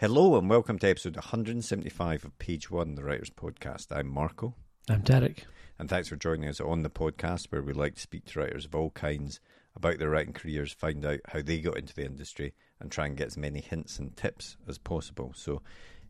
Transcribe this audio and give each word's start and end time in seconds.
Hello 0.00 0.38
and 0.38 0.48
welcome 0.48 0.78
to 0.78 0.88
episode 0.88 1.16
175 1.16 2.24
of 2.24 2.38
Page 2.38 2.70
One, 2.70 2.94
the 2.94 3.04
Writers 3.04 3.28
Podcast. 3.28 3.88
I'm 3.94 4.08
Marco. 4.08 4.54
I'm 4.88 5.02
Derek. 5.02 5.44
And 5.78 5.88
thanks 5.88 6.08
for 6.08 6.16
joining 6.16 6.48
us 6.48 6.58
on 6.58 6.82
the 6.82 6.88
podcast 6.88 7.48
where 7.50 7.62
we 7.62 7.74
like 7.74 7.96
to 7.96 8.00
speak 8.00 8.24
to 8.26 8.40
writers 8.40 8.64
of 8.64 8.74
all 8.74 8.90
kinds 8.90 9.40
about 9.76 9.98
their 9.98 10.10
writing 10.10 10.32
careers, 10.32 10.72
find 10.72 11.04
out 11.04 11.20
how 11.28 11.42
they 11.42 11.60
got 11.60 11.76
into 11.76 11.94
the 11.94 12.04
industry, 12.04 12.54
and 12.80 12.90
try 12.90 13.06
and 13.06 13.16
get 13.16 13.28
as 13.28 13.36
many 13.36 13.60
hints 13.60 13.98
and 13.98 14.16
tips 14.16 14.56
as 14.66 14.78
possible. 14.78 15.32
So, 15.36 15.62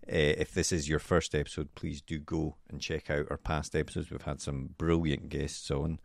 uh, 0.09 0.35
if 0.39 0.53
this 0.53 0.73
is 0.73 0.89
your 0.89 0.99
first 0.99 1.35
episode, 1.35 1.75
please 1.75 2.01
do 2.01 2.19
go 2.19 2.57
and 2.69 2.81
check 2.81 3.11
out 3.11 3.27
our 3.31 3.37
past 3.37 3.77
episodes. 3.77 4.11
We've 4.11 4.23
had 4.23 4.41
some 4.41 4.71
brilliant 4.79 5.29
guests 5.29 5.71
on, 5.71 6.01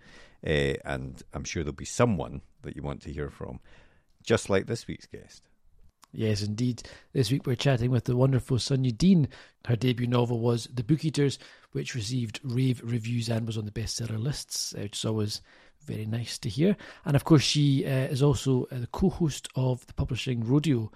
uh, 0.45 0.75
and 0.85 1.21
I'm 1.33 1.43
sure 1.43 1.63
there'll 1.63 1.73
be 1.73 1.85
someone 1.85 2.41
that 2.63 2.75
you 2.75 2.84
want 2.84 3.01
to 3.03 3.13
hear 3.13 3.29
from, 3.29 3.59
just 4.23 4.49
like 4.49 4.67
this 4.67 4.87
week's 4.87 5.07
guest. 5.07 5.43
Yes, 6.11 6.41
indeed. 6.41 6.84
This 7.13 7.29
week 7.29 7.45
we're 7.45 7.55
chatting 7.55 7.91
with 7.91 8.05
the 8.05 8.15
wonderful 8.15 8.57
Sunyi 8.57 8.97
Dean. 8.97 9.27
Her 9.65 9.75
debut 9.75 10.07
novel 10.07 10.39
was 10.39 10.70
The 10.73 10.84
Book 10.84 11.03
Eaters, 11.03 11.37
which 11.73 11.93
received 11.93 12.39
rave 12.43 12.81
reviews 12.84 13.27
and 13.27 13.45
was 13.45 13.57
on 13.57 13.65
the 13.65 13.71
bestseller 13.71 14.21
lists, 14.21 14.73
which 14.77 14.98
is 14.98 15.05
always 15.05 15.41
very 15.85 16.05
nice 16.05 16.37
to 16.39 16.49
hear. 16.49 16.77
And 17.03 17.15
of 17.15 17.25
course, 17.25 17.41
she 17.41 17.85
uh, 17.85 18.07
is 18.07 18.21
also 18.23 18.65
the 18.71 18.87
co 18.87 19.09
host 19.09 19.49
of 19.55 19.85
the 19.87 19.93
Publishing 19.93 20.45
Rodeo 20.45 20.91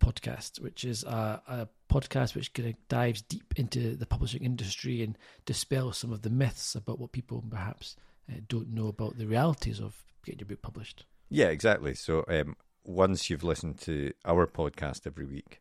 podcast, 0.00 0.60
which 0.60 0.84
is 0.84 1.04
a, 1.04 1.40
a 1.48 1.68
podcast 1.92 2.34
which 2.34 2.52
kind 2.52 2.68
of 2.68 2.74
dives 2.88 3.22
deep 3.22 3.54
into 3.56 3.96
the 3.96 4.06
publishing 4.06 4.42
industry 4.42 5.02
and 5.02 5.16
dispels 5.44 5.98
some 5.98 6.12
of 6.12 6.22
the 6.22 6.30
myths 6.30 6.74
about 6.74 6.98
what 6.98 7.12
people 7.12 7.42
perhaps 7.48 7.96
uh, 8.30 8.36
don't 8.48 8.72
know 8.72 8.88
about 8.88 9.18
the 9.18 9.26
realities 9.26 9.80
of 9.80 9.96
getting 10.24 10.40
your 10.40 10.48
book 10.48 10.62
published. 10.62 11.04
Yeah, 11.28 11.46
exactly. 11.46 11.94
So 11.94 12.24
um, 12.28 12.56
once 12.84 13.30
you've 13.30 13.44
listened 13.44 13.80
to 13.82 14.12
our 14.24 14.46
podcast 14.46 15.06
every 15.06 15.26
week, 15.26 15.60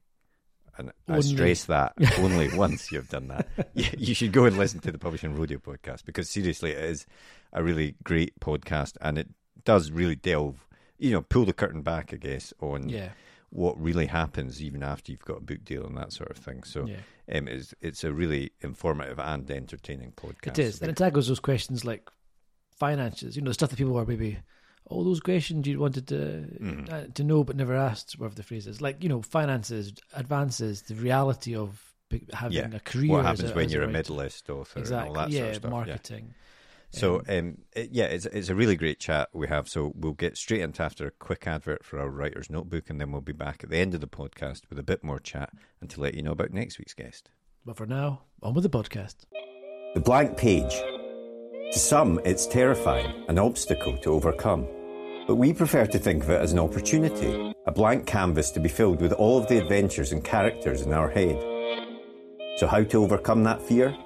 and 0.78 0.92
only. 1.08 1.20
I 1.20 1.22
stress 1.22 1.66
that 1.66 1.94
only 2.20 2.54
once 2.56 2.92
you've 2.92 3.10
done 3.10 3.30
that, 3.30 3.48
you, 3.74 3.86
you, 3.98 4.14
should 4.14 4.32
go 4.32 4.46
and 4.46 4.58
listen 4.58 4.80
to 4.82 4.92
the 4.92 4.98
Publishing 4.98 5.36
Rodeo 5.36 5.58
podcast 5.58 6.06
because 6.06 6.30
seriously, 6.30 6.72
it 6.72 6.84
is 6.84 7.06
a 7.54 7.64
really 7.64 7.96
great 8.04 8.40
podcast 8.40 8.98
and 9.02 9.18
it 9.18 9.30
does 9.64 9.92
really 9.92 10.16
delve, 10.16 10.68
you 10.98 11.12
know, 11.12 11.22
pull 11.22 11.46
the 11.46 11.54
curtain 11.54 11.82
back, 11.82 12.14
I 12.14 12.18
guess, 12.18 12.54
on 12.60 12.90
yeah. 12.90 13.10
What 13.56 13.82
really 13.82 14.08
happens 14.08 14.62
even 14.62 14.84
after 14.84 15.12
you've 15.12 15.24
got 15.24 15.38
a 15.38 15.42
book 15.42 15.64
deal 15.64 15.86
and 15.86 15.96
that 15.98 16.12
sort 16.12 16.30
of 16.30 16.38
thing. 16.38 16.64
So 16.64 16.86
yeah. 16.86 16.98
um, 17.34 17.48
it's, 17.48 17.74
it's 17.82 18.04
a 18.04 18.12
really 18.12 18.52
informative 18.60 19.18
and 19.18 19.50
entertaining 19.50 20.12
podcast. 20.12 20.60
It 20.60 20.60
is. 20.60 20.82
And 20.82 20.92
it 20.92 20.98
tackles 20.98 21.30
those 21.30 21.40
questions 21.40 21.86
like 21.86 22.10
finances, 22.78 23.38
you 23.38 23.42
know, 23.42 23.50
the 23.50 23.54
stuff 23.54 23.70
that 23.70 23.78
people 23.78 23.98
are 23.98 24.06
maybe 24.06 24.40
all 24.88 25.04
those 25.04 25.22
questions 25.22 25.66
you 25.68 25.80
wanted 25.80 26.08
to 26.08 26.16
mm. 26.62 26.92
uh, 26.92 27.08
to 27.14 27.24
know 27.24 27.44
but 27.44 27.56
never 27.56 27.76
asked, 27.76 28.20
whatever 28.20 28.36
the 28.36 28.44
phrase 28.44 28.68
is, 28.68 28.82
like 28.82 29.02
you 29.02 29.10
know, 29.10 29.22
finances, 29.22 29.94
advances, 30.14 30.84
the 30.84 30.96
reality 30.96 31.56
of 31.56 31.82
having 32.34 32.58
yeah. 32.58 32.70
a 32.74 32.80
career. 32.80 33.12
What 33.12 33.26
happens 33.26 33.52
a, 33.52 33.56
when 33.56 33.70
you're 33.70 33.84
a 33.84 33.88
midlist 33.88 34.50
author 34.50 34.80
exactly. 34.80 35.08
and 35.10 35.18
all 35.18 35.24
that 35.24 35.32
yeah, 35.32 35.40
sort 35.40 35.50
of 35.50 35.56
stuff. 35.56 35.72
marketing. 35.72 36.26
Yeah. 36.28 36.42
So 36.96 37.22
um, 37.28 37.58
it, 37.74 37.90
yeah, 37.92 38.06
it's 38.06 38.26
it's 38.26 38.48
a 38.48 38.56
really 38.56 38.78
great 38.78 39.00
chat 39.00 39.28
we 39.34 39.48
have. 39.48 39.68
So 39.68 39.92
we'll 39.96 40.14
get 40.14 40.38
straight 40.38 40.62
into 40.62 40.82
after 40.82 41.06
a 41.06 41.12
quick 41.12 41.46
advert 41.46 41.84
for 41.84 42.00
our 42.00 42.10
writer's 42.10 42.50
notebook, 42.50 42.90
and 42.90 43.02
then 43.02 43.12
we'll 43.12 43.20
be 43.20 43.34
back 43.34 43.66
at 43.66 43.70
the 43.70 43.78
end 43.78 43.94
of 43.94 44.00
the 44.00 44.08
podcast 44.08 44.62
with 44.70 44.80
a 44.80 44.84
bit 44.84 45.04
more 45.04 45.20
chat 45.20 45.50
and 45.82 45.90
to 45.90 46.00
let 46.00 46.14
you 46.14 46.24
know 46.24 46.32
about 46.32 46.52
next 46.52 46.80
week's 46.80 46.94
guest. 46.94 47.30
But 47.66 47.76
for 47.76 47.86
now, 47.86 48.22
on 48.42 48.54
with 48.54 48.64
the 48.64 48.70
podcast. 48.70 49.26
The 49.94 50.00
blank 50.00 50.38
page. 50.38 50.72
To 51.74 51.80
some, 51.80 52.22
it's 52.24 52.48
terrifying, 52.48 53.26
an 53.28 53.40
obstacle 53.40 53.98
to 53.98 54.14
overcome. 54.14 54.66
But 55.28 55.36
we 55.36 55.52
prefer 55.52 55.88
to 55.88 56.00
think 56.00 56.24
of 56.24 56.30
it 56.30 56.40
as 56.40 56.54
an 56.54 56.60
opportunity, 56.60 57.54
a 57.66 57.72
blank 57.72 58.06
canvas 58.06 58.52
to 58.52 58.62
be 58.62 58.70
filled 58.70 59.02
with 59.02 59.12
all 59.12 59.38
of 59.38 59.50
the 59.50 59.58
adventures 59.58 60.14
and 60.14 60.24
characters 60.24 60.84
in 60.84 60.94
our 60.94 61.10
head. 61.10 61.36
So, 62.58 62.68
how 62.68 62.84
to 62.84 63.04
overcome 63.04 63.44
that 63.44 63.62
fear? 63.62 63.98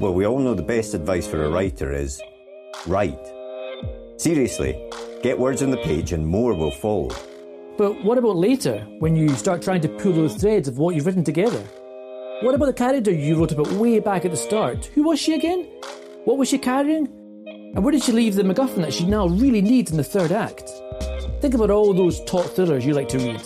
Well, 0.00 0.14
we 0.14 0.26
all 0.26 0.40
know 0.40 0.54
the 0.54 0.62
best 0.62 0.94
advice 0.94 1.28
for 1.28 1.44
a 1.44 1.50
writer 1.50 1.92
is 1.92 2.20
write. 2.86 3.18
Seriously, 4.16 4.80
get 5.22 5.38
words 5.38 5.62
on 5.62 5.70
the 5.70 5.76
page 5.78 6.12
and 6.12 6.26
more 6.26 6.54
will 6.54 6.70
follow. 6.70 7.10
But 7.76 8.04
what 8.04 8.18
about 8.18 8.36
later, 8.36 8.86
when 9.00 9.16
you 9.16 9.28
start 9.30 9.62
trying 9.62 9.80
to 9.80 9.88
pull 9.88 10.12
those 10.12 10.36
threads 10.36 10.68
of 10.68 10.78
what 10.78 10.94
you've 10.94 11.06
written 11.06 11.24
together? 11.24 11.62
What 12.42 12.54
about 12.54 12.66
the 12.66 12.72
character 12.72 13.10
you 13.10 13.36
wrote 13.36 13.52
about 13.52 13.72
way 13.72 13.98
back 13.98 14.24
at 14.24 14.30
the 14.30 14.36
start? 14.36 14.86
Who 14.94 15.02
was 15.02 15.18
she 15.18 15.34
again? 15.34 15.66
What 16.24 16.38
was 16.38 16.48
she 16.48 16.58
carrying? 16.58 17.06
And 17.74 17.82
where 17.82 17.90
did 17.90 18.02
she 18.02 18.12
leave 18.12 18.34
the 18.36 18.42
MacGuffin 18.42 18.82
that 18.82 18.92
she 18.92 19.06
now 19.06 19.26
really 19.26 19.60
needs 19.60 19.90
in 19.90 19.96
the 19.96 20.04
third 20.04 20.30
act? 20.30 20.70
Think 21.40 21.54
about 21.54 21.70
all 21.70 21.92
those 21.92 22.22
top 22.24 22.44
thrillers 22.46 22.86
you 22.86 22.94
like 22.94 23.08
to 23.08 23.18
read, 23.18 23.42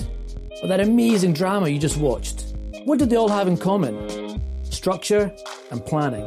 or 0.63 0.69
that 0.69 0.81
amazing 0.81 1.33
drama 1.33 1.69
you 1.69 1.79
just 1.79 1.97
watched. 1.97 2.55
What 2.85 2.99
did 2.99 3.09
they 3.09 3.17
all 3.17 3.29
have 3.29 3.49
in 3.49 3.57
common? 3.57 4.43
Structure 4.65 5.35
and 5.71 5.85
planning. 5.85 6.27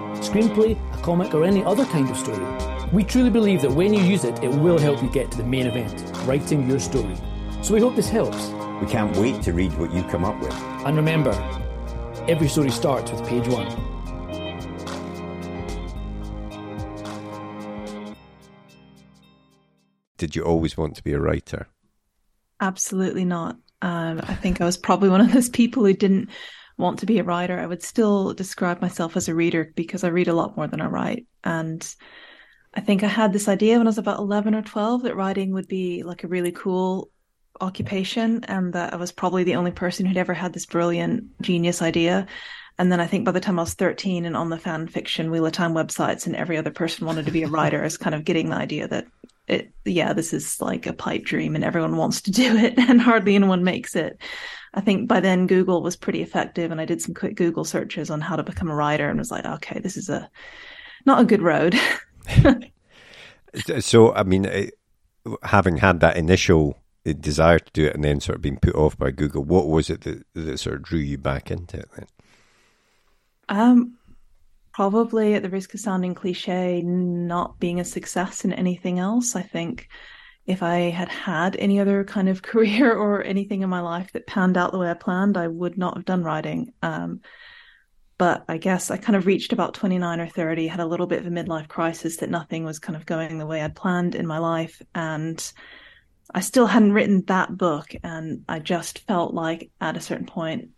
screenplay, 0.21 0.77
a 0.93 1.01
comic, 1.01 1.33
or 1.33 1.43
any 1.43 1.63
other 1.63 1.85
kind 1.85 2.09
of 2.09 2.17
story. 2.17 2.45
We 2.91 3.03
truly 3.03 3.29
believe 3.29 3.61
that 3.61 3.71
when 3.71 3.93
you 3.93 4.01
use 4.03 4.23
it, 4.23 4.43
it 4.43 4.49
will 4.49 4.77
help 4.77 5.01
you 5.01 5.09
get 5.09 5.31
to 5.31 5.37
the 5.37 5.43
main 5.43 5.67
event, 5.67 6.01
writing 6.25 6.69
your 6.69 6.79
story. 6.79 7.15
So 7.61 7.73
we 7.73 7.79
hope 7.79 7.95
this 7.95 8.09
helps. 8.09 8.49
We 8.81 8.87
can't 8.87 9.15
wait 9.17 9.41
to 9.43 9.53
read 9.53 9.77
what 9.77 9.93
you 9.93 10.03
come 10.03 10.25
up 10.25 10.39
with. 10.41 10.53
And 10.85 10.95
remember, 10.97 11.33
Every 12.27 12.47
story 12.47 12.69
starts 12.69 13.11
with 13.11 13.27
page 13.27 13.47
one. 13.47 13.67
Did 20.17 20.35
you 20.35 20.43
always 20.43 20.77
want 20.77 20.95
to 20.97 21.03
be 21.03 21.13
a 21.13 21.19
writer? 21.19 21.67
Absolutely 22.59 23.25
not. 23.25 23.57
Um, 23.81 24.21
I 24.21 24.35
think 24.35 24.61
I 24.61 24.65
was 24.65 24.77
probably 24.77 25.09
one 25.09 25.21
of 25.21 25.33
those 25.33 25.49
people 25.49 25.83
who 25.83 25.93
didn't 25.93 26.29
want 26.81 26.99
to 26.99 27.05
be 27.05 27.19
a 27.19 27.23
writer. 27.23 27.59
I 27.59 27.67
would 27.67 27.83
still 27.83 28.33
describe 28.33 28.81
myself 28.81 29.15
as 29.15 29.29
a 29.29 29.35
reader 29.35 29.71
because 29.75 30.03
I 30.03 30.09
read 30.09 30.27
a 30.27 30.33
lot 30.33 30.57
more 30.57 30.67
than 30.67 30.81
I 30.81 30.87
write. 30.87 31.27
And 31.43 31.95
I 32.73 32.81
think 32.81 33.03
I 33.03 33.07
had 33.07 33.33
this 33.33 33.47
idea 33.47 33.77
when 33.77 33.87
I 33.87 33.89
was 33.89 33.97
about 33.97 34.19
11 34.19 34.55
or 34.55 34.61
12 34.61 35.03
that 35.03 35.15
writing 35.15 35.53
would 35.53 35.67
be 35.67 36.03
like 36.03 36.23
a 36.23 36.27
really 36.27 36.51
cool 36.51 37.09
occupation 37.59 38.43
and 38.45 38.73
that 38.73 38.93
I 38.93 38.97
was 38.97 39.11
probably 39.11 39.43
the 39.43 39.55
only 39.55 39.71
person 39.71 40.05
who'd 40.05 40.17
ever 40.17 40.33
had 40.33 40.53
this 40.53 40.65
brilliant 40.65 41.41
genius 41.41 41.81
idea. 41.81 42.27
And 42.77 42.91
then 42.91 42.99
I 42.99 43.07
think 43.07 43.25
by 43.25 43.31
the 43.31 43.39
time 43.39 43.59
I 43.59 43.63
was 43.63 43.73
13 43.73 44.25
and 44.25 44.35
on 44.35 44.49
the 44.49 44.57
fan 44.57 44.87
fiction 44.87 45.29
Wheel 45.29 45.45
of 45.45 45.51
Time 45.51 45.73
websites 45.73 46.25
and 46.25 46.35
every 46.35 46.57
other 46.57 46.71
person 46.71 47.05
wanted 47.05 47.25
to 47.25 47.31
be 47.31 47.43
a 47.43 47.47
writer, 47.47 47.81
I 47.81 47.83
was 47.83 47.97
kind 47.97 48.15
of 48.15 48.25
getting 48.25 48.49
the 48.49 48.55
idea 48.55 48.87
that 48.87 49.07
it, 49.47 49.71
yeah, 49.85 50.13
this 50.13 50.33
is 50.33 50.61
like 50.61 50.87
a 50.87 50.93
pipe 50.93 51.25
dream 51.25 51.55
and 51.55 51.63
everyone 51.63 51.97
wants 51.97 52.21
to 52.21 52.31
do 52.31 52.55
it 52.55 52.75
and 52.77 53.01
hardly 53.01 53.35
anyone 53.35 53.63
makes 53.63 53.95
it. 53.95 54.17
I 54.73 54.81
think 54.81 55.07
by 55.07 55.19
then 55.19 55.47
Google 55.47 55.81
was 55.81 55.95
pretty 55.95 56.21
effective 56.21 56.71
and 56.71 56.79
I 56.79 56.85
did 56.85 57.01
some 57.01 57.13
quick 57.13 57.35
Google 57.35 57.65
searches 57.65 58.09
on 58.09 58.21
how 58.21 58.35
to 58.35 58.43
become 58.43 58.69
a 58.69 58.75
writer 58.75 59.09
and 59.09 59.19
was 59.19 59.31
like, 59.31 59.45
okay, 59.45 59.79
this 59.79 59.97
is 59.97 60.09
a, 60.09 60.29
not 61.05 61.21
a 61.21 61.25
good 61.25 61.41
road. 61.41 61.77
so, 63.79 64.13
I 64.13 64.23
mean, 64.23 64.69
having 65.43 65.77
had 65.77 65.99
that 65.99 66.15
initial 66.15 66.77
desire 67.19 67.59
to 67.59 67.71
do 67.73 67.85
it 67.85 67.95
and 67.95 68.03
then 68.03 68.21
sort 68.21 68.37
of 68.37 68.41
being 68.41 68.59
put 68.59 68.75
off 68.75 68.97
by 68.97 69.11
Google, 69.11 69.43
what 69.43 69.67
was 69.67 69.89
it 69.89 70.01
that, 70.01 70.23
that 70.35 70.57
sort 70.59 70.77
of 70.77 70.83
drew 70.83 70.99
you 70.99 71.17
back 71.17 71.51
into 71.51 71.77
it 71.77 71.89
then? 71.97 72.07
Um, 73.49 73.97
probably 74.73 75.33
at 75.33 75.43
the 75.43 75.49
risk 75.49 75.73
of 75.73 75.81
sounding 75.81 76.15
cliche, 76.15 76.81
not 76.81 77.59
being 77.59 77.81
a 77.81 77.85
success 77.85 78.45
in 78.45 78.53
anything 78.53 78.99
else. 78.99 79.35
I 79.35 79.41
think 79.41 79.89
if 80.45 80.63
I 80.63 80.89
had 80.89 81.09
had 81.09 81.55
any 81.55 81.79
other 81.79 82.03
kind 82.03 82.29
of 82.29 82.41
career 82.51 82.93
or 82.93 83.23
anything 83.23 83.61
in 83.61 83.69
my 83.69 83.81
life 83.81 84.11
that 84.13 84.27
panned 84.27 84.57
out 84.57 84.71
the 84.71 84.79
way 84.79 84.89
I 84.89 84.95
planned, 84.95 85.37
I 85.37 85.47
would 85.47 85.77
not 85.77 85.95
have 85.95 86.05
done 86.05 86.23
writing. 86.23 86.73
Um, 86.81 87.21
but 88.17 88.45
I 88.47 88.57
guess 88.57 88.91
I 88.91 88.97
kind 88.97 89.15
of 89.15 89.25
reached 89.25 89.51
about 89.51 89.73
29 89.73 90.19
or 90.19 90.27
30, 90.27 90.67
had 90.67 90.79
a 90.79 90.85
little 90.85 91.07
bit 91.07 91.19
of 91.19 91.25
a 91.25 91.31
midlife 91.31 91.67
crisis 91.67 92.17
that 92.17 92.29
nothing 92.29 92.63
was 92.63 92.77
kind 92.77 92.95
of 92.95 93.07
going 93.07 93.39
the 93.39 93.47
way 93.47 93.63
I'd 93.63 93.75
planned 93.75 94.13
in 94.13 94.27
my 94.27 94.37
life. 94.37 94.79
And 94.93 95.51
I 96.31 96.41
still 96.41 96.67
hadn't 96.67 96.93
written 96.93 97.23
that 97.25 97.57
book. 97.57 97.95
And 98.03 98.43
I 98.47 98.59
just 98.59 98.99
felt 99.07 99.33
like 99.33 99.71
at 99.81 99.97
a 99.97 100.01
certain 100.01 100.27
point, 100.27 100.69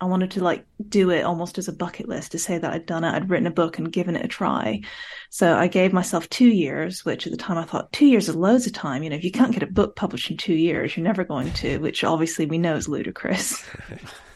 I 0.00 0.06
wanted 0.06 0.30
to 0.32 0.42
like 0.42 0.64
do 0.88 1.10
it 1.10 1.22
almost 1.22 1.58
as 1.58 1.68
a 1.68 1.72
bucket 1.72 2.08
list 2.08 2.32
to 2.32 2.38
say 2.38 2.56
that 2.56 2.72
I'd 2.72 2.86
done 2.86 3.04
it. 3.04 3.12
I'd 3.12 3.28
written 3.28 3.46
a 3.46 3.50
book 3.50 3.78
and 3.78 3.92
given 3.92 4.16
it 4.16 4.24
a 4.24 4.28
try. 4.28 4.80
So 5.28 5.54
I 5.56 5.66
gave 5.66 5.92
myself 5.92 6.28
two 6.30 6.48
years, 6.48 7.04
which 7.04 7.26
at 7.26 7.32
the 7.32 7.38
time 7.38 7.58
I 7.58 7.64
thought 7.64 7.92
two 7.92 8.06
years 8.06 8.28
is 8.28 8.34
loads 8.34 8.66
of 8.66 8.72
time. 8.72 9.02
You 9.02 9.10
know, 9.10 9.16
if 9.16 9.24
you 9.24 9.30
can't 9.30 9.52
get 9.52 9.62
a 9.62 9.66
book 9.66 9.96
published 9.96 10.30
in 10.30 10.38
two 10.38 10.54
years, 10.54 10.96
you're 10.96 11.04
never 11.04 11.22
going 11.22 11.52
to, 11.54 11.78
which 11.78 12.02
obviously 12.02 12.46
we 12.46 12.56
know 12.56 12.76
is 12.76 12.88
ludicrous. 12.88 13.62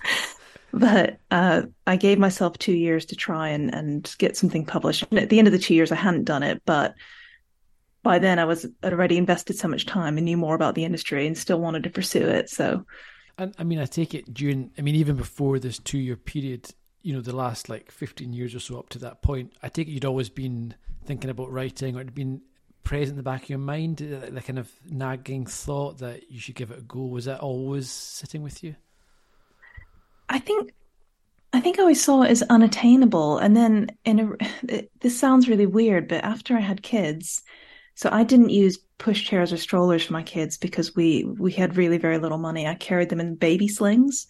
but 0.73 1.19
uh, 1.31 1.63
I 1.87 1.97
gave 1.97 2.19
myself 2.19 2.59
two 2.59 2.75
years 2.75 3.07
to 3.07 3.17
try 3.17 3.49
and, 3.49 3.75
and 3.75 4.15
get 4.19 4.37
something 4.37 4.67
published. 4.67 5.07
And 5.11 5.19
at 5.19 5.31
the 5.31 5.39
end 5.39 5.49
of 5.49 5.53
the 5.53 5.59
two 5.59 5.75
years, 5.75 5.93
I 5.93 5.97
hadn't 5.97 6.25
done 6.25 6.43
it, 6.43 6.61
but 6.67 6.95
by 8.03 8.19
then 8.19 8.39
I 8.39 8.45
was 8.45 8.67
already 8.85 9.17
invested 9.17 9.57
so 9.57 9.67
much 9.67 9.87
time 9.87 10.19
and 10.19 10.27
knew 10.27 10.37
more 10.37 10.55
about 10.55 10.75
the 10.75 10.85
industry 10.85 11.27
and 11.27 11.39
still 11.39 11.59
wanted 11.59 11.85
to 11.85 11.91
pursue 11.91 12.29
it. 12.29 12.51
So, 12.51 12.85
and 13.39 13.55
I 13.59 13.65
mean, 13.65 13.79
I 13.79 13.87
take 13.87 14.15
it 14.15 14.33
during, 14.33 14.71
I 14.79 14.83
mean, 14.83 14.95
even 14.95 15.17
before 15.17 15.59
this 15.59 15.79
two 15.79 15.99
year 15.99 16.17
period, 16.17 16.71
you 17.03 17.13
know, 17.13 17.21
the 17.21 17.37
last 17.37 17.69
like 17.69 17.91
15 17.91 18.33
years 18.33 18.55
or 18.55 18.61
so 18.61 18.79
up 18.79 18.89
to 18.91 18.99
that 19.01 19.23
point, 19.23 19.53
I 19.63 19.69
take 19.69 19.89
it 19.89 19.93
you'd 19.93 20.05
always 20.05 20.29
been 20.29 20.75
thinking 21.05 21.31
about 21.31 21.53
writing 21.53 21.97
or 21.97 22.01
it'd 22.01 22.15
been 22.15 22.41
present 22.83 23.11
in 23.11 23.17
the 23.17 23.23
back 23.23 23.45
of 23.45 23.51
your 23.51 23.59
mind, 23.59 24.01
uh, 24.01 24.21
the, 24.21 24.31
the 24.31 24.41
kind 24.41 24.59
of 24.59 24.71
nagging 24.89 25.47
thought 25.47 25.99
that 25.99 26.31
you 26.31 26.39
should 26.39 26.55
give 26.55 26.71
it 26.71 26.79
a 26.79 26.83
go. 26.83 27.01
Was 27.01 27.25
that 27.25 27.41
always 27.41 27.91
sitting 27.91 28.43
with 28.43 28.63
you? 28.63 28.77
I 30.29 30.39
think 30.39 30.73
I 31.53 31.61
think 31.61 31.79
I 31.79 31.83
always 31.83 32.03
saw 32.03 32.23
it 32.23 32.31
as 32.31 32.43
unattainable. 32.43 33.39
And 33.39 33.57
then 33.57 33.91
in 34.05 34.21
a, 34.21 34.33
it, 34.69 34.91
this 35.01 35.19
sounds 35.19 35.49
really 35.49 35.67
weird, 35.67 36.09
but 36.09 36.25
after 36.25 36.57
I 36.57 36.61
had 36.61 36.83
kids, 36.83 37.43
so 37.95 38.09
I 38.13 38.25
didn't 38.25 38.51
use 38.51 38.79
pushchairs 38.99 39.53
or 39.53 39.57
strollers 39.57 40.05
for 40.05 40.13
my 40.13 40.23
kids 40.23 40.57
because 40.57 40.95
we 40.95 41.25
we 41.25 41.53
had 41.53 41.77
really 41.77 41.99
very 41.99 42.19
little 42.19 42.39
money. 42.39 42.67
I 42.67 42.75
carried 42.75 43.09
them 43.09 43.21
in 43.21 43.35
baby 43.35 43.69
slings. 43.69 44.27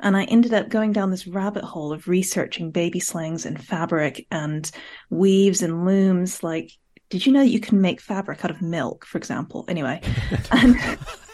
And 0.00 0.16
I 0.16 0.24
ended 0.24 0.52
up 0.52 0.68
going 0.68 0.92
down 0.92 1.12
this 1.12 1.28
rabbit 1.28 1.62
hole 1.62 1.92
of 1.92 2.08
researching 2.08 2.72
baby 2.72 2.98
slings 2.98 3.46
and 3.46 3.62
fabric 3.64 4.26
and 4.32 4.68
weaves 5.10 5.62
and 5.62 5.84
looms. 5.84 6.42
Like, 6.42 6.72
did 7.08 7.24
you 7.24 7.32
know 7.32 7.40
that 7.40 7.50
you 7.50 7.60
can 7.60 7.80
make 7.80 8.00
fabric 8.00 8.44
out 8.44 8.50
of 8.50 8.60
milk, 8.60 9.06
for 9.06 9.18
example? 9.18 9.64
Anyway, 9.68 10.00
and 10.50 10.76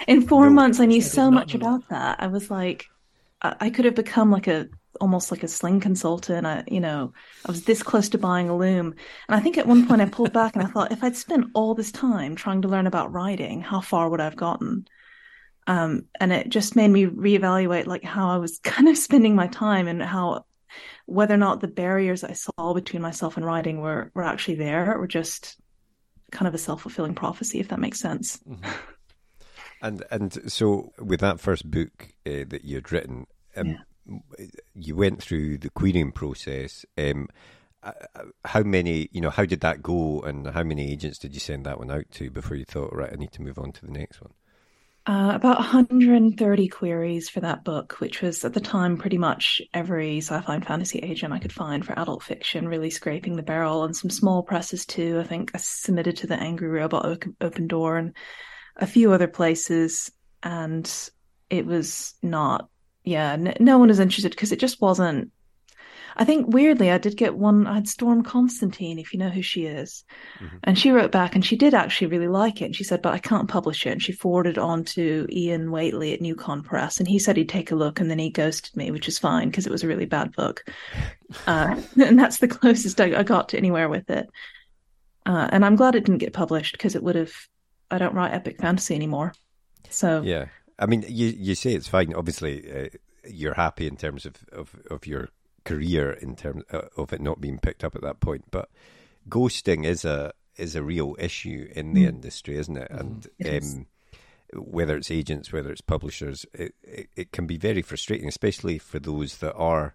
in 0.07 0.27
four 0.27 0.51
months, 0.51 0.81
I 0.81 0.85
knew 0.85 1.01
so 1.01 1.31
much 1.31 1.55
about 1.55 1.89
that. 1.89 2.21
I 2.21 2.27
was 2.27 2.51
like, 2.51 2.85
I 3.41 3.71
could 3.71 3.87
have 3.87 3.95
become 3.95 4.31
like 4.31 4.49
a 4.49 4.69
almost 5.00 5.31
like 5.31 5.43
a 5.43 5.49
sling 5.49 5.81
consultant. 5.81 6.47
I, 6.47 6.65
you 6.69 6.81
know, 6.81 7.12
I 7.47 7.50
was 7.50 7.65
this 7.65 7.83
close 7.83 8.09
to 8.11 8.19
buying 8.19 8.49
a 8.49 8.56
loom. 8.56 8.95
And 9.29 9.37
I 9.37 9.41
think 9.41 9.59
at 9.59 9.67
one 9.67 9.87
point 9.87 10.00
I 10.00 10.06
pulled 10.06 10.33
back 10.33 10.55
and 10.55 10.65
I 10.65 10.69
thought, 10.69 10.93
if 10.93 11.03
I'd 11.03 11.17
spent 11.17 11.47
all 11.55 11.75
this 11.75 11.93
time 11.93 12.37
trying 12.37 12.62
to 12.62 12.69
learn 12.69 12.87
about 12.87 13.12
writing, 13.12 13.61
how 13.61 13.81
far 13.81 14.09
would 14.09 14.21
I 14.21 14.25
have 14.25 14.37
gotten? 14.37 14.87
Um, 15.67 16.06
and 16.19 16.33
it 16.33 16.49
just 16.49 16.77
made 16.77 16.89
me 16.89 17.06
reevaluate 17.06 17.87
like 17.87 18.05
how 18.05 18.31
I 18.31 18.39
was 18.39 18.59
kind 18.65 18.89
of 18.89 18.97
spending 18.97 19.35
my 19.35 19.47
time 19.47 19.89
and 19.89 20.03
how 20.03 20.45
whether 21.06 21.35
or 21.35 21.39
not 21.39 21.61
the 21.61 21.69
barriers 21.69 22.23
I 22.23 22.35
saw 22.35 22.75
between 22.75 23.01
myself 23.01 23.37
and 23.37 23.47
writing 23.47 23.81
were 23.81 24.11
were 24.15 24.25
actually 24.25 24.56
there 24.56 24.97
or 24.97 25.06
just 25.06 25.56
kind 26.31 26.47
of 26.47 26.55
a 26.55 26.59
self 26.59 26.83
fulfilling 26.83 27.15
prophecy, 27.15 27.61
if 27.61 27.69
that 27.69 27.81
makes 27.81 28.01
sense. 28.01 28.39
Mm-hmm. 28.49 28.71
And 29.81 30.05
and 30.11 30.53
so 30.53 30.93
with 30.99 31.21
that 31.21 31.41
first 31.41 31.71
book 31.71 32.09
uh, 32.27 32.44
that 32.49 32.65
you'd 32.65 32.91
written, 32.91 33.27
um, 33.56 33.67
yeah. 33.69 33.77
You 34.75 34.96
went 34.96 35.22
through 35.22 35.58
the 35.58 35.70
querying 35.70 36.12
process. 36.12 36.84
Um, 36.96 37.28
uh, 37.82 37.93
uh, 38.16 38.25
how 38.44 38.62
many, 38.62 39.08
you 39.12 39.20
know, 39.20 39.31
how 39.31 39.44
did 39.44 39.60
that 39.60 39.82
go, 39.82 40.20
and 40.22 40.49
how 40.49 40.62
many 40.62 40.90
agents 40.90 41.19
did 41.19 41.34
you 41.34 41.40
send 41.40 41.64
that 41.64 41.78
one 41.78 41.90
out 41.90 42.10
to 42.12 42.31
before 42.31 42.56
you 42.56 42.64
thought, 42.64 42.94
right, 42.94 43.12
I 43.12 43.16
need 43.16 43.32
to 43.32 43.43
move 43.43 43.58
on 43.58 43.72
to 43.72 43.87
the 43.87 43.93
next 43.93 44.20
one? 44.20 44.32
Uh, 45.06 45.32
about 45.34 45.56
130 45.56 46.69
queries 46.69 47.31
for 47.31 47.40
that 47.40 47.64
book, 47.64 47.94
which 47.99 48.20
was 48.20 48.44
at 48.44 48.52
the 48.52 48.60
time 48.60 48.99
pretty 48.99 49.16
much 49.16 49.62
every 49.72 50.19
sci-fi 50.19 50.56
and 50.56 50.66
fantasy 50.66 50.99
agent 50.99 51.32
I 51.32 51.38
could 51.38 51.52
find 51.52 51.82
for 51.82 51.99
adult 51.99 52.22
fiction, 52.22 52.69
really 52.69 52.90
scraping 52.90 53.37
the 53.37 53.43
barrel, 53.43 53.84
and 53.84 53.96
some 53.96 54.10
small 54.10 54.43
presses 54.43 54.84
too. 54.84 55.19
I 55.19 55.25
think 55.25 55.52
I 55.55 55.58
submitted 55.58 56.19
to 56.19 56.26
the 56.26 56.37
Angry 56.37 56.69
Robot 56.69 57.25
Open 57.40 57.66
Door 57.69 57.96
and 57.96 58.16
a 58.76 58.87
few 58.87 59.12
other 59.12 59.28
places, 59.28 60.10
and 60.43 61.10
it 61.49 61.64
was 61.64 62.14
not. 62.22 62.69
Yeah, 63.08 63.32
n- 63.32 63.55
no 63.58 63.78
one 63.78 63.88
was 63.88 64.00
interested 64.00 64.31
because 64.31 64.52
it 64.52 64.60
just 64.60 64.81
wasn't. 64.81 65.32
I 66.16 66.25
think 66.25 66.52
weirdly, 66.52 66.90
I 66.90 66.99
did 66.99 67.16
get 67.16 67.37
one. 67.37 67.66
I 67.66 67.75
had 67.75 67.88
Storm 67.88 68.22
Constantine, 68.22 68.99
if 68.99 69.12
you 69.12 69.20
know 69.20 69.28
who 69.28 69.40
she 69.40 69.66
is, 69.66 70.05
mm-hmm. 70.40 70.56
and 70.64 70.78
she 70.78 70.90
wrote 70.90 71.12
back, 71.12 71.34
and 71.34 71.44
she 71.44 71.56
did 71.56 71.75
actually 71.75 72.08
really 72.08 72.28
like 72.28 72.60
it. 72.60 72.66
And 72.66 72.76
she 72.76 72.84
said, 72.84 73.00
"But 73.00 73.14
I 73.14 73.19
can't 73.19 73.49
publish 73.49 73.87
it." 73.87 73.93
And 73.93 74.02
she 74.02 74.12
forwarded 74.12 74.58
on 74.58 74.84
to 74.87 75.26
Ian 75.31 75.70
Whately 75.70 76.12
at 76.12 76.20
Newcon 76.20 76.64
Press, 76.64 76.99
and 76.99 77.08
he 77.08 77.19
said 77.19 77.37
he'd 77.37 77.49
take 77.49 77.70
a 77.70 77.76
look, 77.76 78.00
and 78.00 78.10
then 78.10 78.19
he 78.19 78.31
ghosted 78.31 78.76
me, 78.76 78.90
which 78.90 79.08
is 79.08 79.19
fine 79.19 79.49
because 79.49 79.66
it 79.66 79.72
was 79.72 79.84
a 79.84 79.88
really 79.88 80.06
bad 80.06 80.32
book, 80.32 80.64
uh, 81.46 81.81
and 82.00 82.19
that's 82.19 82.38
the 82.38 82.49
closest 82.49 83.00
I, 83.00 83.20
I, 83.20 83.22
got 83.22 83.49
to 83.50 83.56
anywhere 83.56 83.88
with 83.88 84.10
it. 84.10 84.28
Uh, 85.25 85.49
and 85.50 85.64
I'm 85.64 85.76
glad 85.76 85.94
it 85.94 86.05
didn't 86.05 86.19
get 86.19 86.32
published 86.32 86.72
because 86.72 86.94
it 86.94 87.02
would 87.02 87.16
have 87.16 87.32
I 87.90 87.99
don't 87.99 88.14
write 88.14 88.34
epic 88.34 88.60
fantasy 88.60 88.94
anymore. 88.94 89.32
So 89.88 90.22
yeah, 90.22 90.46
I 90.79 90.87
mean, 90.87 91.05
you 91.09 91.29
you 91.29 91.55
say 91.55 91.75
it's 91.75 91.89
fine. 91.89 92.15
Obviously, 92.15 92.71
uh, 92.71 92.89
you're 93.29 93.55
happy 93.55 93.87
in 93.87 93.97
terms 93.97 94.25
of, 94.27 94.37
of, 94.53 94.75
of 94.91 95.07
your 95.07 95.29
career 95.65 96.13
in 96.13 96.37
terms 96.37 96.65
uh, 96.73 96.83
of 96.97 97.13
it 97.13 97.21
not 97.21 97.41
being 97.41 97.59
picked 97.59 97.85
up 97.85 97.95
at 97.95 98.03
that 98.03 98.21
point, 98.21 98.45
but 98.51 98.69
ghosting 99.29 99.85
is 99.85 100.05
a 100.05 100.33
is 100.57 100.75
a 100.75 100.83
real 100.83 101.15
issue 101.19 101.69
in 101.75 101.95
the 101.95 102.05
mm. 102.05 102.09
industry, 102.09 102.57
isn't 102.57 102.77
it? 102.77 102.91
Mm. 102.91 103.01
And 103.01 103.29
it 103.39 103.63
um, 103.63 103.87
whether 104.55 104.97
it's 104.97 105.11
agents, 105.11 105.53
whether 105.53 105.71
it's 105.71 105.83
publishers, 105.83 106.47
it, 106.55 106.75
it, 106.83 107.09
it 107.17 107.33
can 107.33 107.47
be 107.47 107.59
very 107.59 107.83
frustrating, 107.83 108.29
especially 108.29 108.79
for 108.79 108.99
those 108.99 109.39
that 109.39 109.55
are 109.55 109.95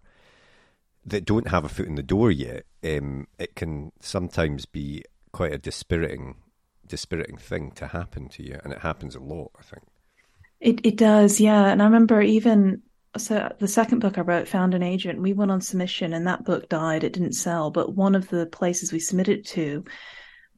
that 1.06 1.26
don't 1.26 1.50
have 1.50 1.66
a 1.66 1.70
foot 1.70 1.88
in 1.88 1.96
the 1.96 2.04
door 2.04 2.32
yet. 2.32 2.66
Um, 2.84 3.28
it 3.38 3.56
can 3.56 3.92
sometimes 4.00 4.66
be 4.66 5.04
quite 5.32 5.54
a 5.54 5.58
dispiriting 5.58 6.36
dispiriting 6.86 7.38
thing 7.38 7.72
to 7.72 7.88
happen 7.88 8.28
to 8.30 8.44
you, 8.44 8.60
and 8.64 8.74
it 8.74 8.80
happens 8.80 9.16
a 9.16 9.20
lot. 9.20 9.52
I 9.58 9.64
think 9.64 9.84
it 10.64 10.80
it 10.84 10.96
does, 10.96 11.40
yeah. 11.40 11.66
And 11.66 11.82
I 11.82 11.86
remember 11.86 12.22
even 12.22 12.82
so 13.18 13.54
the 13.60 13.68
second 13.68 14.00
book 14.00 14.18
I 14.18 14.22
wrote, 14.22 14.48
Found 14.48 14.74
an 14.74 14.82
Agent. 14.82 15.22
We 15.22 15.34
went 15.34 15.52
on 15.52 15.62
submission, 15.62 16.14
and 16.14 16.26
that 16.26 16.46
book 16.46 16.70
died. 16.70 17.04
It 17.04 17.14
didn't 17.14 17.34
sell, 17.34 17.70
but 17.70 17.96
one 17.96 18.16
of 18.16 18.30
the 18.30 18.46
places 18.48 18.92
we 18.92 19.00
submitted 19.00 19.46
to 19.48 19.84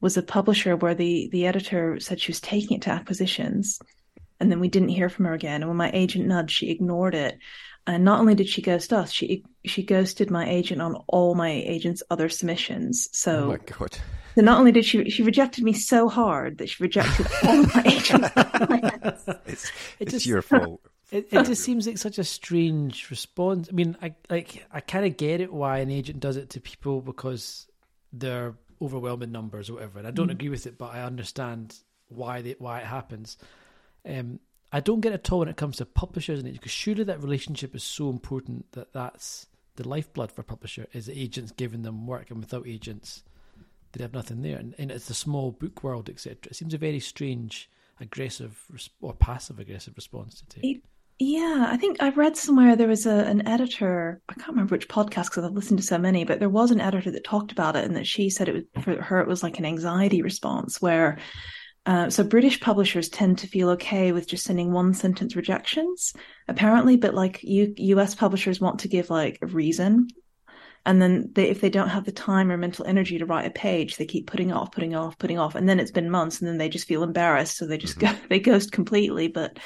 was 0.00 0.16
a 0.16 0.22
publisher 0.22 0.76
where 0.76 0.94
the 0.94 1.28
the 1.32 1.46
editor 1.46 1.98
said 2.00 2.20
she 2.20 2.30
was 2.30 2.40
taking 2.40 2.76
it 2.76 2.82
to 2.82 2.90
acquisitions, 2.90 3.80
and 4.38 4.50
then 4.50 4.60
we 4.60 4.68
didn't 4.68 4.90
hear 4.90 5.08
from 5.08 5.24
her 5.24 5.34
again. 5.34 5.62
And 5.62 5.68
when 5.68 5.76
my 5.76 5.90
agent 5.92 6.26
nudged, 6.26 6.52
she 6.52 6.70
ignored 6.70 7.14
it. 7.14 7.38
And 7.88 8.04
not 8.04 8.20
only 8.20 8.34
did 8.34 8.48
she 8.48 8.62
ghost 8.62 8.92
us, 8.92 9.10
she 9.10 9.44
she 9.64 9.82
ghosted 9.82 10.30
my 10.30 10.48
agent 10.48 10.80
on 10.80 10.94
all 11.08 11.34
my 11.34 11.50
agent's 11.50 12.02
other 12.10 12.28
submissions. 12.28 13.08
So, 13.12 13.44
oh 13.44 13.48
my 13.48 13.58
god! 13.58 13.98
So 14.36 14.42
not 14.42 14.58
only 14.58 14.70
did 14.70 14.84
she 14.84 15.08
she 15.08 15.22
rejected 15.22 15.64
me 15.64 15.72
so 15.72 16.08
hard 16.08 16.58
that 16.58 16.68
she 16.68 16.82
rejected 16.82 17.26
all 17.42 17.62
my 17.62 17.82
agents. 17.86 19.24
it's, 19.46 19.64
it 19.64 19.72
it's 19.98 20.12
just, 20.12 20.26
your 20.26 20.42
fault. 20.42 20.80
It, 21.12 21.28
it 21.30 21.46
just 21.46 21.62
seems 21.62 21.86
like 21.86 21.98
such 21.98 22.18
a 22.18 22.24
strange 22.24 23.10
response. 23.10 23.68
I 23.70 23.72
mean, 23.72 23.96
I 24.02 24.16
like 24.28 24.66
I 24.72 24.80
kind 24.80 25.06
of 25.06 25.16
get 25.16 25.40
it 25.40 25.52
why 25.52 25.78
an 25.78 25.88
agent 25.88 26.18
does 26.18 26.36
it 26.36 26.50
to 26.50 26.60
people 26.60 27.00
because 27.00 27.68
they're 28.12 28.56
overwhelming 28.82 29.30
numbers 29.30 29.70
or 29.70 29.74
whatever. 29.74 30.00
And 30.00 30.08
I 30.08 30.10
don't 30.10 30.30
mm. 30.30 30.32
agree 30.32 30.48
with 30.48 30.66
it, 30.66 30.76
but 30.76 30.92
I 30.92 31.04
understand 31.04 31.76
why 32.08 32.42
they, 32.42 32.56
why 32.58 32.80
it 32.80 32.86
happens. 32.86 33.36
Um, 34.04 34.40
I 34.72 34.80
don't 34.80 35.00
get 35.00 35.12
it 35.12 35.20
at 35.26 35.32
all 35.32 35.38
when 35.38 35.48
it 35.48 35.56
comes 35.56 35.76
to 35.76 35.86
publishers 35.86 36.40
and 36.40 36.48
it 36.48 36.54
because 36.54 36.72
surely 36.72 37.04
that 37.04 37.22
relationship 37.22 37.76
is 37.76 37.84
so 37.84 38.10
important 38.10 38.72
that 38.72 38.92
that's 38.92 39.46
the 39.76 39.88
lifeblood 39.88 40.32
for 40.32 40.40
a 40.40 40.44
publisher 40.44 40.86
is 40.92 41.08
agents 41.08 41.52
giving 41.52 41.82
them 41.82 42.06
work, 42.06 42.30
and 42.30 42.40
without 42.40 42.66
agents, 42.66 43.22
they 43.96 44.04
have 44.04 44.14
nothing 44.14 44.42
there. 44.42 44.58
And, 44.58 44.74
and 44.78 44.90
it's 44.90 45.08
the 45.08 45.14
small 45.14 45.52
book 45.52 45.82
world, 45.82 46.08
etc. 46.08 46.36
It 46.44 46.56
seems 46.56 46.74
a 46.74 46.78
very 46.78 47.00
strange, 47.00 47.70
aggressive 48.00 48.62
or 49.00 49.14
passive 49.14 49.58
aggressive 49.58 49.94
response 49.96 50.40
to 50.40 50.60
take. 50.60 50.82
Yeah, 51.18 51.68
I 51.70 51.78
think 51.78 52.02
I 52.02 52.10
read 52.10 52.36
somewhere 52.36 52.76
there 52.76 52.88
was 52.88 53.06
a, 53.06 53.24
an 53.24 53.48
editor. 53.48 54.20
I 54.28 54.34
can't 54.34 54.48
remember 54.48 54.74
which 54.74 54.88
podcast 54.88 55.30
because 55.30 55.44
I've 55.44 55.52
listened 55.52 55.78
to 55.78 55.86
so 55.86 55.96
many, 55.96 56.24
but 56.24 56.40
there 56.40 56.50
was 56.50 56.70
an 56.70 56.80
editor 56.80 57.10
that 57.10 57.24
talked 57.24 57.52
about 57.52 57.74
it, 57.74 57.84
and 57.84 57.96
that 57.96 58.06
she 58.06 58.28
said 58.28 58.48
it 58.48 58.54
was 58.54 58.84
for 58.84 59.00
her 59.00 59.20
it 59.20 59.28
was 59.28 59.42
like 59.42 59.58
an 59.58 59.64
anxiety 59.64 60.22
response 60.22 60.80
where. 60.80 61.18
Uh, 61.86 62.10
so 62.10 62.24
British 62.24 62.60
publishers 62.60 63.08
tend 63.08 63.38
to 63.38 63.46
feel 63.46 63.70
okay 63.70 64.10
with 64.10 64.26
just 64.26 64.42
sending 64.44 64.72
one 64.72 64.92
sentence 64.92 65.36
rejections, 65.36 66.12
apparently, 66.48 66.96
but 66.96 67.14
like 67.14 67.44
U- 67.44 67.72
U.S. 67.76 68.12
publishers 68.12 68.60
want 68.60 68.80
to 68.80 68.88
give 68.88 69.08
like 69.08 69.38
a 69.40 69.46
reason 69.46 70.08
and 70.86 71.02
then 71.02 71.30
they, 71.34 71.50
if 71.50 71.60
they 71.60 71.68
don't 71.68 71.88
have 71.88 72.04
the 72.04 72.12
time 72.12 72.50
or 72.50 72.56
mental 72.56 72.86
energy 72.86 73.18
to 73.18 73.26
write 73.26 73.44
a 73.44 73.50
page 73.50 73.96
they 73.96 74.06
keep 74.06 74.26
putting 74.26 74.52
off 74.52 74.72
putting 74.72 74.94
off 74.94 75.18
putting 75.18 75.38
off 75.38 75.54
and 75.54 75.68
then 75.68 75.80
it's 75.80 75.90
been 75.90 76.10
months 76.10 76.40
and 76.40 76.48
then 76.48 76.56
they 76.56 76.68
just 76.68 76.86
feel 76.86 77.02
embarrassed 77.02 77.56
so 77.56 77.66
they 77.66 77.76
just 77.76 77.98
mm-hmm. 77.98 78.14
go 78.14 78.20
they 78.30 78.38
ghost 78.38 78.72
completely 78.72 79.28
but 79.28 79.58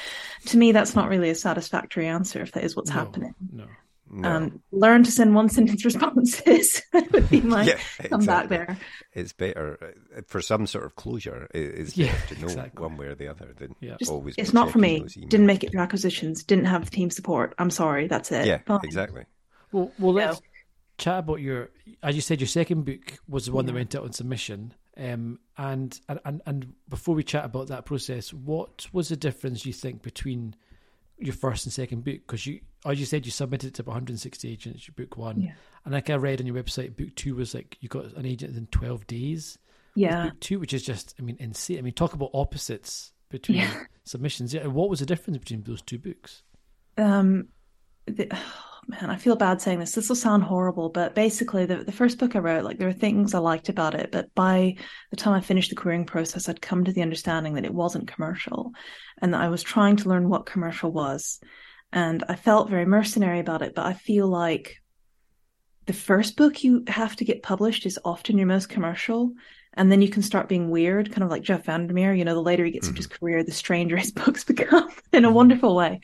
to 0.46 0.56
me 0.56 0.72
that's 0.72 0.96
not 0.96 1.08
really 1.08 1.30
a 1.30 1.34
satisfactory 1.34 2.08
answer 2.08 2.42
if 2.42 2.52
that 2.52 2.64
is 2.64 2.74
what's 2.74 2.90
no, 2.90 2.96
happening 2.96 3.34
no 3.52 3.66
no. 4.12 4.28
Um, 4.28 4.62
learn 4.72 5.04
to 5.04 5.10
send 5.12 5.36
one 5.36 5.48
sentence 5.48 5.84
responses 5.84 6.82
would 6.92 7.30
be 7.30 7.40
my 7.42 7.62
yeah, 7.62 7.78
come 8.08 8.26
back 8.26 8.48
there. 8.48 8.76
It's 9.12 9.32
better 9.32 9.94
uh, 10.16 10.22
for 10.26 10.42
some 10.42 10.66
sort 10.66 10.84
of 10.84 10.96
closure. 10.96 11.46
It's 11.54 11.96
yeah, 11.96 12.10
better 12.10 12.34
to 12.34 12.40
know 12.40 12.46
exactly. 12.48 12.82
one 12.82 12.96
way 12.96 13.06
or 13.06 13.14
the 13.14 13.28
other 13.28 13.54
than 13.56 13.76
yeah. 13.78 13.94
Just, 14.00 14.10
always. 14.10 14.34
It's 14.36 14.52
not 14.52 14.72
for 14.72 14.78
me. 14.78 15.06
Didn't 15.28 15.46
make 15.46 15.62
it 15.62 15.70
through 15.70 15.82
acquisitions. 15.82 16.42
Didn't 16.42 16.64
have 16.64 16.86
the 16.86 16.90
team 16.90 17.10
support. 17.10 17.54
I'm 17.56 17.70
sorry. 17.70 18.08
That's 18.08 18.32
it. 18.32 18.46
Yeah, 18.46 18.58
Fine. 18.66 18.80
exactly. 18.82 19.26
Well, 19.70 19.92
well, 20.00 20.14
let's 20.14 20.40
chat 21.00 21.18
about 21.18 21.40
your. 21.40 21.70
As 22.02 22.14
you 22.14 22.20
said, 22.20 22.40
your 22.40 22.48
second 22.48 22.84
book 22.84 23.18
was 23.28 23.46
the 23.46 23.52
one 23.52 23.64
yeah. 23.64 23.72
that 23.72 23.74
went 23.74 23.94
out 23.94 24.04
on 24.04 24.12
submission. 24.12 24.74
Um, 24.96 25.38
and, 25.56 25.98
and 26.24 26.42
and 26.46 26.72
before 26.88 27.14
we 27.14 27.24
chat 27.24 27.44
about 27.44 27.68
that 27.68 27.86
process, 27.86 28.32
what 28.32 28.86
was 28.92 29.08
the 29.08 29.16
difference 29.16 29.66
you 29.66 29.72
think 29.72 30.02
between 30.02 30.54
your 31.18 31.34
first 31.34 31.64
and 31.64 31.72
second 31.72 32.04
book? 32.04 32.20
Because 32.26 32.46
you 32.46 32.60
as 32.84 32.98
you 32.98 33.06
said, 33.06 33.26
you 33.26 33.32
submitted 33.32 33.68
it 33.68 33.74
to 33.74 33.82
160 33.82 34.50
agents, 34.50 34.88
your 34.88 34.94
book 34.94 35.16
one. 35.16 35.40
Yeah. 35.40 35.52
And 35.84 35.92
like 35.92 36.10
I 36.10 36.14
read 36.14 36.40
on 36.40 36.46
your 36.46 36.56
website, 36.56 36.96
book 36.96 37.14
two 37.14 37.34
was 37.34 37.54
like 37.54 37.76
you 37.80 37.88
got 37.88 38.12
an 38.14 38.26
agent 38.26 38.56
in 38.56 38.66
12 38.66 39.06
days. 39.06 39.58
Yeah. 39.94 40.26
Book 40.26 40.40
two, 40.40 40.60
which 40.60 40.72
is 40.72 40.82
just, 40.82 41.14
I 41.18 41.22
mean, 41.22 41.36
insane. 41.40 41.78
I 41.78 41.82
mean, 41.82 41.92
talk 41.92 42.14
about 42.14 42.30
opposites 42.32 43.12
between 43.28 43.58
yeah. 43.58 43.84
submissions. 44.04 44.54
Yeah. 44.54 44.66
What 44.66 44.88
was 44.88 45.00
the 45.00 45.06
difference 45.06 45.38
between 45.38 45.62
those 45.62 45.82
two 45.82 45.98
books? 45.98 46.42
Um, 46.96 47.48
the, 48.06 48.34
man, 48.86 49.10
I 49.10 49.16
feel 49.16 49.36
bad 49.36 49.60
saying 49.60 49.80
this. 49.80 49.92
This 49.92 50.08
will 50.08 50.16
sound 50.16 50.42
horrible, 50.42 50.88
but 50.88 51.14
basically, 51.14 51.66
the, 51.66 51.84
the 51.84 51.92
first 51.92 52.18
book 52.18 52.34
I 52.34 52.40
wrote, 52.40 52.64
like, 52.64 52.78
there 52.78 52.88
are 52.88 52.92
things 52.92 53.34
I 53.34 53.38
liked 53.38 53.68
about 53.68 53.94
it, 53.94 54.10
but 54.10 54.34
by 54.34 54.76
the 55.10 55.16
time 55.16 55.34
I 55.34 55.40
finished 55.40 55.70
the 55.70 55.76
querying 55.76 56.06
process, 56.06 56.48
I'd 56.48 56.62
come 56.62 56.84
to 56.84 56.92
the 56.92 57.02
understanding 57.02 57.54
that 57.54 57.64
it 57.64 57.74
wasn't 57.74 58.08
commercial 58.08 58.72
and 59.22 59.34
that 59.34 59.40
I 59.40 59.48
was 59.48 59.62
trying 59.62 59.96
to 59.96 60.08
learn 60.08 60.28
what 60.28 60.46
commercial 60.46 60.90
was 60.90 61.40
and 61.92 62.24
I 62.28 62.36
felt 62.36 62.70
very 62.70 62.86
mercenary 62.86 63.40
about 63.40 63.62
it. 63.62 63.74
But 63.74 63.86
I 63.86 63.94
feel 63.94 64.26
like 64.26 64.80
the 65.86 65.92
first 65.92 66.36
book 66.36 66.62
you 66.62 66.84
have 66.86 67.16
to 67.16 67.24
get 67.24 67.42
published 67.42 67.86
is 67.86 67.98
often 68.04 68.38
your 68.38 68.46
most 68.46 68.68
commercial. 68.68 69.32
And 69.74 69.90
then 69.90 70.02
you 70.02 70.08
can 70.08 70.22
start 70.22 70.48
being 70.48 70.70
weird, 70.70 71.10
kind 71.12 71.22
of 71.22 71.30
like 71.30 71.42
Jeff 71.42 71.64
Vandermeer. 71.64 72.12
You 72.12 72.24
know, 72.24 72.34
the 72.34 72.42
later 72.42 72.64
he 72.64 72.70
gets 72.70 72.86
mm-hmm. 72.86 72.96
into 72.96 73.08
his 73.08 73.18
career, 73.18 73.42
the 73.42 73.52
stranger 73.52 73.96
his 73.96 74.12
books 74.12 74.44
become 74.44 74.88
in 75.12 75.24
a 75.24 75.28
mm-hmm. 75.28 75.34
wonderful 75.34 75.74
way. 75.74 76.00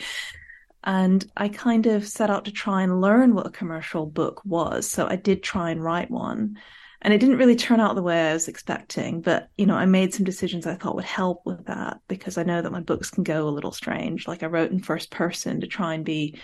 And 0.87 1.31
I 1.37 1.49
kind 1.49 1.87
of 1.87 2.07
set 2.07 2.31
out 2.31 2.47
to 2.47 2.53
try 2.53 2.83
and 2.83 3.01
learn 3.01 3.35
what 3.35 3.47
a 3.47 3.51
commercial 3.51 4.07
book 4.07 4.41
was. 4.45 4.89
So 4.89 5.07
I 5.07 5.17
did 5.17 5.43
try 5.43 5.71
and 5.71 5.83
write 5.83 6.11
one 6.11 6.57
and 7.03 7.13
it 7.13 7.19
didn't 7.19 7.37
really 7.37 7.57
turn 7.57 7.81
out 7.81 7.95
the 7.95 8.03
way 8.03 8.31
I 8.31 8.33
was 8.33 8.49
expecting. 8.49 9.21
But 9.21 9.49
you 9.57 9.67
know, 9.67 9.77
I 9.77 9.87
made 9.87 10.15
some 10.15 10.25
decisions 10.25 10.67
I 10.67 10.75
thought 10.75 10.97
would 10.97 11.05
help 11.05 11.43
with 11.45 11.67
that 11.67 11.99
because 12.09 12.39
I 12.39 12.43
know 12.43 12.63
that 12.63 12.73
my 12.73 12.81
books 12.81 13.11
can 13.11 13.23
go 13.23 13.49
a 13.49 13.51
little 13.51 13.73
strange. 13.73 14.27
Like 14.27 14.43
I 14.43 14.47
wrote 14.47 14.71
in 14.71 14.81
first 14.81 15.11
person 15.11 15.61
to 15.61 15.67
try 15.67 15.95
and 15.95 16.05
be 16.05 16.39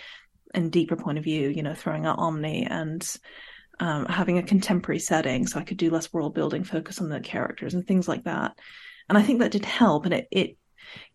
in 0.53 0.69
deeper 0.69 0.95
point 0.95 1.17
of 1.17 1.23
view, 1.23 1.49
you 1.49 1.63
know, 1.63 1.73
throwing 1.73 2.05
out 2.05 2.19
Omni 2.19 2.65
and 2.65 3.05
um, 3.79 4.05
having 4.05 4.37
a 4.37 4.43
contemporary 4.43 4.99
setting, 4.99 5.47
so 5.47 5.59
I 5.59 5.63
could 5.63 5.77
do 5.77 5.89
less 5.89 6.13
world 6.13 6.35
building, 6.35 6.63
focus 6.63 7.01
on 7.01 7.09
the 7.09 7.19
characters 7.19 7.73
and 7.73 7.85
things 7.85 8.07
like 8.07 8.25
that. 8.25 8.55
And 9.09 9.17
I 9.17 9.23
think 9.23 9.39
that 9.39 9.51
did 9.51 9.65
help. 9.65 10.05
And 10.05 10.13
it 10.13 10.27
it 10.31 10.57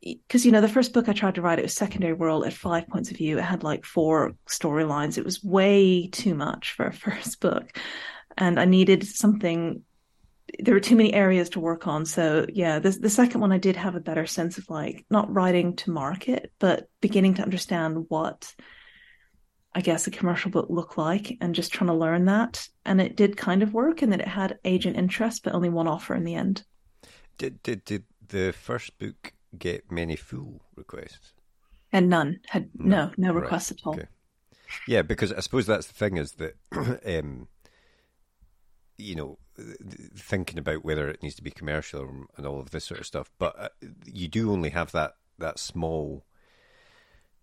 because 0.03 0.45
you 0.45 0.53
know 0.53 0.61
the 0.61 0.69
first 0.69 0.93
book 0.93 1.09
I 1.09 1.13
tried 1.13 1.35
to 1.37 1.43
write 1.43 1.59
it 1.59 1.63
was 1.63 1.75
secondary 1.75 2.13
world 2.13 2.47
at 2.47 2.53
five 2.53 2.89
points 2.89 3.11
of 3.11 3.17
view. 3.17 3.39
It 3.39 3.45
had 3.45 3.63
like 3.63 3.85
four 3.85 4.33
storylines. 4.49 5.19
It 5.19 5.25
was 5.25 5.43
way 5.43 6.09
too 6.09 6.35
much 6.35 6.73
for 6.73 6.87
a 6.87 6.93
first 7.05 7.41
book 7.41 7.79
and 8.39 8.59
I 8.59 8.65
needed 8.65 9.07
something. 9.07 9.83
There 10.61 10.73
were 10.73 10.81
too 10.81 10.97
many 10.97 11.13
areas 11.13 11.51
to 11.51 11.61
work 11.61 11.87
on. 11.87 12.07
So 12.07 12.47
yeah, 12.49 12.79
the 12.79 12.91
the 12.91 13.11
second 13.11 13.41
one 13.41 13.53
I 13.53 13.59
did 13.59 13.77
have 13.77 13.97
a 13.97 14.01
better 14.01 14.27
sense 14.27 14.57
of 14.57 14.71
like 14.71 15.05
not 15.11 15.33
writing 15.33 15.77
to 15.77 15.91
market, 15.91 16.53
but 16.59 16.89
beginning 17.01 17.35
to 17.35 17.43
understand 17.43 18.07
what 18.09 18.55
I 19.75 19.83
guess 19.83 20.07
a 20.07 20.11
commercial 20.11 20.51
book 20.51 20.69
looked 20.71 20.97
like 20.97 21.37
and 21.41 21.55
just 21.55 21.73
trying 21.73 21.89
to 21.89 21.95
learn 21.95 22.25
that. 22.25 22.67
And 22.87 23.01
it 23.01 23.17
did 23.17 23.37
kind 23.37 23.63
of 23.63 23.75
work 23.75 24.01
and 24.01 24.13
that 24.13 24.21
it 24.21 24.29
had 24.29 24.59
agent 24.65 24.97
interest, 24.97 25.43
but 25.45 25.55
only 25.55 25.69
one 25.69 25.87
offer 25.87 26.15
in 26.15 26.25
the 26.25 26.35
end. 26.35 26.65
Did 27.37 27.63
did 27.63 27.85
did 27.85 28.05
the 28.27 28.53
first 28.53 28.99
book 28.99 29.33
get 29.57 29.91
many 29.91 30.17
full 30.17 30.63
requests? 30.77 31.33
And 31.93 32.09
none 32.09 32.41
had 32.49 32.71
no 32.75 33.11
no, 33.17 33.29
no 33.29 33.33
requests 33.33 33.73
right. 33.73 33.81
at 33.81 33.87
all. 33.87 33.95
Okay. 33.95 34.09
Yeah, 34.87 35.03
because 35.03 35.33
I 35.33 35.41
suppose 35.41 35.67
that's 35.67 35.87
the 35.87 35.95
thing 35.95 36.17
is 36.19 36.33
that 36.33 36.57
um, 37.07 37.49
you 38.99 39.15
know, 39.15 39.39
thinking 40.17 40.59
about 40.59 40.85
whether 40.85 41.09
it 41.09 41.23
needs 41.23 41.37
to 41.37 41.43
be 41.43 41.51
commercial 41.51 42.27
and 42.37 42.47
all 42.47 42.61
of 42.61 42.71
this 42.71 42.85
sort 42.85 43.01
of 43.01 43.07
stuff. 43.07 43.31
But 43.39 43.59
uh, 43.59 43.69
you 44.05 44.29
do 44.29 44.53
only 44.53 44.71
have 44.71 44.93
that 44.93 45.15
that 45.39 45.59
small 45.59 46.25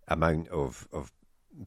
amount 0.08 0.50
of 0.50 0.88
of 0.92 1.12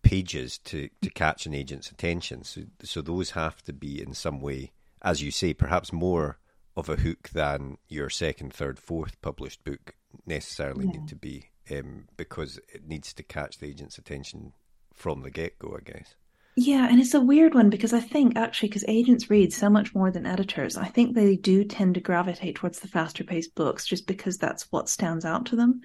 pages 0.03 0.59
to 0.59 0.89
to 1.03 1.11
catch 1.11 1.47
an 1.47 1.55
agent's 1.55 1.91
attention. 1.91 2.45
So 2.45 2.63
so 2.83 3.03
those 3.03 3.31
have 3.31 3.63
to 3.63 3.73
be 3.73 4.01
in 4.01 4.15
some 4.15 4.41
way, 4.41 4.73
as 5.03 5.23
you 5.23 5.31
say, 5.31 5.55
perhaps 5.55 5.93
more 5.93 6.39
of 6.77 6.89
a 6.89 6.97
hook 6.97 7.31
than 7.31 7.79
your 7.89 8.09
second, 8.09 8.53
third, 8.53 8.79
fourth 8.79 9.21
published 9.21 9.65
book 9.65 9.95
necessarily 10.27 10.87
yeah. 10.87 10.93
need 10.93 11.09
to 11.09 11.17
be, 11.17 11.51
um, 11.71 12.07
because 12.17 12.59
it 12.73 12.87
needs 12.87 13.13
to 13.15 13.23
catch 13.23 13.59
the 13.59 13.67
agent's 13.67 13.99
attention 13.99 14.53
from 14.95 15.23
the 15.23 15.31
get 15.31 15.59
go. 15.59 15.77
I 15.77 15.91
guess. 15.91 16.15
Yeah, 16.61 16.89
and 16.91 16.99
it's 16.99 17.15
a 17.15 17.21
weird 17.21 17.55
one 17.55 17.71
because 17.71 17.93
I 17.93 18.01
think 18.01 18.37
actually, 18.37 18.71
because 18.71 18.85
agents 18.89 19.31
read 19.31 19.53
so 19.53 19.71
much 19.71 19.95
more 19.95 20.11
than 20.11 20.27
editors, 20.27 20.77
I 20.77 20.87
think 20.87 21.15
they 21.15 21.37
do 21.37 21.63
tend 21.63 21.95
to 21.95 22.01
gravitate 22.01 22.57
towards 22.57 22.81
the 22.81 22.89
faster 22.89 23.23
paced 23.23 23.55
books 23.55 23.87
just 23.87 24.09
because 24.09 24.39
that's 24.39 24.67
what 24.73 24.89
stands 24.89 25.25
out 25.25 25.47
to 25.47 25.57
them. 25.57 25.83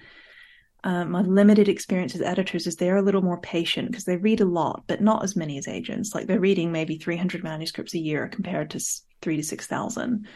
Um, 0.82 1.12
my 1.12 1.22
limited 1.22 1.68
experience 1.68 2.14
as 2.16 2.22
editors 2.22 2.66
is 2.66 2.74
they're 2.74 2.96
a 2.96 3.02
little 3.02 3.22
more 3.22 3.40
patient 3.40 3.90
because 3.90 4.04
they 4.04 4.16
read 4.16 4.40
a 4.40 4.44
lot, 4.44 4.82
but 4.88 5.00
not 5.00 5.22
as 5.22 5.36
many 5.36 5.58
as 5.58 5.68
agents. 5.68 6.12
Like 6.12 6.26
they're 6.26 6.40
reading 6.40 6.72
maybe 6.72 6.98
300 6.98 7.44
manuscripts 7.44 7.94
a 7.94 7.98
year 7.98 8.26
compared 8.28 8.70
to 8.70 8.80
three 9.22 9.36
to 9.36 9.44
6,000 9.44 10.26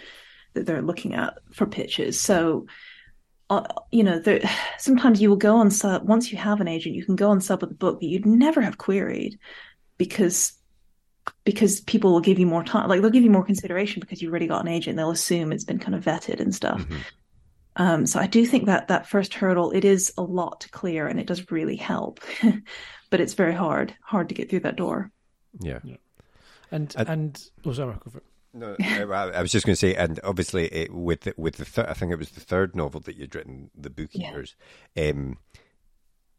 that 0.55 0.67
they're 0.67 0.83
looking 0.83 1.14
at 1.14 1.35
for 1.52 1.67
pitches. 1.67 2.19
So, 2.21 2.67
uh, 3.50 3.62
you 3.90 4.05
know, 4.05 4.23
sometimes 4.78 5.21
you 5.21 5.28
will 5.28 5.37
go 5.37 5.57
on 5.57 5.71
sub, 5.71 6.07
once 6.07 6.31
you 6.31 6.38
have 6.38 6.61
an 6.61 6.69
agent, 6.69 6.95
you 6.95 7.05
can 7.05 7.17
go 7.17 7.31
on 7.31 7.40
sub 7.40 7.61
with 7.61 7.71
a 7.71 7.75
book 7.75 8.00
that 8.00 8.07
you'd 8.07 8.26
never 8.26 8.61
have 8.61 8.78
queried 8.78 9.38
because 9.97 10.52
because 11.45 11.81
people 11.83 12.12
will 12.12 12.21
give 12.21 12.38
you 12.38 12.47
more 12.47 12.64
time 12.64 12.88
like 12.88 13.02
they'll 13.02 13.11
give 13.11 13.25
you 13.25 13.31
more 13.31 13.45
consideration 13.45 14.00
because 14.00 14.23
you've 14.23 14.31
already 14.31 14.47
got 14.47 14.62
an 14.62 14.69
agent 14.69 14.97
they'll 14.97 15.11
assume 15.11 15.52
it's 15.52 15.64
been 15.64 15.78
kind 15.78 15.95
of 15.95 16.02
vetted 16.02 16.40
and 16.40 16.55
stuff 16.55 16.81
mm-hmm. 16.81 16.97
um, 17.76 18.07
so 18.07 18.19
i 18.19 18.26
do 18.26 18.47
think 18.47 18.64
that 18.64 18.88
that 18.88 19.07
first 19.07 19.35
hurdle 19.35 19.71
it 19.73 19.85
is 19.85 20.11
a 20.17 20.23
lot 20.23 20.62
to 20.62 20.71
clear 20.71 21.07
and 21.07 21.21
it 21.21 21.26
does 21.26 21.50
really 21.50 21.76
help 21.76 22.21
but 23.11 23.21
it's 23.21 23.35
very 23.35 23.52
hard 23.52 23.95
hard 24.00 24.31
to 24.31 24.35
get 24.35 24.49
through 24.49 24.61
that 24.61 24.76
door 24.76 25.11
yeah, 25.61 25.81
yeah. 25.85 25.97
and 26.71 26.95
and, 26.97 27.09
and 27.09 27.50
oh, 27.67 27.73
sorry, 27.73 27.97
no, 28.52 28.76
I 28.81 29.43
was 29.43 29.52
just 29.52 29.67
going 29.67 29.75
to 29.75 29.76
say, 29.76 29.95
and 29.95 30.19
obviously, 30.25 30.67
it, 30.67 30.93
with 30.93 31.23
the, 31.23 31.35
with 31.37 31.57
the 31.57 31.64
third, 31.64 31.87
I 31.87 31.95
think 31.95 32.12
it 32.12 32.19
was 32.19 32.31
the 32.31 32.40
third 32.40 32.75
novel 32.75 33.00
that 33.00 33.17
you'd 33.17 33.35
written, 33.35 33.71
The 33.76 33.90
Book 33.90 34.11
Eaters. 34.14 34.57
Yeah. 34.95 35.11
Um, 35.11 35.38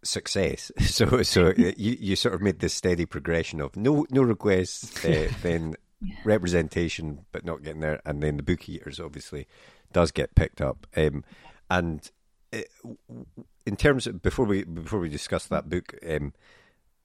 success. 0.04 0.72
So 0.80 1.24
so 1.24 1.54
you 1.58 1.98
you 2.00 2.16
sort 2.16 2.36
of 2.36 2.42
made 2.42 2.60
this 2.60 2.74
steady 2.74 3.06
progression 3.06 3.62
of 3.62 3.76
no 3.76 4.06
no 4.10 4.22
requests, 4.22 5.06
uh, 5.06 5.32
then 5.42 5.76
yeah. 6.02 6.16
representation, 6.24 7.26
but 7.32 7.46
not 7.46 7.64
getting 7.64 7.82
there, 7.82 8.02
and 8.06 8.22
then 8.22 8.38
the 8.38 8.44
book 8.44 8.68
eaters 8.68 9.00
obviously 9.00 9.48
does 9.92 10.12
get 10.12 10.36
picked 10.36 10.62
up. 10.62 10.88
Um, 10.96 11.24
and 11.70 12.10
it, 12.52 12.70
uh, 12.86 13.24
in 13.66 13.76
terms 13.76 14.08
of 14.08 14.22
before 14.22 14.46
we 14.46 14.64
before 14.64 15.00
we 15.00 15.10
discuss 15.10 15.46
that 15.48 15.70
book, 15.70 15.94
um, 16.08 16.34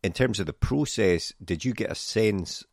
in 0.02 0.12
terms 0.12 0.40
of 0.40 0.46
the 0.46 0.52
process, 0.52 1.32
did 1.44 1.64
you 1.64 1.72
get 1.72 1.90
a 1.90 1.94
sense 1.94 2.64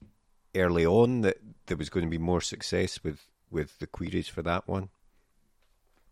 early 0.56 0.86
on 0.86 1.22
that 1.22 1.61
there 1.72 1.78
was 1.78 1.90
going 1.90 2.06
to 2.06 2.10
be 2.10 2.18
more 2.18 2.42
success 2.42 3.02
with 3.02 3.26
with 3.50 3.80
the 3.80 3.88
queries 3.88 4.28
for 4.28 4.42
that 4.42 4.68
one? 4.68 4.90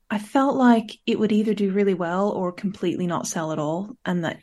I 0.09 0.17
felt 0.17 0.55
like 0.55 0.97
it 1.05 1.19
would 1.19 1.33
either 1.33 1.53
do 1.53 1.73
really 1.73 1.93
well 1.93 2.29
or 2.29 2.53
completely 2.53 3.07
not 3.07 3.27
sell 3.27 3.51
at 3.51 3.59
all, 3.59 3.97
and 4.05 4.23
that 4.23 4.39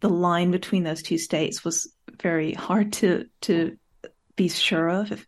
the 0.00 0.08
line 0.08 0.50
between 0.50 0.82
those 0.82 1.02
two 1.02 1.18
states 1.18 1.64
was 1.64 1.92
very 2.18 2.54
hard 2.54 2.94
to 2.94 3.26
to 3.42 3.76
be 4.36 4.48
sure 4.48 4.88
of. 4.88 5.12
If, 5.12 5.26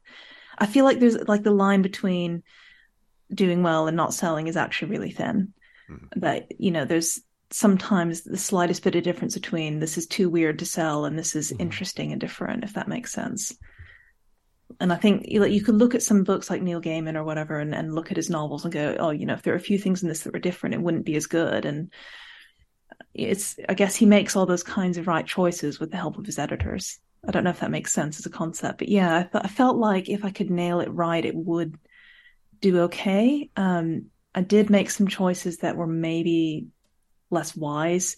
I 0.57 0.65
feel 0.65 0.87
like 0.87 1.01
there's 1.01 1.29
like 1.29 1.43
the 1.43 1.51
line 1.51 1.83
between 1.83 2.43
doing 3.35 3.63
well 3.63 3.89
and 3.89 3.97
not 3.97 4.15
selling 4.15 4.47
is 4.47 4.57
actually 4.57 4.93
really 4.93 5.11
thin. 5.11 5.53
Mm-hmm. 5.91 6.21
That 6.21 6.47
you 6.59 6.71
know, 6.71 6.87
there's 6.87 7.21
sometimes 7.51 8.23
the 8.23 8.39
slightest 8.39 8.83
bit 8.83 8.95
of 8.95 9.05
difference 9.05 9.35
between 9.35 9.81
this 9.81 9.99
is 9.99 10.07
too 10.07 10.31
weird 10.31 10.61
to 10.61 10.65
sell 10.65 11.05
and 11.05 11.19
this 11.19 11.37
is 11.37 11.53
mm-hmm. 11.53 11.61
interesting 11.61 12.13
and 12.13 12.21
different, 12.23 12.65
if 12.65 12.73
that 12.73 12.89
makes 12.89 13.13
sense 13.13 13.55
and 14.81 14.93
I 14.93 14.97
think 14.97 15.27
you, 15.27 15.45
you 15.47 15.63
could 15.63 15.77
look 15.77 15.95
at 15.95 16.03
some 16.03 16.23
books 16.23 16.51
like 16.51 16.63
Neil 16.63 16.81
Gaiman 16.81 17.17
or 17.17 17.25
whatever 17.25 17.59
and, 17.59 17.75
and 17.75 17.95
look 17.95 18.11
at 18.11 18.17
his 18.17 18.31
novels 18.31 18.65
and 18.65 18.73
go, 18.73 18.97
oh, 18.99 19.11
you 19.11 19.27
know, 19.27 19.35
if 19.35 19.43
there 19.43 19.55
are 19.55 19.59
a 19.59 19.61
few 19.61 19.79
things 19.79 20.03
in 20.03 20.09
this 20.09 20.21
that 20.21 20.33
were 20.33 20.39
different, 20.39 20.75
it 20.75 20.83
wouldn't 20.83 21.07
be 21.07 21.17
as 21.17 21.27
good. 21.27 21.65
And 21.65 21.93
it's, 23.15 23.57
I 23.69 23.75
guess 23.75 23.97
he 23.97 24.07
makes 24.07 24.37
all 24.37 24.47
those 24.47 24.63
kinds 24.63 24.99
of 24.99 25.07
right 25.07 25.27
choices 25.27 25.81
with 25.81 25.91
the 25.91 25.97
help 25.97 26.19
of 26.19 26.27
his 26.27 26.39
editors. 26.39 26.99
I 27.27 27.31
don't 27.31 27.45
know 27.45 27.51
if 27.51 27.61
that 27.61 27.71
makes 27.71 27.93
sense 27.93 28.19
as 28.19 28.27
a 28.27 28.31
concept, 28.31 28.79
but 28.79 28.89
yeah, 28.89 29.17
I, 29.17 29.23
th- 29.23 29.45
I 29.45 29.49
felt 29.49 29.77
like 29.77 30.09
if 30.09 30.25
I 30.25 30.31
could 30.31 30.51
nail 30.51 30.81
it 30.81 30.93
right, 30.93 31.25
it 31.25 31.35
would 31.35 31.79
do 32.61 32.83
okay. 32.83 33.51
Um, 33.57 34.07
I 34.35 34.43
did 34.43 34.71
make 34.71 34.91
some 34.91 35.09
choices 35.09 35.59
that 35.59 35.77
were 35.77 35.87
maybe 35.87 36.67
less 37.31 37.57
wise. 37.57 38.17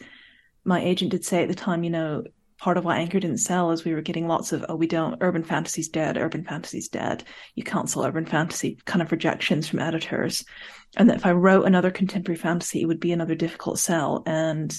My 0.65 0.83
agent 0.83 1.12
did 1.12 1.25
say 1.25 1.43
at 1.43 1.49
the 1.49 1.55
time, 1.55 1.85
you 1.85 1.91
know, 1.91 2.25
part 2.59 2.77
of 2.77 2.85
why 2.85 2.99
Anchor 2.99 3.21
didn't 3.21 3.38
sell 3.38 3.71
is 3.71 3.85
we 3.85 3.95
were 3.95 4.03
getting 4.03 4.27
lots 4.27 4.53
of, 4.53 4.65
oh, 4.69 4.75
we 4.75 4.87
don't, 4.87 5.17
urban 5.21 5.45
fantasy's 5.45 5.88
dead, 5.88 6.19
urban 6.19 6.45
fantasy's 6.45 6.88
dead. 6.88 7.25
You 7.55 7.62
can't 7.62 7.88
sell 7.88 8.05
urban 8.05 8.27
fantasy 8.27 8.79
kind 8.85 9.00
of 9.00 9.12
rejections 9.12 9.69
from 9.69 9.79
editors. 9.79 10.45
And 10.97 11.09
that 11.09 11.17
if 11.17 11.27
I 11.27 11.33
wrote 11.33 11.67
another 11.67 11.91
contemporary 11.91 12.38
fantasy, 12.38 12.83
it 12.83 12.87
would 12.87 13.00
be 13.00 13.12
another 13.12 13.37
difficult 13.37 13.79
sell. 13.79 14.23
And 14.27 14.77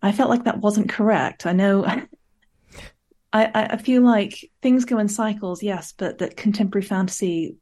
I 0.00 0.12
felt 0.12 0.30
like 0.30 0.44
that 0.44 0.60
wasn't 0.60 0.88
correct. 0.88 1.46
I 1.46 1.52
know. 1.52 1.84
I, 3.34 3.50
I 3.54 3.76
feel 3.78 4.02
like 4.02 4.50
things 4.60 4.84
go 4.84 4.98
in 4.98 5.08
cycles, 5.08 5.62
yes, 5.62 5.94
but 5.96 6.18
that 6.18 6.36
contemporary 6.36 6.84
fantasy, 6.84 7.56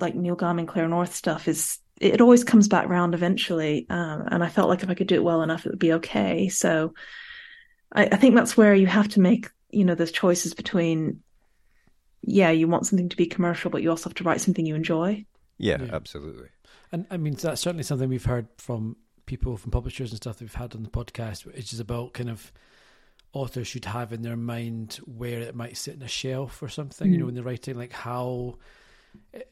like 0.00 0.16
Neil 0.16 0.36
Gaiman, 0.36 0.66
Claire 0.66 0.88
North 0.88 1.14
stuff, 1.14 1.46
is 1.46 1.78
it 2.00 2.20
always 2.20 2.42
comes 2.42 2.66
back 2.66 2.88
round 2.88 3.14
eventually. 3.14 3.86
Um, 3.88 4.24
and 4.30 4.44
I 4.44 4.48
felt 4.48 4.68
like 4.68 4.82
if 4.82 4.90
I 4.90 4.94
could 4.94 5.06
do 5.06 5.14
it 5.14 5.24
well 5.24 5.42
enough, 5.42 5.64
it 5.64 5.70
would 5.70 5.78
be 5.78 5.94
okay. 5.94 6.48
So 6.48 6.92
I, 7.92 8.04
I 8.06 8.16
think 8.16 8.34
that's 8.34 8.56
where 8.56 8.74
you 8.74 8.86
have 8.86 9.08
to 9.08 9.20
make, 9.20 9.50
you 9.70 9.84
know, 9.84 9.94
those 9.94 10.12
choices 10.12 10.54
between, 10.54 11.22
yeah, 12.22 12.50
you 12.50 12.68
want 12.68 12.86
something 12.86 13.08
to 13.08 13.16
be 13.16 13.26
commercial, 13.26 13.70
but 13.70 13.82
you 13.82 13.90
also 13.90 14.08
have 14.08 14.16
to 14.16 14.24
write 14.24 14.40
something 14.40 14.66
you 14.66 14.74
enjoy. 14.74 15.24
Yeah, 15.58 15.82
yeah. 15.82 15.94
absolutely. 15.94 16.48
And 16.92 17.06
I 17.10 17.16
mean, 17.16 17.34
that's 17.34 17.60
certainly 17.60 17.82
something 17.82 18.08
we've 18.08 18.24
heard 18.24 18.48
from 18.58 18.96
people, 19.26 19.56
from 19.56 19.70
publishers 19.70 20.10
and 20.12 20.16
stuff 20.16 20.38
that 20.38 20.44
we've 20.44 20.54
had 20.54 20.74
on 20.74 20.82
the 20.82 20.90
podcast, 20.90 21.44
which 21.46 21.72
is 21.72 21.80
about 21.80 22.12
kind 22.12 22.30
of 22.30 22.52
authors 23.32 23.66
should 23.66 23.84
have 23.84 24.12
in 24.12 24.22
their 24.22 24.36
mind 24.36 24.94
where 25.04 25.40
it 25.40 25.54
might 25.54 25.76
sit 25.76 25.94
in 25.94 26.02
a 26.02 26.08
shelf 26.08 26.62
or 26.62 26.68
something, 26.68 27.08
mm. 27.08 27.12
you 27.12 27.18
know, 27.18 27.26
when 27.26 27.34
they're 27.34 27.44
writing, 27.44 27.76
like 27.76 27.92
how 27.92 28.56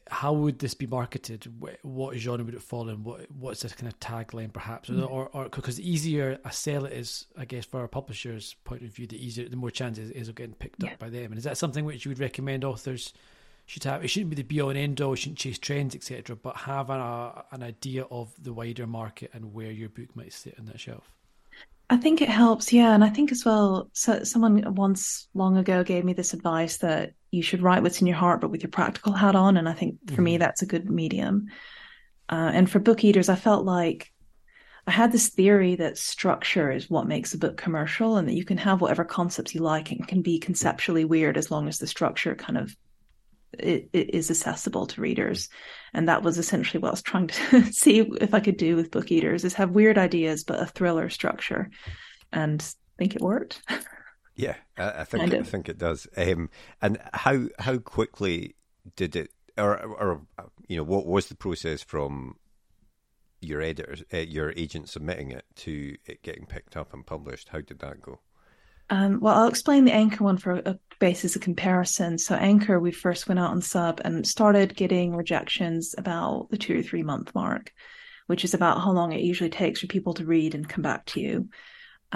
how 0.09 0.33
would 0.33 0.59
this 0.59 0.73
be 0.73 0.87
marketed? 0.87 1.51
What 1.81 2.17
genre 2.17 2.45
would 2.45 2.53
it 2.53 2.61
fall 2.61 2.89
in? 2.89 3.03
What 3.03 3.29
what's 3.31 3.61
this 3.61 3.73
kind 3.73 3.91
of 3.91 3.99
tagline, 3.99 4.53
perhaps, 4.53 4.89
mm. 4.89 5.09
or 5.09 5.29
or 5.33 5.45
because 5.45 5.77
the 5.77 5.89
easier 5.89 6.39
a 6.45 6.51
sell 6.51 6.85
it 6.85 6.93
is, 6.93 7.25
I 7.37 7.45
guess, 7.45 7.65
for 7.65 7.83
a 7.83 7.89
publisher's 7.89 8.55
point 8.63 8.83
of 8.83 8.89
view, 8.89 9.07
the 9.07 9.23
easier, 9.23 9.47
the 9.49 9.55
more 9.55 9.71
chances 9.71 10.11
is 10.11 10.29
of 10.29 10.35
getting 10.35 10.55
picked 10.55 10.83
yeah. 10.83 10.93
up 10.93 10.99
by 10.99 11.09
them. 11.09 11.25
And 11.25 11.37
is 11.37 11.43
that 11.43 11.57
something 11.57 11.85
which 11.85 12.05
you 12.05 12.09
would 12.09 12.19
recommend 12.19 12.63
authors 12.63 13.13
should 13.65 13.83
have? 13.83 14.03
It 14.03 14.09
shouldn't 14.09 14.29
be 14.29 14.35
the 14.35 14.43
be 14.43 14.61
all 14.61 14.69
and 14.69 14.79
end 14.79 15.01
all. 15.01 15.15
Shouldn't 15.15 15.39
chase 15.39 15.57
trends, 15.57 15.95
etc. 15.95 16.35
But 16.35 16.55
have 16.57 16.89
an, 16.89 16.99
uh, 16.99 17.41
an 17.51 17.63
idea 17.63 18.03
of 18.11 18.33
the 18.41 18.53
wider 18.53 18.87
market 18.87 19.31
and 19.33 19.53
where 19.53 19.71
your 19.71 19.89
book 19.89 20.15
might 20.15 20.33
sit 20.33 20.55
on 20.59 20.65
that 20.65 20.79
shelf. 20.79 21.11
I 21.89 21.97
think 21.97 22.21
it 22.21 22.29
helps, 22.29 22.73
yeah, 22.73 22.95
and 22.95 23.03
I 23.03 23.09
think 23.09 23.31
as 23.31 23.45
well. 23.45 23.89
So 23.93 24.23
someone 24.23 24.73
once 24.73 25.27
long 25.35 25.57
ago 25.57 25.83
gave 25.83 26.03
me 26.03 26.13
this 26.13 26.33
advice 26.33 26.77
that 26.77 27.13
you 27.35 27.43
should 27.43 27.61
write 27.61 27.83
what's 27.83 28.01
in 28.01 28.07
your 28.07 28.15
heart, 28.15 28.41
but 28.41 28.49
with 28.49 28.63
your 28.63 28.71
practical 28.71 29.13
hat 29.13 29.35
on. 29.35 29.57
And 29.57 29.69
I 29.69 29.73
think 29.73 29.99
for 30.07 30.13
mm-hmm. 30.13 30.23
me, 30.23 30.37
that's 30.37 30.61
a 30.61 30.67
good 30.67 30.89
medium. 30.89 31.47
Uh, 32.29 32.51
and 32.53 32.69
for 32.69 32.79
book 32.79 33.03
eaters, 33.03 33.29
I 33.29 33.35
felt 33.35 33.65
like 33.65 34.11
I 34.87 34.91
had 34.91 35.11
this 35.11 35.29
theory 35.29 35.75
that 35.75 35.97
structure 35.97 36.71
is 36.71 36.89
what 36.89 37.07
makes 37.07 37.33
a 37.33 37.37
book 37.37 37.57
commercial, 37.57 38.17
and 38.17 38.27
that 38.27 38.35
you 38.35 38.45
can 38.45 38.57
have 38.57 38.81
whatever 38.81 39.03
concepts 39.03 39.53
you 39.53 39.61
like 39.61 39.91
and 39.91 40.07
can 40.07 40.21
be 40.21 40.39
conceptually 40.39 41.05
weird 41.05 41.37
as 41.37 41.49
long 41.51 41.67
as 41.67 41.79
the 41.79 41.87
structure 41.87 42.35
kind 42.35 42.57
of 42.57 42.75
it, 43.59 43.89
it 43.93 44.13
is 44.13 44.29
accessible 44.29 44.85
to 44.87 45.01
readers. 45.01 45.49
And 45.93 46.09
that 46.09 46.23
was 46.23 46.37
essentially 46.37 46.81
what 46.81 46.89
I 46.89 46.91
was 46.91 47.01
trying 47.01 47.27
to 47.27 47.63
see 47.71 47.99
if 47.99 48.33
I 48.33 48.39
could 48.39 48.57
do 48.57 48.75
with 48.75 48.91
book 48.91 49.11
eaters 49.11 49.43
is 49.43 49.53
have 49.55 49.71
weird 49.71 49.97
ideas 49.97 50.43
but 50.43 50.61
a 50.61 50.65
thriller 50.65 51.09
structure. 51.09 51.69
And 52.31 52.61
I 52.61 52.95
think 52.97 53.15
it 53.15 53.21
worked. 53.21 53.61
Yeah, 54.35 54.55
I, 54.77 55.01
I 55.01 55.03
think 55.05 55.33
I 55.33 55.41
think 55.43 55.69
it 55.69 55.77
does. 55.77 56.07
Um, 56.17 56.49
and 56.81 56.99
how 57.13 57.47
how 57.59 57.77
quickly 57.77 58.55
did 58.95 59.15
it, 59.15 59.31
or 59.57 59.81
or 59.81 60.21
you 60.67 60.77
know, 60.77 60.83
what 60.83 61.05
was 61.05 61.27
the 61.27 61.35
process 61.35 61.81
from 61.81 62.35
your 63.41 63.61
editors, 63.61 64.03
uh, 64.13 64.17
your 64.17 64.51
agent 64.57 64.89
submitting 64.89 65.31
it 65.31 65.45
to 65.55 65.95
it 66.05 66.21
getting 66.21 66.45
picked 66.45 66.75
up 66.75 66.93
and 66.93 67.05
published? 67.05 67.49
How 67.49 67.61
did 67.61 67.79
that 67.79 68.01
go? 68.01 68.19
Um, 68.89 69.19
well, 69.19 69.35
I'll 69.35 69.47
explain 69.47 69.85
the 69.85 69.93
Anchor 69.93 70.23
one 70.23 70.37
for 70.37 70.61
a 70.65 70.77
basis 70.99 71.35
of 71.35 71.41
comparison. 71.41 72.17
So, 72.17 72.35
Anchor, 72.35 72.79
we 72.79 72.91
first 72.91 73.27
went 73.27 73.39
out 73.39 73.51
on 73.51 73.61
sub 73.61 73.99
and 74.03 74.27
started 74.27 74.75
getting 74.75 75.15
rejections 75.15 75.95
about 75.97 76.49
the 76.51 76.57
two 76.57 76.79
or 76.79 76.83
three 76.83 77.03
month 77.03 77.33
mark, 77.33 77.71
which 78.27 78.43
is 78.43 78.53
about 78.53 78.81
how 78.81 78.91
long 78.91 79.11
it 79.11 79.21
usually 79.21 79.49
takes 79.49 79.79
for 79.79 79.87
people 79.87 80.13
to 80.15 80.25
read 80.25 80.53
and 80.55 80.69
come 80.69 80.83
back 80.83 81.05
to 81.07 81.19
you. 81.19 81.49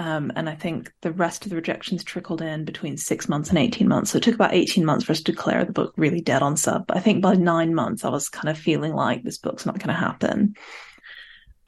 Um, 0.00 0.32
and 0.34 0.48
I 0.48 0.54
think 0.54 0.90
the 1.02 1.12
rest 1.12 1.44
of 1.44 1.50
the 1.50 1.56
rejections 1.56 2.02
trickled 2.02 2.40
in 2.40 2.64
between 2.64 2.96
six 2.96 3.28
months 3.28 3.50
and 3.50 3.58
18 3.58 3.86
months. 3.86 4.10
So 4.10 4.16
it 4.16 4.24
took 4.24 4.34
about 4.34 4.54
18 4.54 4.82
months 4.82 5.04
for 5.04 5.12
us 5.12 5.18
to 5.18 5.32
declare 5.32 5.62
the 5.62 5.74
book 5.74 5.92
really 5.98 6.22
dead 6.22 6.40
on 6.40 6.56
sub. 6.56 6.86
But 6.86 6.96
I 6.96 7.00
think 7.00 7.20
by 7.20 7.34
nine 7.34 7.74
months, 7.74 8.02
I 8.02 8.08
was 8.08 8.30
kind 8.30 8.48
of 8.48 8.56
feeling 8.56 8.94
like 8.94 9.22
this 9.22 9.36
book's 9.36 9.66
not 9.66 9.78
going 9.78 9.88
to 9.88 9.92
happen. 9.92 10.54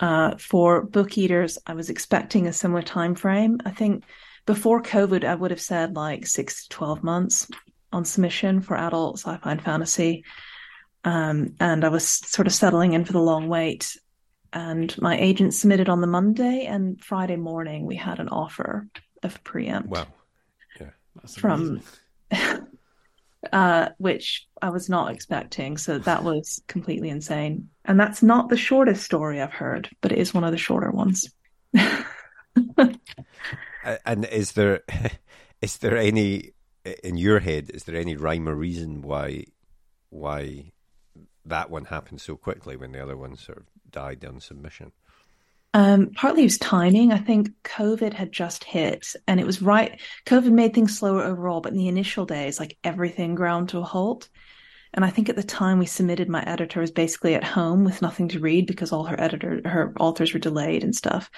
Uh, 0.00 0.38
for 0.38 0.80
book 0.80 1.18
eaters, 1.18 1.58
I 1.66 1.74
was 1.74 1.90
expecting 1.90 2.46
a 2.46 2.54
similar 2.54 2.80
time 2.80 3.16
frame. 3.16 3.58
I 3.66 3.70
think 3.70 4.04
before 4.46 4.80
COVID, 4.80 5.24
I 5.24 5.34
would 5.34 5.50
have 5.50 5.60
said 5.60 5.94
like 5.94 6.26
six 6.26 6.62
to 6.62 6.68
12 6.70 7.04
months 7.04 7.50
on 7.92 8.06
submission 8.06 8.62
for 8.62 8.78
adult 8.78 9.18
sci 9.18 9.36
fi 9.36 9.52
and 9.52 9.62
fantasy. 9.62 10.24
Um, 11.04 11.54
and 11.60 11.84
I 11.84 11.90
was 11.90 12.08
sort 12.08 12.46
of 12.46 12.54
settling 12.54 12.94
in 12.94 13.04
for 13.04 13.12
the 13.12 13.20
long 13.20 13.48
wait 13.48 13.94
and 14.52 15.00
my 15.00 15.18
agent 15.18 15.54
submitted 15.54 15.88
on 15.88 16.00
the 16.00 16.06
Monday, 16.06 16.66
and 16.66 17.02
Friday 17.02 17.36
morning 17.36 17.86
we 17.86 17.96
had 17.96 18.20
an 18.20 18.28
offer 18.28 18.86
of 19.22 19.42
preempt. 19.44 19.88
Wow, 19.88 20.06
yeah, 20.80 20.90
from 21.26 21.80
uh, 23.52 23.88
which 23.98 24.46
I 24.60 24.70
was 24.70 24.88
not 24.88 25.12
expecting. 25.12 25.76
So 25.76 25.98
that 25.98 26.22
was 26.22 26.62
completely 26.68 27.08
insane. 27.08 27.70
And 27.84 27.98
that's 27.98 28.22
not 28.22 28.48
the 28.48 28.56
shortest 28.56 29.04
story 29.04 29.40
I've 29.40 29.52
heard, 29.52 29.88
but 30.00 30.12
it 30.12 30.18
is 30.18 30.32
one 30.32 30.44
of 30.44 30.52
the 30.52 30.58
shorter 30.58 30.90
ones. 30.90 31.28
and 34.04 34.24
is 34.26 34.52
there 34.52 34.82
is 35.62 35.78
there 35.78 35.96
any 35.96 36.52
in 37.02 37.16
your 37.16 37.40
head? 37.40 37.70
Is 37.72 37.84
there 37.84 37.96
any 37.96 38.16
rhyme 38.16 38.48
or 38.48 38.54
reason 38.54 39.02
why 39.02 39.46
why 40.10 40.72
that 41.44 41.70
one 41.70 41.86
happened 41.86 42.20
so 42.20 42.36
quickly 42.36 42.76
when 42.76 42.92
the 42.92 43.02
other 43.02 43.16
one 43.16 43.36
sort 43.36 43.58
of 43.58 43.64
died 43.92 44.24
on 44.24 44.40
submission? 44.40 44.92
Um, 45.74 46.10
partly 46.14 46.42
it 46.42 46.46
was 46.46 46.58
timing. 46.58 47.12
I 47.12 47.18
think 47.18 47.50
COVID 47.64 48.12
had 48.12 48.30
just 48.30 48.64
hit 48.64 49.14
and 49.26 49.40
it 49.40 49.46
was 49.46 49.62
right. 49.62 50.00
COVID 50.26 50.52
made 50.52 50.74
things 50.74 50.98
slower 50.98 51.22
overall, 51.22 51.62
but 51.62 51.72
in 51.72 51.78
the 51.78 51.88
initial 51.88 52.26
days, 52.26 52.60
like 52.60 52.76
everything 52.84 53.34
ground 53.34 53.70
to 53.70 53.78
a 53.78 53.84
halt. 53.84 54.28
And 54.94 55.04
I 55.04 55.10
think 55.10 55.30
at 55.30 55.36
the 55.36 55.42
time 55.42 55.78
we 55.78 55.86
submitted, 55.86 56.28
my 56.28 56.42
editor 56.42 56.80
was 56.80 56.90
basically 56.90 57.34
at 57.34 57.44
home 57.44 57.84
with 57.84 58.02
nothing 58.02 58.28
to 58.28 58.40
read 58.40 58.66
because 58.66 58.92
all 58.92 59.04
her 59.04 59.18
editor, 59.18 59.62
her 59.64 59.94
authors 59.98 60.34
were 60.34 60.40
delayed 60.40 60.84
and 60.84 60.94
stuff. 60.94 61.30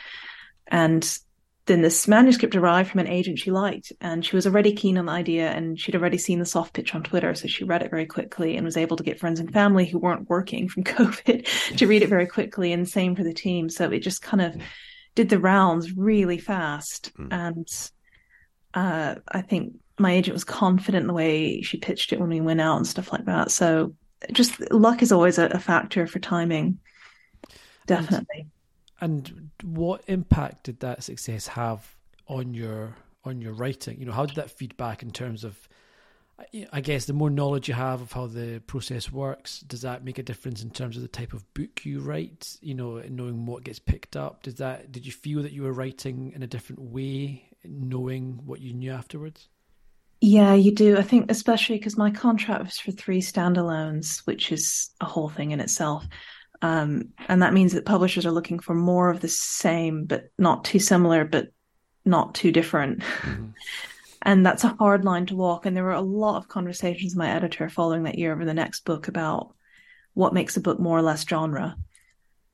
And 0.67 1.19
then 1.67 1.81
this 1.81 2.07
manuscript 2.07 2.55
arrived 2.55 2.91
from 2.91 3.01
an 3.01 3.07
agent 3.07 3.39
she 3.39 3.51
liked 3.51 3.93
and 4.01 4.25
she 4.25 4.37
was 4.37 4.47
already 4.47 4.73
keen 4.73 4.99
on 4.99 5.07
the 5.07 5.13
idea 5.13 5.51
and 5.51 5.81
she'd 5.81 5.97
already 5.97 6.19
seen 6.19 6.39
the 6.39 6.45
soft 6.45 6.75
pitch 6.75 6.95
on 6.95 7.03
twitter 7.03 7.35
so 7.35 7.49
she 7.49 7.65
read 7.65 7.83
it 7.83 7.91
very 7.91 8.07
quickly 8.07 8.57
and 8.57 8.65
was 8.65 8.77
able 8.77 8.97
to 8.97 9.03
get 9.03 9.19
friends 9.19 9.41
and 9.41 9.53
family 9.53 9.87
who 9.87 9.99
weren't 9.99 10.29
working 10.29 10.69
from 10.69 10.85
covid 10.85 11.47
to 11.77 11.87
read 11.87 12.03
it 12.03 12.09
very 12.09 12.27
quickly 12.27 12.73
and 12.73 12.89
same 12.89 13.17
for 13.17 13.25
the 13.25 13.35
team. 13.35 13.69
So 13.69 13.91
it 13.91 14.01
just 14.01 14.23
kind 14.23 14.43
of 14.43 14.57
did 15.15 15.29
the 15.29 15.39
rounds 15.39 15.97
really 15.97 16.39
fast 16.39 17.13
mm. 17.17 17.29
and 17.31 17.69
uh, 18.75 19.15
i 19.29 19.41
think 19.41 19.75
my 19.99 20.13
agent 20.13 20.35
was 20.35 20.45
confident 20.45 21.03
in 21.03 21.07
the 21.07 21.15
way 21.15 21.63
she 21.63 21.77
pitched 21.79 22.13
it 22.13 22.21
when 22.21 22.29
we 22.31 22.41
went 22.41 22.61
out 22.61 22.77
and 22.77 22.87
stuff 22.87 23.13
like 23.13 23.27
that. 23.27 23.51
So 23.51 23.95
just 24.33 24.61
luck 24.73 25.03
is 25.03 25.13
always 25.13 25.39
a, 25.39 25.47
a 25.47 25.59
factor 25.59 26.07
for 26.07 26.19
timing. 26.19 26.79
Definitely. 27.87 28.41
and 28.41 28.51
what 29.63 30.03
impact 30.07 30.65
did 30.65 30.81
that 30.81 31.03
success 31.03 31.47
have 31.49 31.97
on 32.27 32.55
your 32.55 32.97
on 33.25 33.41
your 33.41 33.53
writing? 33.53 33.99
You 33.99 34.07
know, 34.07 34.13
how 34.13 34.27
did 34.27 34.37
that 34.37 34.51
feed 34.51 34.77
back 34.77 35.03
in 35.03 35.11
terms 35.11 35.45
of 35.45 35.69
I 36.73 36.81
guess 36.81 37.05
the 37.05 37.13
more 37.13 37.31
knowledge 37.31 37.69
you 37.69 37.75
have 37.75 38.01
of 38.01 38.13
how 38.13 38.27
the 38.27 38.61
process 38.67 39.13
works, 39.13 39.61
does 39.61 39.83
that 39.83 40.05
make 40.05 40.19
a 40.19 40.23
difference 40.23 40.65
in 40.65 40.71
terms 40.71 40.97
of 40.97 41.03
the 41.03 41.09
type 41.09 41.33
of 41.33 41.53
book 41.55 41.85
you 41.85 42.01
write? 42.01 42.57
You 42.61 42.75
know, 42.75 43.01
knowing 43.09 43.47
what 43.47 43.63
gets 43.63 43.79
picked 43.79 44.17
up. 44.17 44.43
Does 44.43 44.57
that 44.57 44.91
did 44.91 45.07
you 45.07 45.13
feel 45.13 45.43
that 45.43 45.53
you 45.53 45.63
were 45.63 45.73
writing 45.73 46.33
in 46.35 46.43
a 46.43 46.49
different 46.49 46.83
way, 46.83 47.49
knowing 47.65 48.41
what 48.45 48.61
you 48.61 48.75
knew 48.75 48.91
afterwards? 48.91 49.49
Yeah, 50.21 50.55
you 50.55 50.75
do. 50.75 50.97
I 50.97 51.03
think 51.03 51.31
especially 51.31 51.77
because 51.77 51.97
my 51.97 52.11
contract 52.11 52.65
was 52.65 52.79
for 52.79 52.91
three 52.91 53.21
standalones, 53.21 54.27
which 54.27 54.51
is 54.51 54.91
a 55.01 55.05
whole 55.05 55.29
thing 55.29 55.53
in 55.53 55.61
itself. 55.61 56.05
Um, 56.63 57.11
and 57.29 57.43
that 57.43 57.53
means 57.53 57.73
that 57.73 57.85
publishers 57.85 58.27
are 58.27 58.33
looking 58.33 58.59
for 58.59 58.75
more 58.75 59.11
of 59.11 59.21
the 59.21 59.29
same, 59.29 60.05
but 60.05 60.31
not 60.39 60.65
too 60.65 60.79
similar, 60.79 61.25
but 61.25 61.49
not 62.05 62.35
too 62.35 62.53
different. 62.53 63.01
Mm-hmm. 63.01 63.47
and 64.23 64.47
that's 64.47 64.65
a 64.65 64.77
hard 64.79 65.05
line 65.05 65.27
to 65.27 65.37
walk. 65.37 65.67
And 65.67 65.77
there 65.77 65.85
were 65.85 65.93
a 65.93 66.01
lot 66.01 66.37
of 66.37 66.49
conversations 66.49 67.13
with 67.13 67.19
my 67.19 67.31
editor 67.31 67.69
following 67.69 68.05
that 68.05 68.19
year 68.19 68.33
over 68.33 68.45
the 68.45 68.55
next 68.55 68.85
book 68.85 69.09
about 69.09 69.55
what 70.15 70.35
makes 70.35 70.57
a 70.57 70.61
book 70.61 70.81
more 70.81 70.99
or 70.99 71.03
less 71.03 71.27
genre. 71.27 71.77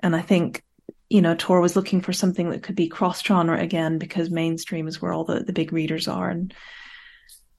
And 0.00 0.16
I 0.16 0.22
think, 0.22 0.64
you 1.08 1.22
know, 1.22 1.34
Tor 1.34 1.60
was 1.60 1.76
looking 1.76 2.00
for 2.00 2.12
something 2.12 2.50
that 2.50 2.62
could 2.62 2.76
be 2.76 2.88
cross 2.88 3.22
genre 3.22 3.60
again 3.60 3.98
because 3.98 4.30
mainstream 4.30 4.88
is 4.88 5.00
where 5.00 5.12
all 5.12 5.24
the, 5.24 5.40
the 5.40 5.52
big 5.52 5.72
readers 5.72 6.08
are. 6.08 6.30
And 6.30 6.54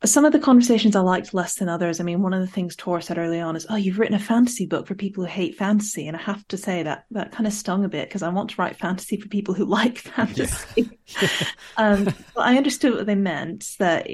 some 0.04 0.26
of 0.26 0.32
the 0.32 0.40
conversations 0.40 0.96
I 0.96 1.02
liked 1.02 1.34
less 1.34 1.56
than 1.56 1.70
others. 1.70 2.00
I 2.00 2.04
mean, 2.04 2.22
one 2.22 2.34
of 2.34 2.42
the 2.42 2.48
things 2.48 2.76
Tor 2.76 3.02
said 3.02 3.20
early 3.20 3.40
on 3.40 3.56
is, 3.56 3.68
"Oh, 3.70 3.76
you've 3.76 4.00
written 4.00 4.16
a 4.16 4.20
fantasy 4.20 4.66
book 4.66 4.88
for 4.88 4.96
people 4.96 5.24
who 5.24 5.30
hate 5.30 5.56
fantasy," 5.56 6.08
and 6.08 6.18
I 6.18 6.22
have 6.22 6.48
to 6.48 6.58
say 6.58 6.82
that 6.84 7.06
that 7.12 7.32
kind 7.32 7.46
of 7.46 7.54
stung 7.54 7.86
a 7.86 7.90
bit 7.90 8.10
because 8.10 8.24
I 8.24 8.30
want 8.30 8.50
to 8.52 8.56
write 8.62 8.78
fantasy 8.78 9.18
for 9.18 9.28
people 9.28 9.54
who 9.54 9.66
like 9.72 10.00
fantasy. 10.00 10.90
Yeah. 11.06 11.30
um, 11.78 12.06
but 12.06 12.42
I 12.42 12.58
understood 12.58 12.96
what 12.96 13.06
they 13.06 13.16
meant. 13.16 13.76
That 13.78 14.10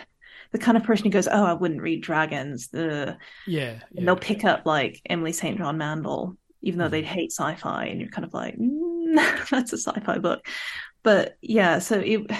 the 0.52 0.58
kind 0.58 0.76
of 0.76 0.84
person 0.84 1.06
who 1.06 1.10
goes, 1.10 1.28
"Oh, 1.28 1.44
I 1.44 1.54
wouldn't 1.54 1.82
read 1.82 2.02
dragons," 2.02 2.68
the 2.68 3.16
yeah, 3.46 3.80
yeah. 3.90 4.04
they'll 4.04 4.16
pick 4.16 4.44
up 4.44 4.64
like 4.64 5.00
Emily 5.06 5.32
St. 5.32 5.58
John 5.58 5.76
Mandel, 5.76 6.36
even 6.60 6.78
though 6.78 6.88
mm. 6.88 6.92
they 6.92 7.02
hate 7.02 7.32
sci-fi, 7.32 7.86
and 7.86 8.00
you're 8.00 8.10
kind 8.10 8.24
of 8.24 8.32
like, 8.32 8.56
mm, 8.56 9.48
"That's 9.50 9.72
a 9.72 9.78
sci-fi 9.78 10.18
book." 10.18 10.46
But 11.02 11.36
yeah, 11.40 11.80
so 11.80 11.98
it 11.98 12.30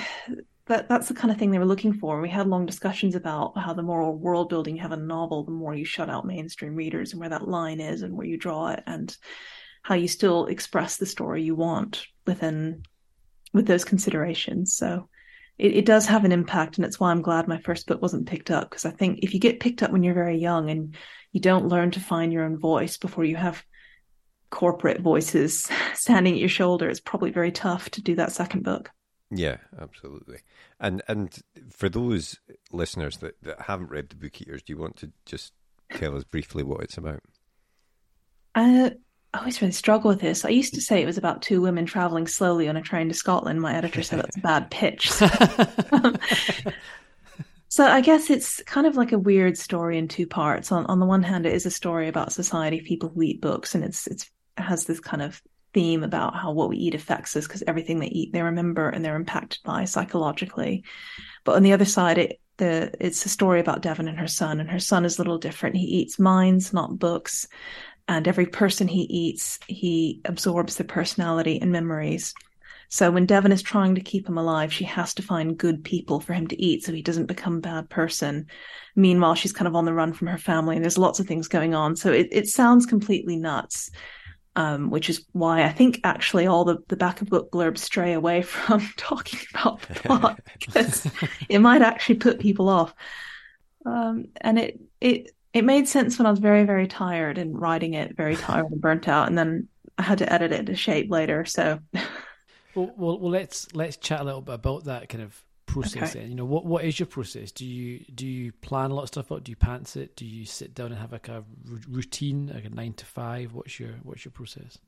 that 0.67 0.89
that's 0.89 1.09
the 1.09 1.15
kind 1.15 1.33
of 1.33 1.39
thing 1.39 1.51
they 1.51 1.59
were 1.59 1.65
looking 1.65 1.93
for. 1.93 2.21
We 2.21 2.29
had 2.29 2.47
long 2.47 2.67
discussions 2.67 3.15
about 3.15 3.59
how 3.59 3.73
the 3.75 3.83
more 3.83 4.13
world 4.13 4.49
building 4.49 4.77
you 4.77 4.83
have 4.83 4.93
in 4.93 5.01
a 5.01 5.05
novel, 5.05 5.45
the 5.45 5.51
more 5.51 5.75
you 5.75 5.85
shut 5.85 6.09
out 6.09 6.27
mainstream 6.27 6.75
readers 6.75 7.13
and 7.13 7.21
where 7.21 7.31
that 7.31 7.49
line 7.49 7.81
is 7.81 8.03
and 8.03 8.15
where 8.15 8.27
you 8.27 8.37
draw 8.37 8.69
it 8.69 8.83
and 8.87 9.17
how 9.83 9.97
you 9.97 10.07
still 10.07 10.47
express 10.47 10.97
the 10.97 11.07
story 11.07 11.43
you 11.43 11.57
want 11.57 12.07
within 12.27 12.85
with 13.53 13.67
those 13.67 13.85
considerations. 13.85 14.75
So 14.75 15.09
it, 15.59 15.75
it 15.75 15.85
does 15.85 16.07
have 16.07 16.25
an 16.25 16.33
impact 16.33 16.79
and 16.79 16.85
it's 16.85 17.01
why 17.01 17.11
I'm 17.11 17.23
glad 17.23 17.49
my 17.49 17.59
first 17.59 17.87
book 17.87 18.01
wasn't 18.01 18.29
picked 18.29 18.51
up 18.51 18.71
because 18.71 18.85
I 18.85 18.91
think 18.91 19.21
if 19.23 19.35
you 19.35 19.41
get 19.41 19.61
picked 19.61 19.83
up 19.83 19.91
when 19.91 20.05
you're 20.05 20.15
very 20.15 20.39
young 20.39 20.71
and 20.71 20.95
you 21.33 21.41
don't 21.41 21.69
learn 21.69 21.91
to 21.93 22.01
find 22.01 22.33
your 22.33 22.45
own 22.45 22.59
voice 22.59 22.99
before 22.99 23.25
you 23.25 23.37
have 23.37 23.65
corporate 24.51 25.01
voices 25.01 25.69
standing 25.95 26.35
at 26.35 26.41
your 26.41 26.49
shoulder, 26.49 26.89
it's 26.89 27.01
probably 27.01 27.33
very 27.33 27.51
tough 27.51 27.91
to 27.91 28.03
do 28.03 28.15
that 28.15 28.31
second 28.31 28.63
book. 28.63 28.91
Yeah, 29.35 29.57
absolutely. 29.81 30.41
And 30.79 31.03
and 31.09 31.43
for 31.71 31.89
those 31.89 32.39
listeners 32.71 33.17
that, 33.19 33.41
that 33.43 33.63
haven't 33.63 33.91
read 33.91 34.11
the 34.11 34.17
Book 34.17 34.41
Eaters, 34.41 34.63
do 34.63 34.75
you 34.75 34.79
want 34.79 34.97
to 34.99 35.11
just 35.25 35.55
tell 35.95 36.17
us 36.17 36.25
briefly 36.25 36.63
what 36.63 36.83
it's 36.83 36.99
about? 36.99 37.23
Uh, 38.55 38.91
I 39.33 39.39
always 39.39 39.63
really 39.63 39.73
struggle 39.73 40.11
with 40.11 40.21
this. 40.21 40.45
I 40.45 40.51
used 40.51 40.75
to 40.75 40.83
say 40.83 41.01
it 41.01 41.07
was 41.07 41.17
about 41.17 41.41
two 41.41 41.63
women 41.63 41.87
traveling 41.87 42.27
slowly 42.27 42.69
on 42.69 42.77
a 42.77 42.83
train 42.83 43.09
to 43.09 43.15
Scotland. 43.15 43.63
My 43.63 43.75
editor 43.75 44.03
said 44.03 44.19
that's 44.19 44.37
a 44.37 44.41
bad 44.41 44.71
pitch. 44.71 45.11
So, 45.11 45.27
so 47.69 47.87
I 47.87 48.03
guess 48.03 48.29
it's 48.29 48.63
kind 48.65 48.87
of 48.87 48.97
like 48.97 49.13
a 49.13 49.19
weird 49.19 49.57
story 49.57 49.97
in 49.97 50.09
two 50.09 50.27
parts. 50.27 50.71
On 50.71 50.85
on 50.87 51.01
the 51.01 51.07
one 51.07 51.23
hand, 51.23 51.47
it 51.47 51.55
is 51.55 51.65
a 51.65 51.71
story 51.71 52.09
about 52.09 52.35
society, 52.35 52.83
people 52.83 53.09
who 53.09 53.23
eat 53.23 53.41
books, 53.41 53.75
and 53.75 53.83
it's 53.83 54.07
it's 54.07 54.31
it 54.59 54.63
has 54.63 54.85
this 54.85 55.01
kind 55.01 55.23
of 55.23 55.41
theme 55.73 56.03
about 56.03 56.35
how 56.35 56.53
what 56.53 56.69
we 56.69 56.77
eat 56.77 56.95
affects 56.95 57.37
us 57.37 57.47
because 57.47 57.63
everything 57.67 57.99
they 57.99 58.07
eat 58.07 58.33
they 58.33 58.43
remember 58.43 58.89
and 58.89 59.05
they're 59.05 59.17
impacted 59.17 59.61
by 59.65 59.85
psychologically. 59.85 60.85
But 61.45 61.57
on 61.57 61.63
the 61.63 61.73
other 61.73 61.85
side 61.85 62.19
it 62.19 62.41
the 62.59 62.93
it's 63.01 63.25
a 63.25 63.31
story 63.31 63.61
about 63.61 63.83
devon 63.83 64.09
and 64.09 64.19
her 64.19 64.27
son 64.27 64.61
and 64.61 64.71
her 64.71 64.79
son 64.79 65.05
is 65.05 65.19
a 65.19 65.21
little 65.21 65.39
different. 65.39 65.77
He 65.77 65.87
eats 65.87 66.19
minds 66.19 66.73
not 66.73 66.99
books 66.99 67.47
and 68.09 68.27
every 68.29 68.47
person 68.47 68.89
he 68.89 69.03
eats 69.03 69.59
he 69.67 70.21
absorbs 70.25 70.77
their 70.77 70.87
personality 70.87 71.61
and 71.61 71.73
memories. 71.73 72.35
So 72.89 73.11
when 73.11 73.25
devon 73.25 73.53
is 73.53 73.63
trying 73.63 73.95
to 73.95 74.03
keep 74.03 74.29
him 74.29 74.37
alive 74.37 74.73
she 74.73 74.85
has 74.85 75.15
to 75.15 75.23
find 75.23 75.57
good 75.57 75.83
people 75.83 76.21
for 76.21 76.35
him 76.35 76.47
to 76.49 76.63
eat 76.63 76.85
so 76.85 76.93
he 76.93 77.03
doesn't 77.03 77.27
become 77.27 77.57
a 77.57 77.61
bad 77.61 77.89
person. 77.89 78.47
Meanwhile 78.95 79.37
she's 79.37 79.53
kind 79.53 79.69
of 79.69 79.75
on 79.75 79.87
the 79.87 79.95
run 79.95 80.13
from 80.13 80.29
her 80.29 80.39
family 80.39 80.77
and 80.77 80.85
there's 80.85 80.99
lots 80.99 81.19
of 81.19 81.27
things 81.27 81.49
going 81.49 81.75
on. 81.75 81.97
So 81.97 82.13
it, 82.13 82.29
it 82.31 82.49
sounds 82.49 82.85
completely 82.85 83.37
nuts 83.37 83.91
um, 84.57 84.91
which 84.91 85.09
is 85.09 85.25
why 85.33 85.65
I 85.65 85.71
think 85.71 86.01
actually 86.05 86.47
all 86.47 86.65
the, 86.65 86.79
the 86.89 86.97
back 86.97 87.21
of 87.21 87.29
book 87.29 87.51
blurbs 87.51 87.79
stray 87.79 88.13
away 88.13 88.43
from 88.43 88.87
talking 88.97 89.41
about 89.53 89.83
the 89.83 89.95
plot 89.95 90.41
because 90.61 91.11
it 91.49 91.61
might 91.61 91.83
actually 91.83 92.17
put 92.17 92.39
people 92.39 92.69
off. 92.69 92.95
Um, 93.85 94.27
and 94.41 94.59
it 94.59 94.81
it 95.01 95.31
it 95.53 95.65
made 95.65 95.89
sense 95.89 96.19
when 96.19 96.27
I 96.27 96.31
was 96.31 96.39
very 96.39 96.65
very 96.65 96.87
tired 96.87 97.39
and 97.39 97.59
writing 97.59 97.95
it, 97.95 98.17
very 98.17 98.37
tired 98.49 98.71
and 98.71 98.81
burnt 98.81 99.09
out, 99.09 99.29
and 99.29 99.37
then 99.37 99.69
I 99.99 100.03
had 100.03 100.19
to 100.19 100.33
edit 100.33 100.53
it 100.53 100.61
into 100.61 100.77
shape 100.77 101.11
later. 101.11 101.45
So, 101.45 101.81
well, 102.75 102.93
well, 102.97 103.19
well, 103.19 103.31
let's 103.31 103.75
let's 103.75 103.97
chat 103.97 104.21
a 104.21 104.25
little 104.25 104.41
bit 104.41 104.55
about 104.55 104.85
that 104.85 105.09
kind 105.09 105.25
of 105.25 105.43
process 105.73 106.17
okay. 106.17 106.27
You 106.27 106.35
know, 106.35 106.45
what 106.45 106.65
what 106.65 106.85
is 106.85 106.99
your 106.99 107.07
process? 107.07 107.51
Do 107.53 107.65
you 107.65 108.05
do 108.15 108.27
you 108.27 108.53
plan 108.53 108.91
a 108.91 108.95
lot 108.95 109.03
of 109.03 109.09
stuff 109.09 109.33
out? 109.33 109.45
Do 109.45 109.51
you 109.51 109.57
pants 109.57 109.97
it? 109.97 110.17
Do 110.17 110.25
you 110.25 110.45
sit 110.45 110.75
down 110.75 110.93
and 110.93 111.01
have 111.01 111.13
like 111.13 111.29
a 111.29 111.45
routine, 111.89 112.51
like 112.55 112.65
a 112.65 112.71
nine 112.71 112.93
to 112.95 113.07
five? 113.07 113.55
What's 113.55 113.81
your 113.81 113.91
what's 114.03 114.25
your 114.25 114.33
process? 114.33 114.79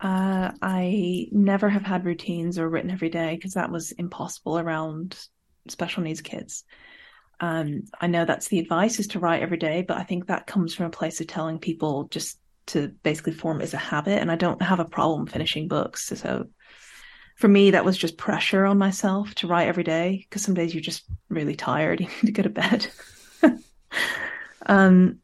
Uh, 0.00 0.50
I 0.60 1.28
never 1.30 1.68
have 1.68 1.82
had 1.84 2.04
routines 2.04 2.58
or 2.58 2.68
written 2.68 2.90
every 2.90 3.08
day 3.08 3.36
because 3.36 3.54
that 3.54 3.70
was 3.70 3.92
impossible 3.92 4.58
around 4.58 5.16
special 5.68 6.02
needs 6.02 6.20
kids. 6.20 6.64
Um, 7.38 7.82
I 8.00 8.06
know 8.08 8.24
that's 8.24 8.48
the 8.48 8.58
advice 8.58 8.98
is 8.98 9.08
to 9.08 9.20
write 9.20 9.42
every 9.42 9.58
day, 9.58 9.82
but 9.82 9.96
I 9.96 10.04
think 10.04 10.26
that 10.26 10.46
comes 10.46 10.74
from 10.74 10.86
a 10.86 10.90
place 10.90 11.20
of 11.20 11.26
telling 11.26 11.58
people 11.58 12.04
just 12.04 12.38
to 12.66 12.88
basically 13.02 13.32
form 13.32 13.60
it 13.60 13.64
as 13.64 13.74
a 13.74 13.78
habit. 13.78 14.20
And 14.20 14.30
I 14.30 14.36
don't 14.36 14.62
have 14.62 14.80
a 14.80 14.84
problem 14.84 15.26
finishing 15.26 15.68
books. 15.68 16.06
So 16.06 16.46
for 17.36 17.48
me, 17.48 17.72
that 17.72 17.84
was 17.84 17.96
just 17.96 18.16
pressure 18.16 18.64
on 18.64 18.78
myself 18.78 19.34
to 19.36 19.46
write 19.46 19.68
every 19.68 19.84
day 19.84 20.24
because 20.28 20.42
some 20.42 20.54
days 20.54 20.74
you're 20.74 20.80
just 20.82 21.04
really 21.28 21.56
tired. 21.56 22.00
You 22.02 22.06
need 22.06 22.26
to 22.26 22.32
go 22.32 22.42
to 22.42 22.48
bed. 22.48 22.86
um, 24.66 25.18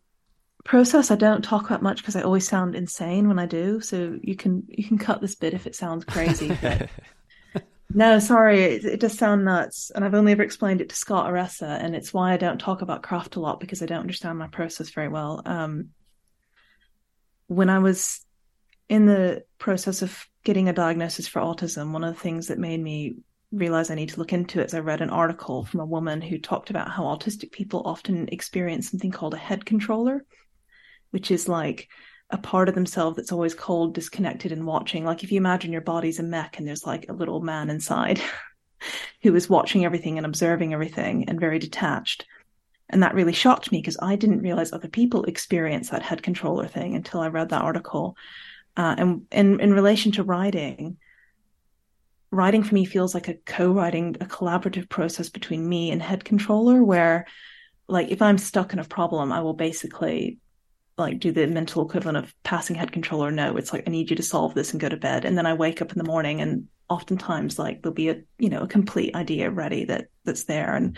process, 0.65 1.11
I 1.11 1.17
don't 1.17 1.43
talk 1.43 1.67
about 1.67 1.83
much 1.83 1.99
because 1.99 2.17
I 2.17 2.23
always 2.23 2.47
sound 2.47 2.75
insane 2.75 3.29
when 3.29 3.39
I 3.39 3.47
do. 3.47 3.81
So 3.81 4.19
you 4.23 4.37
can 4.37 4.65
you 4.69 4.85
can 4.85 4.99
cut 4.99 5.21
this 5.21 5.35
bit 5.35 5.55
if 5.55 5.67
it 5.67 5.75
sounds 5.75 6.05
crazy. 6.05 6.57
But... 7.55 7.65
no, 7.95 8.19
sorry, 8.19 8.61
it, 8.61 8.85
it 8.85 9.01
does 9.01 9.17
sound 9.17 9.47
nuts, 9.47 9.91
and 9.95 10.05
I've 10.05 10.15
only 10.15 10.33
ever 10.33 10.43
explained 10.43 10.83
it 10.83 10.91
to 10.91 10.95
Scott 10.95 11.31
Aressa, 11.31 11.83
and 11.83 11.97
it's 11.97 12.13
why 12.13 12.35
I 12.35 12.37
don't 12.37 12.61
talk 12.61 12.83
about 12.83 13.03
craft 13.03 13.37
a 13.37 13.41
lot 13.41 13.61
because 13.61 13.83
I 13.83 13.87
don't 13.87 14.01
understand 14.01 14.39
my 14.39 14.49
process 14.49 14.91
very 14.91 15.09
well. 15.09 15.41
Um, 15.47 15.89
when 17.47 17.71
I 17.71 17.79
was 17.79 18.25
in 18.91 19.07
the 19.07 19.45
process 19.59 20.03
of 20.03 20.27
getting 20.49 20.71
a 20.71 20.73
diagnosis 20.73 21.29
for 21.29 21.43
autism, 21.43 21.93
one 21.93 22.03
of 22.03 22.15
the 22.15 22.21
things 22.21 22.47
that 22.47 22.59
made 22.59 22.83
me 22.83 23.17
realize 23.53 23.91
I 23.91 23.95
need 23.95 24.09
to 24.09 24.19
look 24.19 24.33
into 24.33 24.63
it 24.63 24.69
is 24.69 24.73
I 24.73 24.79
read 24.79 25.03
an 25.03 25.11
article 25.11 25.67
from 25.67 25.81
a 25.81 25.85
woman 25.85 26.23
who 26.23 26.39
talked 26.39 26.71
about 26.71 26.91
how 26.91 27.03
autistic 27.03 27.53
people 27.53 27.83
often 27.85 28.31
experience 28.33 28.91
something 28.91 29.11
called 29.11 29.35
a 29.35 29.37
head 29.37 29.67
controller, 29.67 30.25
which 31.11 31.31
is 31.31 31.51
like 31.51 31.91
a 32.31 32.39
part 32.39 32.71
of 32.71 32.75
themselves 32.75 33.17
that's 33.17 33.31
always 33.31 33.53
cold, 33.53 33.93
disconnected, 33.93 34.51
and 34.51 34.67
watching. 34.67 35.05
Like 35.05 35.23
if 35.23 35.31
you 35.31 35.37
imagine 35.37 35.71
your 35.71 35.83
body's 35.83 36.19
a 36.19 36.23
mech 36.23 36.57
and 36.57 36.67
there's 36.67 36.87
like 36.87 37.05
a 37.11 37.13
little 37.13 37.43
man 37.43 37.69
inside 37.69 38.19
who 39.23 39.35
is 39.35 39.51
watching 39.51 39.85
everything 39.85 40.17
and 40.17 40.25
observing 40.25 40.73
everything 40.73 41.29
and 41.29 41.39
very 41.39 41.59
detached. 41.59 42.25
And 42.89 43.03
that 43.03 43.15
really 43.15 43.35
shocked 43.35 43.71
me 43.71 43.81
because 43.83 43.99
I 44.01 44.17
didn't 44.17 44.41
realize 44.41 44.73
other 44.73 44.89
people 44.89 45.25
experience 45.25 45.91
that 45.91 46.01
head 46.01 46.23
controller 46.23 46.67
thing 46.67 46.95
until 46.95 47.21
I 47.21 47.29
read 47.29 47.51
that 47.51 47.61
article. 47.61 48.17
Uh, 48.79 48.95
and 48.97 49.27
in, 49.33 49.59
in 49.61 49.75
relation 49.75 50.13
to 50.13 50.23
writing, 50.23 50.97
writing 52.31 52.63
for 52.63 52.75
me 52.75 52.85
feels 52.85 53.13
like 53.13 53.27
a 53.27 53.35
co-writing, 53.35 54.17
a 54.21 54.25
collaborative 54.25 54.89
process 54.89 55.29
between 55.29 55.69
me 55.69 55.91
and 55.91 56.01
head 56.01 56.25
controller, 56.25 56.83
where 56.85 57.27
like 57.89 58.09
if 58.11 58.23
I'm 58.23 58.39
stuck 58.39 58.73
in 58.73 58.79
a 58.79 58.85
problem, 58.85 59.33
I 59.33 59.41
will 59.41 59.55
basically 59.55 60.39
like 60.97 61.19
do 61.19 61.33
the 61.33 61.47
mental 61.49 61.85
equivalent 61.85 62.19
of 62.19 62.35
passing 62.45 62.77
head 62.77 62.93
controller 62.93 63.33
no. 63.33 63.57
It's 63.57 63.73
like 63.73 63.85
I 63.87 63.91
need 63.91 64.11
you 64.11 64.17
to 64.17 64.23
solve 64.23 64.55
this 64.55 64.71
and 64.71 64.81
go 64.81 64.89
to 64.89 64.97
bed. 64.97 65.25
And 65.25 65.37
then 65.37 65.47
I 65.47 65.55
wake 65.55 65.83
up 65.83 65.93
in 65.93 65.99
the 65.99 66.05
morning 66.05 66.41
and 66.41 66.69
oftentimes 66.89 67.59
like 67.59 67.83
there'll 67.83 67.95
be 67.95 68.09
a 68.09 68.21
you 68.39 68.49
know 68.49 68.63
a 68.63 68.69
complete 68.69 69.15
idea 69.15 69.51
ready 69.51 69.85
that 69.85 70.07
that's 70.25 70.45
there 70.45 70.75
and 70.75 70.97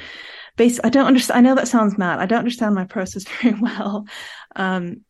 basically 0.57 0.87
i 0.87 0.91
don't 0.91 1.07
understand 1.07 1.39
i 1.39 1.41
know 1.41 1.57
that 1.57 1.67
sounds 1.67 1.99
mad 1.99 2.21
i 2.21 2.27
don't 2.27 2.39
understand 2.39 2.77
my 2.77 2.85
process 2.85 3.25
very 3.43 3.57
well 3.61 4.07
um 4.55 5.01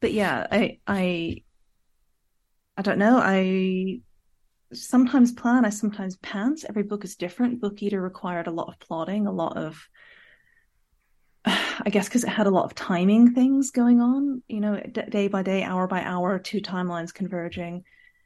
but 0.00 0.12
yeah 0.12 0.46
i 0.52 0.78
i 0.86 1.42
I 2.76 2.82
don't 2.82 2.98
know. 2.98 3.18
I 3.18 4.00
sometimes 4.72 5.32
plan, 5.32 5.64
I 5.64 5.70
sometimes 5.70 6.16
pants. 6.16 6.64
Every 6.68 6.82
book 6.82 7.04
is 7.04 7.16
different. 7.16 7.60
Book 7.60 7.82
Eater 7.82 8.00
required 8.00 8.46
a 8.46 8.52
lot 8.52 8.68
of 8.68 8.78
plotting, 8.80 9.26
a 9.26 9.32
lot 9.32 9.56
of, 9.56 9.88
I 11.44 11.90
guess, 11.90 12.08
because 12.08 12.24
it 12.24 12.30
had 12.30 12.46
a 12.46 12.50
lot 12.50 12.64
of 12.64 12.74
timing 12.74 13.34
things 13.34 13.70
going 13.70 14.00
on, 14.00 14.42
you 14.48 14.60
know, 14.60 14.80
day 14.80 15.28
by 15.28 15.42
day, 15.42 15.62
hour 15.62 15.86
by 15.86 16.02
hour, 16.02 16.38
two 16.38 16.60
timelines 16.60 17.14
converging. 17.14 17.84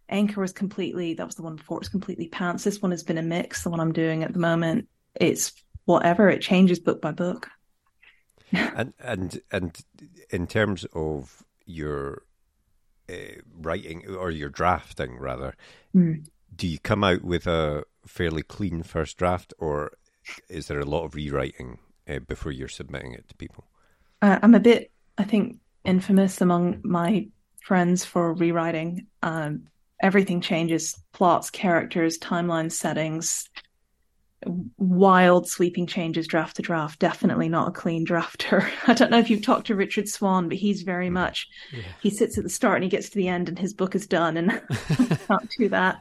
Anchor 0.09 0.41
was 0.41 0.53
completely, 0.53 1.15
that 1.15 1.27
was 1.27 1.35
the 1.35 1.43
one 1.43 1.57
before, 1.57 1.77
it 1.77 1.81
was 1.81 1.89
completely 1.91 2.29
pants. 2.29 2.65
This 2.65 2.81
one 2.81 2.93
has 2.93 3.03
been 3.03 3.19
a 3.19 3.23
mix. 3.23 3.63
The 3.63 3.71
one 3.71 3.81
I'm 3.81 3.93
doing 3.93 4.25
at 4.25 4.33
the 4.33 4.39
moment, 4.39 4.89
it's 5.15 5.53
whatever, 5.85 6.31
it 6.31 6.41
changes 6.41 6.79
book 6.79 7.03
by 7.03 7.13
book. 7.13 7.51
and, 8.53 8.95
and, 8.99 9.43
and 9.51 9.79
in 10.31 10.47
terms 10.47 10.87
of 10.95 11.45
your 11.67 12.23
uh, 13.11 13.41
writing 13.61 14.07
or 14.09 14.31
your 14.31 14.49
drafting 14.49 15.19
rather, 15.19 15.55
mm. 15.95 16.25
do 16.55 16.67
you 16.67 16.79
come 16.79 17.05
out 17.05 17.23
with 17.23 17.47
a 17.47 17.85
fairly 18.07 18.43
clean 18.43 18.83
first 18.83 19.17
draft, 19.17 19.55
or 19.59 19.93
is 20.49 20.67
there 20.67 20.81
a 20.81 20.85
lot 20.85 21.05
of 21.05 21.15
rewriting 21.15 21.79
uh, 22.09 22.19
before 22.21 22.53
you're 22.53 22.69
submitting 22.69 23.13
it 23.13 23.29
to 23.29 23.35
people? 23.35 23.65
Uh, 24.21 24.39
I'm 24.43 24.55
a 24.55 24.61
bit, 24.61 24.91
I 25.17 25.25
think, 25.25 25.59
infamous 25.85 26.41
among 26.41 26.81
my 26.83 27.29
friends 27.63 28.05
for 28.05 28.35
rewriting. 28.35 29.07
Um, 29.23 29.69
everything 30.01 30.41
changes: 30.41 31.01
plots, 31.13 31.51
characters, 31.51 32.19
timeline 32.19 32.73
settings. 32.73 33.49
Wild 34.47 35.49
sweeping 35.49 35.87
changes 35.87 36.27
draft 36.27 36.57
to 36.57 36.63
draft. 36.63 36.99
Definitely 36.99 37.49
not 37.49 37.69
a 37.69 37.73
clean 37.73 38.07
drafter. 38.07 38.69
I 38.87 38.95
don't 38.95 39.11
know 39.11 39.19
if 39.19 39.31
you've 39.31 39.43
talked 39.45 39.67
to 39.69 39.75
Richard 39.75 40.09
Swan, 40.09 40.49
but 40.49 40.59
he's 40.59 40.83
very 40.83 41.09
hmm. 41.09 41.15
much 41.15 41.49
yeah. 41.73 41.83
he 42.01 42.11
sits 42.11 42.39
at 42.39 42.45
the 42.45 42.51
start 42.51 42.77
and 42.77 42.85
he 42.85 42.91
gets 42.91 43.09
to 43.11 43.17
the 43.17 43.29
end 43.29 43.49
and 43.49 43.59
his 43.59 43.75
book 43.75 43.95
is 43.95 44.07
done 44.07 44.37
and 44.37 44.51
can't 45.27 45.51
do 45.59 45.69
that. 45.71 46.01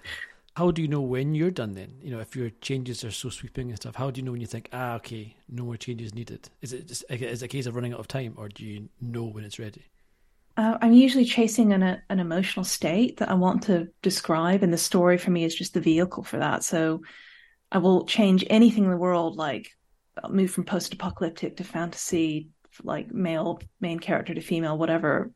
How 0.55 0.71
do 0.71 0.81
you 0.81 0.87
know 0.87 1.01
when 1.01 1.35
you're 1.35 1.51
done 1.51 1.75
then? 1.75 1.93
You 2.01 2.09
know, 2.09 2.19
if 2.19 2.35
your 2.35 2.49
changes 2.61 3.03
are 3.03 3.11
so 3.11 3.29
sweeping 3.29 3.69
and 3.69 3.77
stuff, 3.77 3.95
how 3.95 4.09
do 4.09 4.19
you 4.19 4.25
know 4.25 4.31
when 4.31 4.41
you 4.41 4.47
think, 4.47 4.69
ah, 4.73 4.95
okay, 4.95 5.35
no 5.47 5.63
more 5.63 5.77
changes 5.77 6.15
needed? 6.15 6.49
Is 6.61 6.73
it 6.73 6.87
just 6.87 7.05
is 7.11 7.43
it 7.43 7.45
a 7.45 7.47
case 7.47 7.67
of 7.67 7.75
running 7.75 7.93
out 7.93 7.99
of 7.99 8.07
time 8.07 8.33
or 8.37 8.49
do 8.49 8.65
you 8.65 8.89
know 8.99 9.25
when 9.25 9.43
it's 9.43 9.59
ready? 9.59 9.85
Uh, 10.57 10.75
I'm 10.81 10.93
usually 10.93 11.25
chasing 11.25 11.71
an, 11.71 11.83
a, 11.83 12.01
an 12.09 12.19
emotional 12.19 12.63
state 12.63 13.17
that 13.17 13.29
I 13.29 13.35
want 13.35 13.61
to 13.63 13.89
describe, 14.01 14.63
and 14.63 14.73
the 14.73 14.77
story 14.77 15.19
for 15.19 15.29
me 15.29 15.43
is 15.43 15.53
just 15.53 15.75
the 15.75 15.79
vehicle 15.79 16.23
for 16.23 16.37
that. 16.37 16.63
So 16.63 17.03
I 17.71 17.79
will 17.79 18.05
change 18.05 18.45
anything 18.49 18.85
in 18.85 18.89
the 18.89 18.97
world, 18.97 19.35
like 19.35 19.71
I'll 20.23 20.31
move 20.31 20.51
from 20.51 20.63
post-apocalyptic 20.63 21.57
to 21.57 21.63
fantasy, 21.63 22.49
like 22.83 23.11
male 23.13 23.59
main 23.81 23.99
character 23.99 24.33
to 24.33 24.41
female, 24.41 24.77
whatever, 24.77 25.31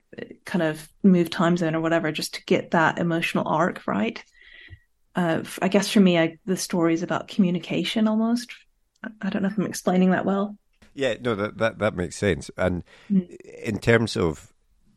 kind 0.46 0.62
of 0.62 0.88
move 1.04 1.30
time 1.30 1.58
zone 1.58 1.76
or 1.76 1.82
whatever, 1.82 2.12
just 2.12 2.36
to 2.36 2.46
get 2.46 2.72
that 2.72 3.00
emotional 3.00 3.48
arc 3.48 3.86
right. 3.88 4.24
Uh, 5.16 5.44
I 5.62 5.68
guess 5.68 5.90
for 5.90 6.00
me, 6.00 6.18
I, 6.18 6.38
the 6.46 6.56
story 6.56 6.94
is 6.94 7.04
about 7.04 7.28
communication 7.28 8.08
almost. 8.08 8.54
I 9.22 9.30
don't 9.30 9.42
know 9.42 9.50
if 9.50 9.58
I'm 9.58 9.66
explaining 9.66 10.12
that 10.12 10.26
well. 10.26 10.56
Yeah, 10.94 11.16
no, 11.20 11.36
that 11.36 11.58
that, 11.58 11.80
that 11.80 11.96
makes 11.96 12.16
sense. 12.16 12.52
And 12.58 12.84
mm. 13.12 13.36
in 13.64 13.80
terms 13.80 14.16
of, 14.16 14.54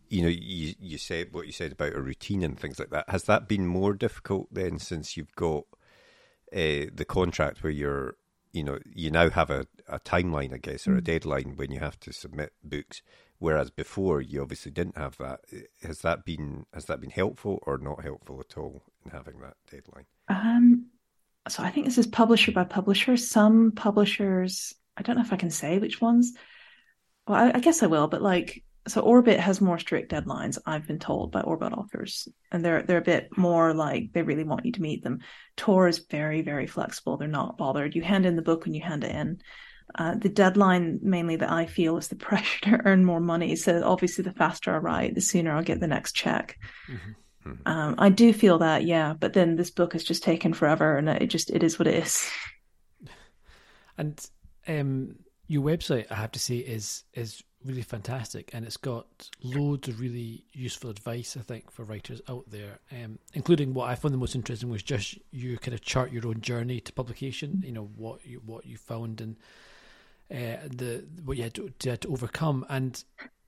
you 0.08 0.22
know, 0.22 0.28
you 0.28 0.74
you 0.78 0.98
said 0.98 1.32
what 1.32 1.46
you 1.46 1.52
said 1.52 1.72
about 1.72 1.94
a 1.94 2.00
routine 2.00 2.44
and 2.44 2.58
things 2.58 2.78
like 2.78 2.90
that. 2.90 3.08
Has 3.08 3.24
that 3.24 3.48
been 3.48 3.66
more 3.66 3.94
difficult 3.94 4.48
then 4.52 4.78
since 4.78 5.16
you've 5.16 5.34
got 5.34 5.64
uh, 6.54 6.86
the 6.94 7.06
contract 7.06 7.62
where 7.62 7.72
you're, 7.72 8.16
you 8.52 8.62
know, 8.62 8.78
you 8.94 9.10
now 9.10 9.28
have 9.30 9.50
a, 9.50 9.66
a 9.88 9.98
timeline, 10.00 10.54
I 10.54 10.58
guess, 10.58 10.86
or 10.86 10.96
a 10.96 11.00
mm. 11.00 11.04
deadline 11.04 11.54
when 11.56 11.72
you 11.72 11.80
have 11.80 11.98
to 12.00 12.12
submit 12.12 12.52
books, 12.62 13.02
whereas 13.38 13.70
before 13.70 14.20
you 14.20 14.42
obviously 14.42 14.70
didn't 14.70 14.96
have 14.96 15.16
that. 15.18 15.40
Has 15.82 15.98
that 16.00 16.24
been 16.24 16.66
has 16.72 16.86
that 16.86 17.00
been 17.00 17.10
helpful 17.10 17.58
or 17.66 17.78
not 17.78 18.02
helpful 18.02 18.40
at 18.40 18.56
all 18.56 18.82
in 19.04 19.10
having 19.10 19.40
that 19.40 19.56
deadline? 19.70 20.06
Um, 20.28 20.86
so 21.48 21.62
I 21.62 21.70
think 21.70 21.86
this 21.86 21.98
is 21.98 22.06
publisher 22.06 22.52
by 22.52 22.64
publisher. 22.64 23.16
Some 23.16 23.72
publishers, 23.72 24.74
I 24.96 25.02
don't 25.02 25.16
know 25.16 25.22
if 25.22 25.32
I 25.32 25.36
can 25.36 25.50
say 25.50 25.78
which 25.78 26.00
ones. 26.00 26.32
Well, 27.26 27.38
I, 27.38 27.52
I 27.56 27.60
guess 27.60 27.82
I 27.82 27.86
will, 27.86 28.08
but 28.08 28.22
like 28.22 28.63
so 28.86 29.00
Orbit 29.00 29.40
has 29.40 29.60
more 29.60 29.78
strict 29.78 30.12
deadlines, 30.12 30.58
I've 30.66 30.86
been 30.86 30.98
told 30.98 31.32
by 31.32 31.40
Orbit 31.40 31.72
authors, 31.72 32.28
and 32.52 32.64
they're 32.64 32.82
they're 32.82 32.98
a 32.98 33.02
bit 33.02 33.36
more 33.36 33.72
like 33.72 34.12
they 34.12 34.22
really 34.22 34.44
want 34.44 34.66
you 34.66 34.72
to 34.72 34.82
meet 34.82 35.02
them. 35.02 35.20
Tor 35.56 35.88
is 35.88 36.04
very 36.10 36.42
very 36.42 36.66
flexible; 36.66 37.16
they're 37.16 37.28
not 37.28 37.56
bothered. 37.56 37.94
You 37.94 38.02
hand 38.02 38.26
in 38.26 38.36
the 38.36 38.42
book 38.42 38.64
when 38.64 38.74
you 38.74 38.82
hand 38.82 39.04
it 39.04 39.14
in. 39.14 39.40
Uh, 39.94 40.14
the 40.14 40.28
deadline 40.28 40.98
mainly 41.02 41.36
that 41.36 41.50
I 41.50 41.66
feel 41.66 41.96
is 41.96 42.08
the 42.08 42.16
pressure 42.28 42.60
to 42.62 42.80
earn 42.84 43.04
more 43.04 43.20
money. 43.20 43.56
So 43.56 43.82
obviously, 43.84 44.24
the 44.24 44.32
faster 44.32 44.74
I 44.74 44.78
write, 44.78 45.14
the 45.14 45.20
sooner 45.20 45.52
I'll 45.52 45.62
get 45.62 45.80
the 45.80 45.86
next 45.86 46.12
check. 46.12 46.58
Mm-hmm. 46.90 47.50
mm-hmm. 47.50 47.68
Um, 47.68 47.94
I 47.98 48.10
do 48.10 48.32
feel 48.32 48.58
that, 48.58 48.84
yeah. 48.84 49.14
But 49.14 49.32
then 49.32 49.56
this 49.56 49.70
book 49.70 49.94
has 49.94 50.04
just 50.04 50.22
taken 50.22 50.52
forever, 50.52 50.96
and 50.96 51.08
it 51.08 51.28
just 51.28 51.50
it 51.50 51.62
is 51.62 51.78
what 51.78 51.88
it 51.88 52.04
is. 52.04 52.28
And 53.96 54.20
um, 54.66 55.14
your 55.46 55.62
website, 55.62 56.06
I 56.10 56.16
have 56.16 56.32
to 56.32 56.40
say, 56.40 56.56
is 56.56 57.04
is 57.12 57.44
really 57.64 57.82
fantastic, 57.82 58.50
and 58.52 58.64
it's 58.64 58.76
got 58.76 59.30
loads 59.42 59.88
of 59.88 60.00
really 60.00 60.44
useful 60.52 60.90
advice. 60.90 61.36
I 61.36 61.42
think 61.42 61.70
for 61.70 61.84
writers 61.84 62.20
out 62.28 62.44
there, 62.50 62.78
um, 62.92 63.18
including 63.32 63.74
what 63.74 63.88
I 63.88 63.94
found 63.94 64.14
the 64.14 64.18
most 64.18 64.34
interesting 64.34 64.68
was 64.68 64.82
just 64.82 65.18
you 65.30 65.58
kind 65.58 65.74
of 65.74 65.80
chart 65.80 66.12
your 66.12 66.26
own 66.26 66.40
journey 66.40 66.80
to 66.80 66.92
publication. 66.92 67.62
You 67.64 67.72
know 67.72 67.90
what 67.96 68.24
you 68.26 68.40
what 68.44 68.66
you 68.66 68.76
found 68.76 69.20
and 69.20 69.36
uh, 70.30 70.66
the 70.68 71.04
what 71.24 71.36
you 71.36 71.44
had 71.44 71.54
to, 71.54 71.70
to, 71.78 71.90
had 71.90 72.00
to 72.02 72.08
overcome, 72.08 72.64
and 72.68 73.02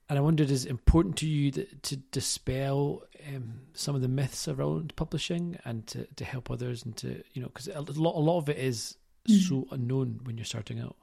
and 0.09 0.17
I 0.17 0.21
wondered 0.21 0.49
is 0.49 0.65
it 0.65 0.69
important 0.69 1.17
to 1.17 1.27
you 1.27 1.51
that, 1.51 1.83
to 1.83 1.97
dispel 1.97 3.03
um, 3.27 3.61
some 3.73 3.95
of 3.95 4.01
the 4.01 4.07
myths 4.07 4.47
around 4.47 4.95
publishing 4.95 5.57
and 5.65 5.85
to, 5.87 6.05
to 6.15 6.25
help 6.25 6.49
others 6.49 6.83
and 6.83 6.95
to 6.97 7.23
you 7.33 7.41
know 7.41 7.49
because 7.49 7.67
a 7.67 7.81
lot 7.81 8.15
a 8.15 8.19
lot 8.19 8.37
of 8.37 8.49
it 8.49 8.57
is 8.57 8.95
mm. 9.27 9.39
so 9.39 9.67
unknown 9.71 10.21
when 10.23 10.37
you're 10.37 10.45
starting 10.45 10.79
out. 10.79 10.95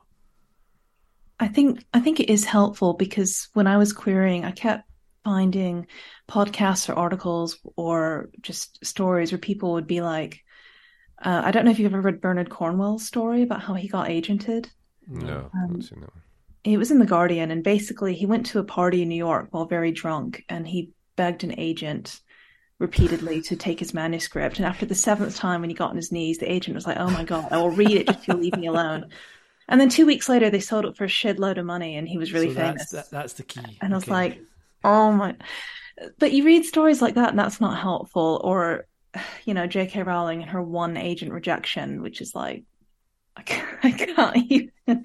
I 1.41 1.49
think 1.49 1.85
I 1.93 2.01
think 2.01 2.21
it 2.21 2.31
is 2.31 2.45
helpful 2.45 2.95
because 2.95 3.49
when 3.55 3.67
I 3.67 3.77
was 3.77 3.93
querying, 3.93 4.45
I 4.45 4.53
kept 4.53 4.89
finding 5.25 5.87
podcasts 6.29 6.89
or 6.89 6.95
articles 6.95 7.59
or 7.77 8.31
just 8.41 8.85
stories 8.85 9.33
where 9.33 9.39
people 9.39 9.73
would 9.73 9.87
be 9.87 10.01
like, 10.01 10.45
uh, 11.23 11.43
I 11.45 11.51
don't 11.51 11.65
know 11.65 11.71
if 11.71 11.79
you've 11.79 11.93
ever 11.93 12.01
read 12.01 12.21
Bernard 12.21 12.51
Cornwell's 12.51 13.07
story 13.07 13.43
about 13.43 13.63
how 13.63 13.75
he 13.75 13.89
got 13.89 14.09
agented. 14.09 14.69
No, 15.09 15.51
um. 15.55 15.83
It 16.63 16.79
was 16.79 16.91
in 16.91 16.99
the 16.99 17.05
Guardian, 17.05 17.51
and 17.51 17.63
basically 17.63 18.15
he 18.15 18.25
went 18.25 18.47
to 18.47 18.59
a 18.59 18.65
party 18.65 19.03
in 19.03 19.09
New 19.09 19.17
York 19.17 19.49
while 19.51 19.67
very 19.67 19.93
drunk, 19.93 20.45
and 20.49 20.67
he 20.67 20.93
begged 21.15 21.45
an 21.45 21.59
agent 21.59 22.21
repeatedly 22.79 23.43
to 23.43 23.57
take 23.57 23.79
his 23.79 23.93
manuscript. 23.93 24.57
And 24.57 24.67
after 24.67 24.87
the 24.87 24.95
seventh 24.95 25.37
time, 25.37 25.61
when 25.61 25.69
he 25.71 25.77
got 25.77 25.91
on 25.91 25.97
his 25.97 26.11
knees, 26.11 26.39
the 26.39 26.51
agent 26.51 26.75
was 26.75 26.87
like, 26.87 26.97
"Oh 26.99 27.11
my 27.11 27.25
god, 27.25 27.49
I 27.51 27.59
will 27.59 27.71
read 27.71 27.91
it 27.91 28.09
if 28.09 28.27
you 28.29 28.35
leave 28.35 28.57
me 28.57 28.67
alone." 28.67 29.11
And 29.69 29.81
then 29.81 29.89
two 29.89 30.07
weeks 30.07 30.29
later, 30.29 30.51
they 30.51 30.61
sold 30.61 30.85
it 30.85 30.97
for 30.97 31.05
a 31.05 31.09
shed 31.09 31.39
load 31.39 31.59
of 31.59 31.67
money, 31.67 31.97
and 31.97 32.09
he 32.09 32.19
was 32.19 32.33
really 32.33 32.51
so 32.51 32.61
famous. 32.61 32.91
That's, 32.91 33.09
that, 33.09 33.17
that's 33.17 33.33
the 33.35 33.45
key. 33.45 33.79
And 33.81 33.93
I 33.93 33.97
was 33.97 34.09
like, 34.09 34.41
oh 34.83 35.13
my. 35.13 35.37
But 36.19 36.33
you 36.33 36.45
read 36.45 36.65
stories 36.65 37.01
like 37.01 37.15
that, 37.15 37.31
and 37.31 37.39
that's 37.39 37.61
not 37.61 37.79
helpful. 37.79 38.41
Or, 38.45 38.87
you 39.45 39.55
know, 39.55 39.67
J.K. 39.67 40.03
Rowling 40.03 40.43
and 40.43 40.51
her 40.51 40.63
one 40.63 40.97
agent 40.97 41.33
rejection, 41.33 42.03
which 42.03 42.21
is 42.21 42.35
like, 42.35 42.65
I 43.37 43.43
can't, 43.43 43.79
I 43.83 43.91
can't 43.93 44.37
even. 44.51 45.05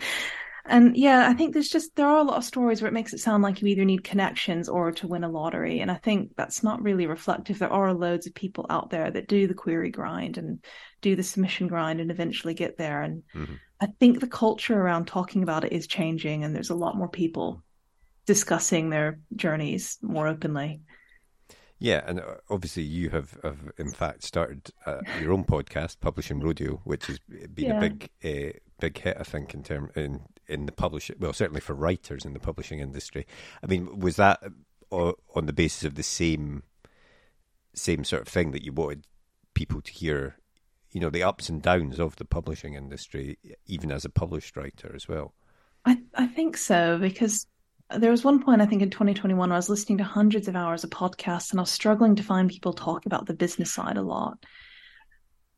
And 0.70 0.96
yeah, 0.96 1.28
I 1.28 1.34
think 1.34 1.54
there's 1.54 1.70
just 1.70 1.96
there 1.96 2.06
are 2.06 2.20
a 2.20 2.24
lot 2.24 2.38
of 2.38 2.44
stories 2.44 2.80
where 2.82 2.88
it 2.88 2.94
makes 2.94 3.12
it 3.12 3.20
sound 3.20 3.42
like 3.42 3.60
you 3.60 3.68
either 3.68 3.86
need 3.86 4.04
connections 4.04 4.70
or 4.70 4.92
to 4.92 5.08
win 5.08 5.24
a 5.24 5.30
lottery, 5.30 5.80
and 5.80 5.90
I 5.90 5.96
think 5.96 6.36
that's 6.36 6.64
not 6.64 6.84
really 6.84 7.08
reflective. 7.08 7.58
There 7.58 7.74
are 7.74 7.94
loads 7.94 8.28
of 8.28 8.36
people 8.36 8.68
out 8.70 8.92
there 8.92 9.10
that 9.10 9.28
do 9.28 9.48
the 9.48 9.56
query 9.56 9.90
grind 9.90 10.38
and 10.38 10.64
do 11.02 11.16
the 11.16 11.24
submission 11.24 11.68
grind 11.68 12.00
and 12.00 12.12
eventually 12.12 12.54
get 12.54 12.78
there. 12.78 13.02
And 13.02 13.24
mm-hmm. 13.34 13.56
I 13.82 13.88
think 14.00 14.20
the 14.20 14.28
culture 14.28 14.80
around 14.80 15.06
talking 15.08 15.44
about 15.44 15.64
it 15.64 15.72
is 15.72 15.88
changing, 15.88 16.44
and 16.44 16.56
there's 16.56 16.70
a 16.70 16.76
lot 16.76 16.98
more 16.98 17.08
people 17.08 17.64
discussing 18.26 18.90
their 18.90 19.20
journeys 19.36 19.98
more 20.02 20.28
openly. 20.28 20.82
Yeah, 21.80 22.04
and 22.06 22.20
uh, 22.20 22.36
obviously 22.50 22.84
you 22.84 23.10
have, 23.12 23.38
have 23.42 23.72
in 23.78 23.92
fact 23.92 24.24
started 24.24 24.70
uh, 24.86 25.00
your 25.22 25.32
own 25.32 25.46
podcast, 25.46 26.02
Publishing 26.02 26.42
Rodeo, 26.42 26.82
which 26.84 27.06
has 27.06 27.20
been 27.20 27.66
yeah. 27.66 27.78
a 27.78 27.80
big 27.80 28.10
uh, 28.24 28.60
big 28.82 28.98
hit, 28.98 29.18
I 29.18 29.24
think, 29.24 29.54
in 29.54 29.64
term 29.64 29.90
in 29.96 30.22
in 30.48 30.66
the 30.66 30.74
publishing. 30.74 31.16
Well, 31.20 31.32
certainly 31.32 31.62
for 31.62 31.74
writers 31.74 32.26
in 32.26 32.34
the 32.34 32.40
publishing 32.40 32.80
industry. 32.80 33.26
I 33.64 33.68
mean, 33.68 34.00
was 34.00 34.18
that 34.18 34.44
uh, 34.92 35.14
on 35.34 35.46
the 35.46 35.54
basis 35.54 35.86
of 35.86 35.96
the 35.96 36.04
same 36.04 36.64
same 37.74 38.04
sort 38.04 38.24
of 38.24 38.28
thing 38.28 38.52
that 38.52 38.64
you 38.64 38.74
wanted 38.74 39.06
people 39.54 39.82
to 39.82 39.92
hear 39.92 40.36
you 40.92 41.00
know 41.00 41.10
the 41.10 41.24
ups 41.24 41.50
and 41.50 41.62
downs 41.62 42.00
of 42.00 42.16
the 42.16 42.26
publishing 42.26 42.74
industry, 42.74 43.38
even 43.68 43.92
as 43.92 44.06
a 44.06 44.10
published 44.10 44.56
writer 44.58 44.92
as 44.96 45.08
well. 45.08 45.34
I 45.86 45.98
I 46.16 46.28
think 46.28 46.58
so 46.58 46.98
because 46.98 47.48
there 47.98 48.12
was 48.12 48.24
one 48.24 48.44
point 48.44 48.62
I 48.62 48.66
think 48.66 48.82
in 48.82 48.90
2021 48.90 49.50
where 49.50 49.56
I 49.56 49.58
was 49.58 49.70
listening 49.70 49.98
to 49.98 50.04
hundreds 50.04 50.48
of 50.48 50.56
hours 50.56 50.84
of 50.84 50.90
podcasts 50.92 51.52
and 51.52 51.60
I 51.60 51.64
was 51.64 51.72
struggling 51.72 52.16
to 52.16 52.24
find 52.24 52.50
people 52.50 52.74
talk 52.74 53.06
about 53.06 53.26
the 53.26 53.34
business 53.34 53.74
side 53.74 53.98
a 53.98 54.02
lot. 54.02 54.38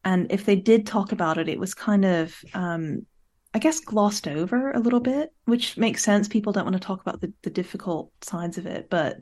And 0.03 0.31
if 0.31 0.45
they 0.45 0.55
did 0.55 0.87
talk 0.87 1.11
about 1.11 1.37
it, 1.37 1.49
it 1.49 1.59
was 1.59 1.73
kind 1.73 2.05
of 2.05 2.35
um, 2.53 3.05
I 3.53 3.59
guess 3.59 3.81
glossed 3.81 4.27
over 4.27 4.71
a 4.71 4.79
little 4.79 5.01
bit, 5.01 5.33
which 5.45 5.77
makes 5.77 6.03
sense. 6.03 6.27
People 6.27 6.53
don't 6.53 6.63
want 6.65 6.75
to 6.75 6.79
talk 6.79 7.01
about 7.01 7.19
the, 7.19 7.33
the 7.41 7.49
difficult 7.49 8.11
sides 8.21 8.57
of 8.57 8.65
it, 8.65 8.89
but 8.89 9.17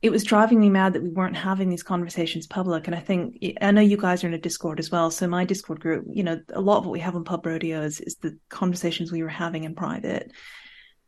it 0.00 0.10
was 0.10 0.22
driving 0.22 0.60
me 0.60 0.70
mad 0.70 0.92
that 0.92 1.02
we 1.02 1.08
weren't 1.08 1.36
having 1.36 1.68
these 1.68 1.82
conversations 1.82 2.46
public. 2.46 2.86
And 2.86 2.94
I 2.94 3.00
think 3.00 3.42
I 3.60 3.72
know 3.72 3.80
you 3.80 3.96
guys 3.96 4.22
are 4.22 4.28
in 4.28 4.34
a 4.34 4.38
Discord 4.38 4.78
as 4.78 4.90
well. 4.90 5.10
So 5.10 5.26
my 5.26 5.44
Discord 5.44 5.80
group, 5.80 6.06
you 6.12 6.22
know, 6.22 6.40
a 6.52 6.60
lot 6.60 6.78
of 6.78 6.84
what 6.84 6.92
we 6.92 7.00
have 7.00 7.16
on 7.16 7.24
Pub 7.24 7.44
Rodeo 7.44 7.82
is, 7.82 8.00
is 8.00 8.16
the 8.16 8.38
conversations 8.48 9.10
we 9.10 9.24
were 9.24 9.28
having 9.28 9.64
in 9.64 9.74
private. 9.74 10.30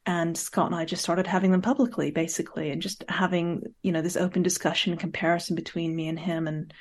And 0.07 0.37
Scott 0.37 0.67
and 0.67 0.75
I 0.75 0.87
just 0.87 1.03
started 1.03 1.27
having 1.27 1.53
them 1.53 1.63
publicly, 1.63 2.11
basically, 2.11 2.71
and 2.71 2.83
just 2.83 3.05
having, 3.09 3.63
you 3.83 3.93
know, 3.93 4.03
this 4.03 4.17
open 4.17 4.43
discussion 4.43 4.93
and 4.93 5.01
comparison 5.01 5.55
between 5.55 5.95
me 5.95 6.09
and 6.09 6.19
him 6.19 6.49
and 6.49 6.75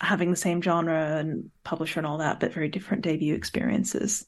having 0.00 0.30
the 0.30 0.36
same 0.36 0.60
genre 0.60 1.16
and 1.16 1.50
publisher 1.64 2.00
and 2.00 2.06
all 2.06 2.18
that, 2.18 2.40
but 2.40 2.52
very 2.52 2.68
different 2.68 3.04
debut 3.04 3.34
experiences. 3.34 4.26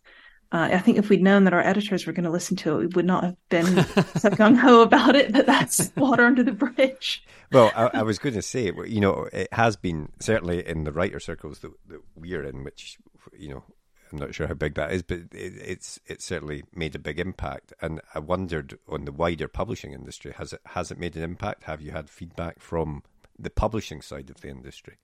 Uh, 0.53 0.69
I 0.71 0.79
think 0.79 0.99
if 0.99 1.09
we'd 1.09 1.23
known 1.23 1.45
that 1.45 1.55
our 1.55 1.62
editors 1.62 2.07
were 2.07 2.12
going 2.12 2.25
to 2.25 2.31
listen 2.31 2.57
to 2.59 2.75
it, 2.75 2.79
we 2.79 2.87
would 2.88 3.07
not 3.07 3.25
have 3.25 3.37
been 3.49 3.65
so 4.17 4.29
gung 4.31 4.57
ho 4.57 4.83
about 4.83 5.17
it. 5.17 5.33
But 5.33 5.47
that's 5.47 5.91
water 5.97 6.25
under 6.25 6.43
the 6.43 6.53
bridge. 6.53 7.25
Well, 7.51 7.73
I, 7.75 8.01
I, 8.01 8.03
was 8.03 8.19
going 8.19 8.35
to 8.35 8.43
say, 8.43 8.71
you 8.87 9.01
know, 9.01 9.29
it 9.33 9.49
has 9.53 9.77
been 9.77 10.11
certainly 10.21 10.67
in 10.67 10.85
the 10.85 10.93
writer 10.93 11.21
circles 11.21 11.61
that, 11.61 11.73
that 11.88 12.01
we're 12.15 12.45
in, 12.45 12.65
which 12.65 12.99
you 13.37 13.49
know, 13.49 13.65
I'm 14.12 14.19
not 14.19 14.35
sure 14.35 14.47
how 14.47 14.55
big 14.55 14.75
that 14.75 14.93
is, 14.93 15.03
but 15.03 15.19
it, 15.33 15.33
it's 15.33 15.99
it's 16.07 16.25
certainly 16.25 16.65
made 16.75 16.95
a 16.95 16.99
big 16.99 17.19
impact. 17.19 17.73
And 17.81 18.03
I 18.15 18.19
wondered 18.19 18.79
on 18.87 19.07
the 19.07 19.12
wider 19.12 19.49
publishing 19.49 19.93
industry, 19.93 20.33
has 20.37 20.53
it 20.53 20.61
has 20.67 20.91
it 20.91 20.99
made 20.99 21.17
an 21.17 21.23
impact? 21.23 21.65
Have 21.65 21.81
you 21.81 21.93
had 21.93 22.11
feedback 22.11 22.61
from 22.61 23.03
the 23.38 23.51
publishing 23.51 24.03
side 24.03 24.29
of 24.29 24.43
the 24.43 24.49
industry? 24.49 24.99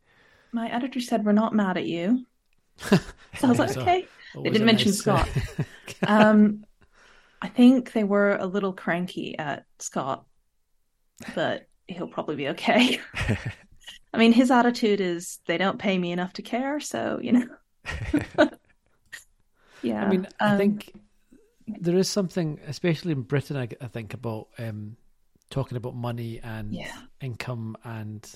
My 0.52 0.70
editor 0.70 1.00
said, 1.00 1.24
"We're 1.24 1.32
not 1.32 1.54
mad 1.54 1.78
at 1.78 1.86
you." 1.86 2.26
So 2.78 2.98
I 3.42 3.46
was 3.46 3.58
like, 3.58 3.76
okay. 3.76 4.08
They 4.34 4.50
didn't 4.50 4.66
mention 4.66 4.90
nice, 4.90 4.98
Scott. 4.98 5.28
Um, 6.06 6.64
I 7.40 7.48
think 7.48 7.92
they 7.92 8.04
were 8.04 8.36
a 8.36 8.46
little 8.46 8.72
cranky 8.72 9.38
at 9.38 9.64
Scott, 9.78 10.24
but 11.34 11.66
he'll 11.86 12.08
probably 12.08 12.36
be 12.36 12.48
okay. 12.48 13.00
I 14.12 14.18
mean, 14.18 14.32
his 14.32 14.50
attitude 14.50 15.00
is 15.00 15.38
they 15.46 15.58
don't 15.58 15.78
pay 15.78 15.98
me 15.98 16.12
enough 16.12 16.32
to 16.34 16.42
care, 16.42 16.80
so 16.80 17.18
you 17.22 17.32
know. 17.32 17.46
yeah, 19.82 20.04
I 20.04 20.10
mean, 20.10 20.26
I 20.40 20.50
um, 20.50 20.56
think 20.56 20.92
there 21.66 21.96
is 21.96 22.08
something, 22.08 22.60
especially 22.66 23.12
in 23.12 23.22
Britain, 23.22 23.56
I, 23.56 23.68
I 23.80 23.86
think 23.86 24.14
about 24.14 24.48
um, 24.58 24.96
talking 25.50 25.76
about 25.76 25.94
money 25.94 26.40
and 26.42 26.72
Yeah. 26.72 26.92
income, 27.20 27.76
and 27.84 28.28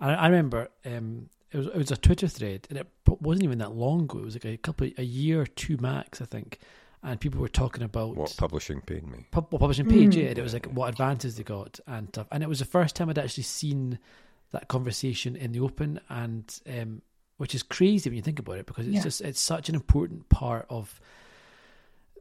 I, 0.00 0.14
I 0.14 0.26
remember 0.28 0.68
um, 0.84 1.28
it 1.52 1.56
was 1.58 1.66
it 1.68 1.76
was 1.76 1.90
a 1.90 1.96
Twitter 1.96 2.26
thread, 2.28 2.66
and 2.70 2.78
it 2.78 2.86
wasn't 3.06 3.44
even 3.44 3.58
that 3.58 3.72
long 3.74 4.02
ago. 4.04 4.18
It 4.18 4.24
was 4.24 4.34
like 4.34 4.44
a 4.44 4.56
couple, 4.56 4.88
a 4.98 5.02
year 5.04 5.40
or 5.42 5.46
two 5.46 5.76
max, 5.78 6.20
I 6.20 6.24
think, 6.24 6.58
and 7.02 7.20
people 7.20 7.40
were 7.40 7.48
talking 7.48 7.82
about 7.84 8.16
What 8.16 8.34
publishing 8.36 8.80
paid 8.80 9.06
me? 9.06 9.26
pub- 9.30 9.48
well, 9.52 9.58
publishing 9.60 9.86
page, 9.86 10.14
Mm. 10.14 10.22
yeah. 10.22 10.28
And 10.30 10.38
it 10.38 10.42
was 10.42 10.52
like 10.52 10.66
what 10.66 10.88
advances 10.88 11.36
they 11.36 11.42
got 11.44 11.78
and 11.86 12.08
stuff. 12.08 12.26
And 12.32 12.42
it 12.42 12.48
was 12.48 12.58
the 12.58 12.64
first 12.64 12.96
time 12.96 13.08
I'd 13.08 13.18
actually 13.18 13.44
seen 13.44 13.98
that 14.52 14.68
conversation 14.68 15.36
in 15.36 15.52
the 15.52 15.60
open, 15.60 16.00
and 16.08 16.60
um, 16.68 17.02
which 17.36 17.54
is 17.54 17.62
crazy 17.62 18.08
when 18.10 18.16
you 18.16 18.22
think 18.22 18.38
about 18.38 18.58
it 18.58 18.66
because 18.66 18.86
it's 18.86 18.96
Yeah. 18.96 19.02
just 19.02 19.20
it's 19.20 19.40
such 19.40 19.68
an 19.68 19.74
important 19.74 20.28
part 20.28 20.66
of 20.70 21.00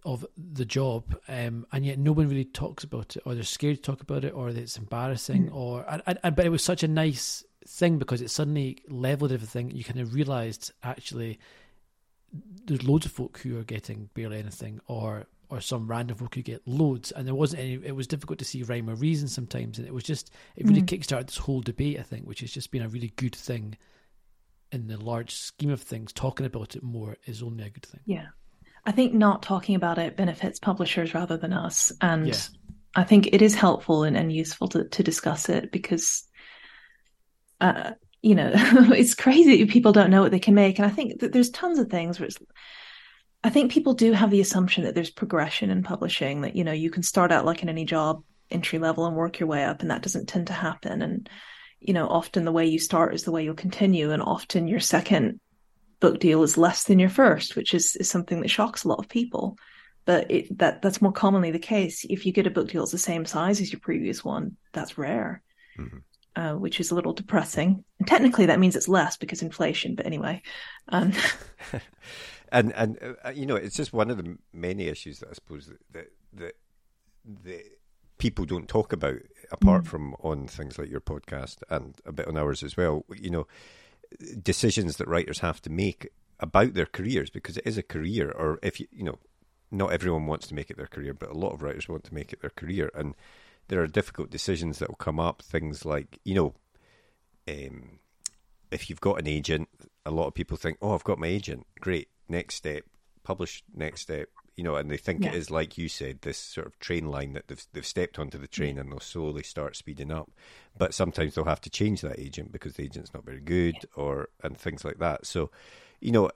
of 0.05 0.25
the 0.37 0.65
job, 0.65 1.15
um, 1.29 1.65
and 1.71 1.85
yet 1.85 1.97
no 1.97 2.11
one 2.11 2.27
really 2.27 2.43
talks 2.43 2.83
about 2.83 3.15
it, 3.15 3.23
or 3.25 3.33
they're 3.35 3.43
scared 3.43 3.77
to 3.77 3.81
talk 3.81 4.01
about 4.01 4.25
it, 4.25 4.33
or 4.33 4.49
it's 4.49 4.77
embarrassing, 4.77 5.49
or 5.49 5.85
and, 5.89 6.01
and, 6.05 6.19
and- 6.23 6.35
but 6.35 6.45
it 6.45 6.49
was 6.49 6.61
such 6.63 6.83
a 6.83 6.87
nice 6.89 7.45
thing 7.67 7.97
because 7.99 8.21
it 8.21 8.29
suddenly 8.31 8.77
leveled 8.89 9.31
everything. 9.31 9.71
You 9.71 9.83
kind 9.83 9.99
of 9.99 10.13
realised 10.13 10.71
actually 10.83 11.39
there's 12.65 12.83
loads 12.83 13.05
of 13.05 13.11
folk 13.11 13.39
who 13.39 13.59
are 13.59 13.63
getting 13.63 14.09
barely 14.13 14.39
anything, 14.39 14.79
or 14.87 15.25
or 15.49 15.61
some 15.61 15.87
random 15.87 16.17
folk 16.17 16.33
who 16.33 16.41
get 16.41 16.67
loads, 16.67 17.11
and 17.11 17.27
there 17.27 17.35
wasn't 17.35 17.61
any. 17.61 17.73
It 17.73 17.95
was 17.95 18.07
difficult 18.07 18.39
to 18.39 18.45
see 18.45 18.63
rhyme 18.63 18.89
or 18.89 18.95
reason 18.95 19.27
sometimes, 19.27 19.77
and 19.77 19.87
it 19.87 19.93
was 19.93 20.03
just 20.03 20.31
it 20.55 20.65
really 20.67 20.81
Mm. 20.81 20.87
kickstarted 20.87 21.27
this 21.27 21.37
whole 21.37 21.61
debate. 21.61 21.99
I 21.99 22.03
think, 22.03 22.25
which 22.25 22.39
has 22.41 22.51
just 22.51 22.71
been 22.71 22.81
a 22.81 22.89
really 22.89 23.13
good 23.17 23.35
thing 23.35 23.77
in 24.71 24.87
the 24.87 24.97
large 24.97 25.31
scheme 25.35 25.69
of 25.69 25.81
things. 25.81 26.11
Talking 26.11 26.45
about 26.47 26.75
it 26.75 26.81
more 26.81 27.17
is 27.25 27.43
only 27.43 27.65
a 27.65 27.69
good 27.69 27.85
thing. 27.85 28.01
Yeah. 28.05 28.27
I 28.85 28.91
think 28.91 29.13
not 29.13 29.43
talking 29.43 29.75
about 29.75 29.97
it 29.99 30.17
benefits 30.17 30.59
publishers 30.59 31.13
rather 31.13 31.37
than 31.37 31.53
us. 31.53 31.91
And 32.01 32.27
Yeah. 32.27 32.35
I 32.95 33.03
think 33.03 33.27
it 33.27 33.41
is 33.41 33.55
helpful 33.55 34.03
and, 34.03 34.17
and 34.17 34.33
useful 34.33 34.67
to, 34.69 34.83
to 34.83 35.03
discuss 35.03 35.47
it 35.47 35.71
because, 35.71 36.23
uh, 37.63 37.93
you 38.21 38.35
know, 38.35 38.51
it's 38.55 39.15
crazy 39.15 39.65
people 39.65 39.93
don't 39.93 40.09
know 40.09 40.21
what 40.21 40.31
they 40.31 40.39
can 40.39 40.53
make. 40.53 40.77
And 40.77 40.85
I 40.85 40.89
think 40.89 41.21
that 41.21 41.31
there's 41.31 41.49
tons 41.49 41.79
of 41.79 41.89
things 41.89 42.19
where 42.19 42.27
it's, 42.27 42.37
I 43.43 43.49
think 43.49 43.71
people 43.71 43.93
do 43.93 44.11
have 44.11 44.31
the 44.31 44.41
assumption 44.41 44.83
that 44.83 44.95
there's 44.95 45.09
progression 45.09 45.69
in 45.69 45.83
publishing, 45.83 46.41
that, 46.41 46.55
you 46.55 46.63
know, 46.63 46.71
you 46.71 46.89
can 46.89 47.03
start 47.03 47.31
out 47.31 47.45
like 47.45 47.63
in 47.63 47.69
any 47.69 47.85
job, 47.85 48.23
entry 48.51 48.79
level, 48.79 49.05
and 49.05 49.15
work 49.15 49.39
your 49.39 49.47
way 49.47 49.63
up. 49.63 49.81
And 49.81 49.91
that 49.91 50.01
doesn't 50.01 50.27
tend 50.27 50.47
to 50.47 50.53
happen. 50.53 51.01
And, 51.01 51.29
you 51.79 51.93
know, 51.93 52.07
often 52.07 52.45
the 52.45 52.51
way 52.51 52.65
you 52.65 52.79
start 52.79 53.15
is 53.15 53.23
the 53.23 53.31
way 53.31 53.43
you'll 53.43 53.55
continue. 53.55 54.11
And 54.11 54.21
often 54.21 54.67
your 54.67 54.79
second 54.79 55.39
book 55.99 56.19
deal 56.19 56.43
is 56.43 56.57
less 56.57 56.83
than 56.83 56.99
your 56.99 57.09
first, 57.09 57.55
which 57.55 57.73
is, 57.73 57.95
is 57.95 58.09
something 58.09 58.41
that 58.41 58.49
shocks 58.49 58.83
a 58.83 58.87
lot 58.89 58.99
of 58.99 59.09
people. 59.09 59.57
But 60.05 60.29
it, 60.29 60.57
that 60.59 60.81
that's 60.81 61.01
more 61.01 61.13
commonly 61.13 61.51
the 61.51 61.59
case. 61.59 62.05
If 62.09 62.25
you 62.25 62.33
get 62.33 62.47
a 62.47 62.51
book 62.51 62.69
deal 62.69 62.81
that's 62.81 62.91
the 62.91 62.97
same 62.97 63.25
size 63.25 63.61
as 63.61 63.71
your 63.71 63.79
previous 63.79 64.23
one, 64.23 64.57
that's 64.73 64.97
rare, 64.97 65.41
Mhm. 65.79 66.01
Uh, 66.35 66.53
which 66.53 66.79
is 66.79 66.91
a 66.91 66.95
little 66.95 67.13
depressing. 67.13 67.83
And 67.99 68.07
technically, 68.07 68.47
that 68.47 68.59
means 68.59 68.75
it's 68.75 68.87
less 68.87 69.17
because 69.17 69.41
inflation. 69.41 69.95
But 69.95 70.05
anyway, 70.05 70.41
um, 70.89 71.13
and 72.51 72.73
and 72.73 73.17
uh, 73.23 73.29
you 73.29 73.45
know 73.45 73.55
it's 73.55 73.75
just 73.75 73.93
one 73.93 74.09
of 74.09 74.17
the 74.17 74.37
many 74.51 74.87
issues 74.87 75.19
that 75.19 75.29
I 75.29 75.33
suppose 75.33 75.67
that 75.91 76.11
that, 76.33 76.55
that, 77.43 77.63
people 78.17 78.45
don't 78.45 78.69
talk 78.69 78.93
about 78.93 79.17
apart 79.51 79.83
Mm. 79.83 79.87
from 79.87 80.13
on 80.21 80.47
things 80.47 80.77
like 80.77 80.89
your 80.89 81.01
podcast 81.01 81.57
and 81.69 81.95
a 82.05 82.11
bit 82.11 82.27
on 82.27 82.37
ours 82.37 82.63
as 82.63 82.77
well. 82.77 83.05
You 83.15 83.29
know, 83.29 83.47
decisions 84.41 84.97
that 84.97 85.07
writers 85.07 85.39
have 85.39 85.61
to 85.63 85.69
make 85.69 86.09
about 86.39 86.73
their 86.73 86.85
careers 86.85 87.29
because 87.29 87.57
it 87.57 87.67
is 87.67 87.77
a 87.77 87.83
career, 87.83 88.31
or 88.31 88.59
if 88.63 88.79
you 88.79 88.87
you 88.91 89.03
know, 89.03 89.19
not 89.71 89.91
everyone 89.91 90.25
wants 90.25 90.47
to 90.47 90.55
make 90.55 90.69
it 90.69 90.77
their 90.77 90.87
career, 90.87 91.13
but 91.13 91.29
a 91.29 91.37
lot 91.37 91.53
of 91.53 91.61
writers 91.61 91.87
want 91.87 92.03
to 92.05 92.13
make 92.13 92.33
it 92.33 92.41
their 92.41 92.51
career, 92.51 92.91
and 92.95 93.15
there 93.73 93.81
are 93.81 93.87
difficult 93.87 94.29
decisions 94.29 94.77
that 94.77 94.87
will 94.87 94.95
come 94.95 95.19
up. 95.19 95.41
Things 95.41 95.83
like 95.83 96.19
you 96.23 96.35
know. 96.35 96.53
Um, 97.47 97.97
if 98.69 98.87
you've 98.87 99.01
got 99.01 99.19
an 99.19 99.27
agent, 99.27 99.67
a 100.05 100.11
lot 100.11 100.27
of 100.27 100.35
people 100.35 100.57
think, 100.57 100.77
"Oh, 100.79 100.93
I've 100.93 101.03
got 101.03 101.17
my 101.17 101.25
agent. 101.25 101.65
Great. 101.79 102.09
Next 102.29 102.53
step, 102.53 102.83
publish. 103.23 103.63
Next 103.73 104.01
step." 104.01 104.29
You 104.55 104.63
know, 104.63 104.75
and 104.75 104.91
they 104.91 104.97
think 104.97 105.25
it 105.25 105.33
Yeah. 105.33 105.39
is 105.39 105.49
like 105.49 105.75
you 105.75 105.89
said, 105.89 106.21
this 106.21 106.37
sort 106.37 106.67
of 106.67 106.77
train 106.77 107.07
line 107.07 107.33
that 107.33 107.47
they've 107.47 107.65
they've 107.73 107.83
stepped 107.85 108.19
onto 108.19 108.37
the 108.37 108.47
train 108.47 108.77
and 108.77 108.91
they'll 108.91 108.99
slowly 108.99 109.41
start 109.41 109.75
speeding 109.75 110.11
up. 110.11 110.29
But 110.77 110.93
sometimes 110.93 111.33
they'll 111.33 111.45
have 111.45 111.61
to 111.61 111.71
change 111.71 112.01
that 112.01 112.19
agent 112.19 112.51
because 112.51 112.73
the 112.75 112.83
agent's 112.83 113.11
not 113.11 113.25
very 113.25 113.41
good, 113.41 113.75
or 113.95 114.29
and 114.43 114.55
things 114.55 114.85
like 114.85 114.99
that. 114.99 115.25
So, 115.25 115.49
you 115.99 116.11
know, 116.11 116.29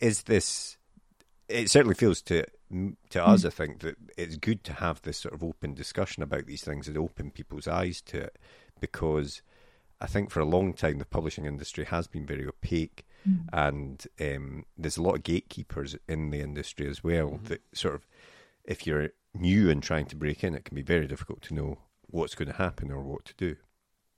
is 0.00 0.24
this? 0.24 0.76
It 1.48 1.70
certainly 1.70 1.94
feels 1.94 2.22
to 2.22 2.44
to 3.10 3.24
us, 3.24 3.42
hmm. 3.42 3.46
I 3.46 3.50
think, 3.50 3.80
that 3.80 3.96
it's 4.16 4.36
good 4.36 4.64
to 4.64 4.72
have 4.72 5.02
this 5.02 5.18
sort 5.18 5.34
of 5.34 5.44
open 5.44 5.74
discussion 5.74 6.22
about 6.22 6.46
these 6.46 6.64
things 6.64 6.88
and 6.88 6.98
open 6.98 7.30
people's 7.30 7.68
eyes 7.68 8.00
to 8.02 8.18
it, 8.18 8.38
because 8.80 9.42
I 10.00 10.06
think 10.06 10.30
for 10.30 10.40
a 10.40 10.44
long 10.44 10.74
time 10.74 10.98
the 10.98 11.04
publishing 11.04 11.44
industry 11.44 11.84
has 11.84 12.08
been 12.08 12.26
very 12.26 12.46
opaque, 12.46 13.06
hmm. 13.24 13.36
and 13.52 14.04
um, 14.20 14.64
there's 14.76 14.96
a 14.96 15.02
lot 15.02 15.14
of 15.14 15.22
gatekeepers 15.22 15.96
in 16.08 16.30
the 16.30 16.40
industry 16.40 16.88
as 16.88 17.04
well. 17.04 17.30
Mm-hmm. 17.30 17.44
That 17.44 17.62
sort 17.72 17.94
of, 17.94 18.06
if 18.64 18.86
you're 18.86 19.10
new 19.32 19.70
and 19.70 19.82
trying 19.82 20.06
to 20.06 20.16
break 20.16 20.42
in, 20.42 20.54
it 20.54 20.64
can 20.64 20.74
be 20.74 20.82
very 20.82 21.06
difficult 21.06 21.42
to 21.42 21.54
know 21.54 21.78
what's 22.08 22.34
going 22.34 22.48
to 22.48 22.56
happen 22.56 22.90
or 22.90 23.02
what 23.02 23.24
to 23.26 23.34
do. 23.36 23.56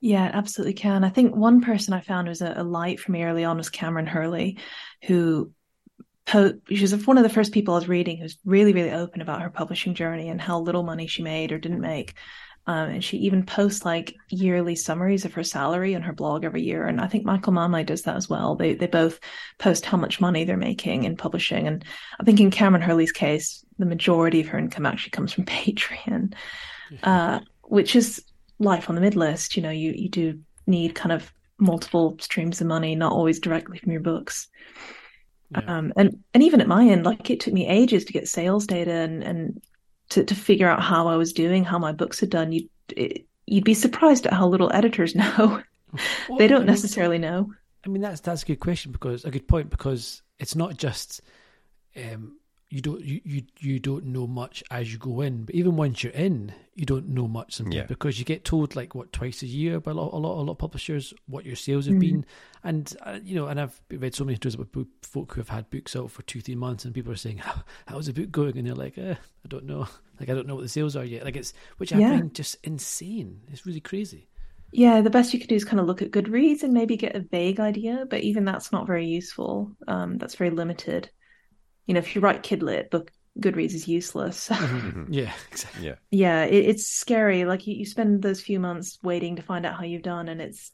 Yeah, 0.00 0.28
it 0.28 0.34
absolutely 0.34 0.74
can. 0.74 1.02
I 1.02 1.08
think 1.08 1.34
one 1.34 1.60
person 1.60 1.92
I 1.92 2.00
found 2.00 2.28
was 2.28 2.40
a, 2.40 2.54
a 2.56 2.62
light 2.62 3.00
for 3.00 3.10
me 3.10 3.24
early 3.24 3.44
on 3.44 3.56
was 3.56 3.68
Kameron 3.68 4.06
Hurley, 4.06 4.58
who 5.04 5.46
po- 5.46 5.52
she 6.28 6.82
was 6.82 7.06
one 7.06 7.16
of 7.16 7.22
the 7.22 7.30
first 7.30 7.52
people 7.52 7.74
I 7.74 7.78
was 7.78 7.88
reading 7.88 8.18
who's 8.18 8.38
really, 8.44 8.72
really 8.72 8.90
open 8.90 9.22
about 9.22 9.42
her 9.42 9.50
publishing 9.50 9.94
journey 9.94 10.28
and 10.28 10.40
how 10.40 10.60
little 10.60 10.82
money 10.82 11.06
she 11.06 11.22
made 11.22 11.52
or 11.52 11.58
didn't 11.58 11.80
make. 11.80 12.14
Um, 12.66 12.90
and 12.90 13.04
she 13.04 13.16
even 13.18 13.46
posts 13.46 13.86
like 13.86 14.14
yearly 14.28 14.76
summaries 14.76 15.24
of 15.24 15.32
her 15.32 15.42
salary 15.42 15.94
on 15.94 16.02
her 16.02 16.12
blog 16.12 16.44
every 16.44 16.62
year. 16.62 16.86
And 16.86 17.00
I 17.00 17.06
think 17.06 17.24
Michael 17.24 17.54
Manley 17.54 17.82
does 17.82 18.02
that 18.02 18.16
as 18.16 18.28
well. 18.28 18.56
They 18.56 18.74
they 18.74 18.86
both 18.86 19.20
post 19.58 19.86
how 19.86 19.96
much 19.96 20.20
money 20.20 20.44
they're 20.44 20.58
making 20.58 21.04
in 21.04 21.16
publishing. 21.16 21.66
And 21.66 21.82
I 22.20 22.24
think 22.24 22.40
in 22.40 22.50
Kameron 22.50 22.82
Hurley's 22.82 23.10
case, 23.10 23.64
the 23.78 23.86
majority 23.86 24.42
of 24.42 24.48
her 24.48 24.58
income 24.58 24.84
actually 24.84 25.12
comes 25.12 25.32
from 25.32 25.44
Patreon, 25.46 26.34
uh, 27.04 27.40
which 27.62 27.96
is 27.96 28.22
life 28.58 28.90
on 28.90 28.96
the 28.96 29.00
midlist. 29.00 29.56
You 29.56 29.62
know, 29.62 29.70
you 29.70 29.92
you 29.92 30.10
do 30.10 30.38
need 30.66 30.94
kind 30.94 31.12
of 31.12 31.32
multiple 31.58 32.18
streams 32.20 32.60
of 32.60 32.66
money, 32.66 32.94
not 32.94 33.12
always 33.12 33.40
directly 33.40 33.78
from 33.78 33.92
your 33.92 34.02
books. 34.02 34.46
Yeah. 35.50 35.60
Um, 35.66 35.92
and 35.96 36.22
and 36.34 36.42
even 36.42 36.60
at 36.60 36.68
my 36.68 36.86
end, 36.86 37.04
like 37.04 37.30
it 37.30 37.40
took 37.40 37.54
me 37.54 37.66
ages 37.66 38.04
to 38.04 38.12
get 38.12 38.28
sales 38.28 38.66
data 38.66 38.92
and 38.92 39.22
and 39.22 39.62
to 40.10 40.24
to 40.24 40.34
figure 40.34 40.68
out 40.68 40.82
how 40.82 41.08
I 41.08 41.16
was 41.16 41.32
doing, 41.32 41.64
how 41.64 41.78
my 41.78 41.92
books 41.92 42.20
had 42.20 42.30
done. 42.30 42.52
You 42.52 42.68
you'd 43.46 43.64
be 43.64 43.74
surprised 43.74 44.26
at 44.26 44.32
how 44.34 44.46
little 44.46 44.70
editors 44.72 45.14
know. 45.14 45.62
Well, 46.28 46.38
they 46.38 46.48
don't 46.48 46.60
mean- 46.60 46.66
necessarily 46.66 47.18
know. 47.18 47.52
I 47.86 47.88
mean, 47.88 48.02
that's 48.02 48.20
that's 48.20 48.42
a 48.42 48.46
good 48.46 48.60
question 48.60 48.92
because 48.92 49.24
a 49.24 49.30
good 49.30 49.48
point 49.48 49.70
because 49.70 50.22
it's 50.38 50.54
not 50.54 50.76
just 50.76 51.22
um, 51.96 52.36
you 52.70 52.82
don't 52.82 53.00
you, 53.02 53.20
you 53.24 53.42
you 53.60 53.78
don't 53.78 54.04
know 54.04 54.26
much 54.26 54.62
as 54.70 54.92
you 54.92 54.98
go 54.98 55.22
in, 55.22 55.44
but 55.44 55.54
even 55.54 55.76
once 55.76 56.02
you're 56.04 56.12
in, 56.12 56.52
you 56.74 56.84
don't 56.84 57.08
know 57.08 57.26
much 57.26 57.54
sometimes 57.54 57.76
Yeah. 57.76 57.86
because 57.86 58.18
you 58.18 58.24
get 58.26 58.44
told 58.44 58.76
like 58.76 58.94
what 58.94 59.12
twice 59.12 59.42
a 59.42 59.46
year 59.46 59.80
by 59.80 59.92
a 59.92 59.94
lot 59.94 60.12
a 60.12 60.16
lot 60.18 60.40
a 60.40 60.42
lot 60.42 60.52
of 60.52 60.58
publishers 60.58 61.14
what 61.26 61.46
your 61.46 61.56
sales 61.56 61.86
have 61.86 61.94
Mhm. 61.94 62.00
been, 62.00 62.26
and 62.62 62.94
uh, 63.06 63.18
you 63.24 63.34
know, 63.36 63.46
and 63.46 63.58
I've 63.58 63.80
read 63.90 64.14
so 64.14 64.24
many 64.24 64.36
stories 64.36 64.54
about 64.54 64.72
book, 64.72 64.88
folk 65.02 65.32
who 65.34 65.40
have 65.40 65.48
had 65.48 65.70
books 65.70 65.96
out 65.96 66.10
for 66.10 66.22
two 66.22 66.40
three 66.42 66.56
months, 66.56 66.84
and 66.84 66.94
people 66.94 67.10
are 67.12 67.16
saying 67.16 67.38
how 67.46 67.62
how's 67.86 68.06
the 68.06 68.12
book 68.12 68.30
going, 68.30 68.58
and 68.58 68.66
they're 68.66 68.74
like, 68.74 68.98
eh, 68.98 69.14
I 69.14 69.48
don't 69.48 69.64
know, 69.64 69.88
like 70.20 70.28
I 70.28 70.34
don't 70.34 70.46
know 70.46 70.54
what 70.56 70.62
the 70.62 70.68
sales 70.68 70.94
are 70.96 71.04
yet, 71.04 71.24
like 71.24 71.36
it's 71.36 71.54
which 71.78 71.92
I 71.92 72.00
Yeah. 72.00 72.08
find 72.08 72.34
just 72.34 72.56
insane. 72.64 73.40
It's 73.50 73.64
really 73.66 73.80
crazy. 73.80 74.28
Yeah, 74.70 75.00
the 75.00 75.10
best 75.10 75.32
you 75.32 75.40
could 75.40 75.48
do 75.48 75.54
is 75.54 75.64
kind 75.64 75.80
of 75.80 75.86
look 75.86 76.02
at 76.02 76.10
Goodreads 76.10 76.62
and 76.62 76.74
maybe 76.74 76.96
get 76.96 77.16
a 77.16 77.20
vague 77.20 77.58
idea, 77.58 78.04
but 78.08 78.20
even 78.22 78.44
that's 78.44 78.70
not 78.70 78.86
very 78.86 79.06
useful. 79.06 79.74
Um, 79.86 80.18
that's 80.18 80.34
very 80.34 80.50
limited. 80.50 81.10
You 81.88 81.94
know, 81.94 81.98
if 81.98 82.14
you 82.14 82.20
write 82.20 82.44
Kidlit, 82.44 82.90
book 82.90 83.10
Goodreads 83.40 83.74
is 83.74 83.88
useless. 83.88 84.48
Mhm. 84.52 85.06
Yeah, 85.10 85.32
exactly. 85.50 85.86
Yeah. 85.86 85.94
yeah, 86.10 86.44
it, 86.44 86.66
it's 86.66 86.86
scary. 86.86 87.44
Like 87.44 87.66
you, 87.66 87.74
you 87.74 87.86
spend 87.86 88.22
those 88.22 88.40
few 88.40 88.60
months 88.60 88.98
waiting 89.02 89.36
to 89.36 89.42
find 89.42 89.66
out 89.66 89.74
how 89.74 89.84
you've 89.84 90.02
done, 90.02 90.28
and 90.28 90.40
it's 90.40 90.70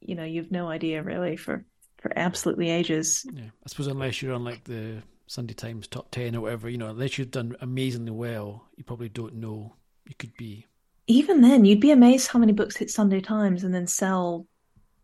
you 0.00 0.14
know 0.14 0.24
you've 0.24 0.52
no 0.52 0.68
idea 0.68 1.02
really 1.02 1.36
for 1.36 1.64
for 1.98 2.12
absolutely 2.14 2.70
ages. 2.70 3.26
Yeah, 3.32 3.44
I 3.44 3.68
suppose 3.68 3.88
unless 3.88 4.22
you're 4.22 4.34
on 4.34 4.44
like 4.44 4.62
the 4.64 5.02
Sunday 5.26 5.54
Times 5.54 5.88
top 5.88 6.10
ten 6.10 6.36
or 6.36 6.42
whatever, 6.42 6.68
you 6.68 6.78
know, 6.78 6.88
unless 6.88 7.18
you've 7.18 7.30
done 7.30 7.56
amazingly 7.60 8.12
well, 8.12 8.68
you 8.76 8.84
probably 8.84 9.08
don't 9.08 9.34
know. 9.36 9.74
You 10.06 10.14
could 10.18 10.36
be. 10.36 10.66
Even 11.06 11.40
then, 11.40 11.64
you'd 11.64 11.80
be 11.80 11.90
amazed 11.90 12.28
how 12.28 12.38
many 12.38 12.52
books 12.52 12.76
hit 12.76 12.90
Sunday 12.90 13.20
Times 13.20 13.64
and 13.64 13.74
then 13.74 13.86
sell 13.86 14.46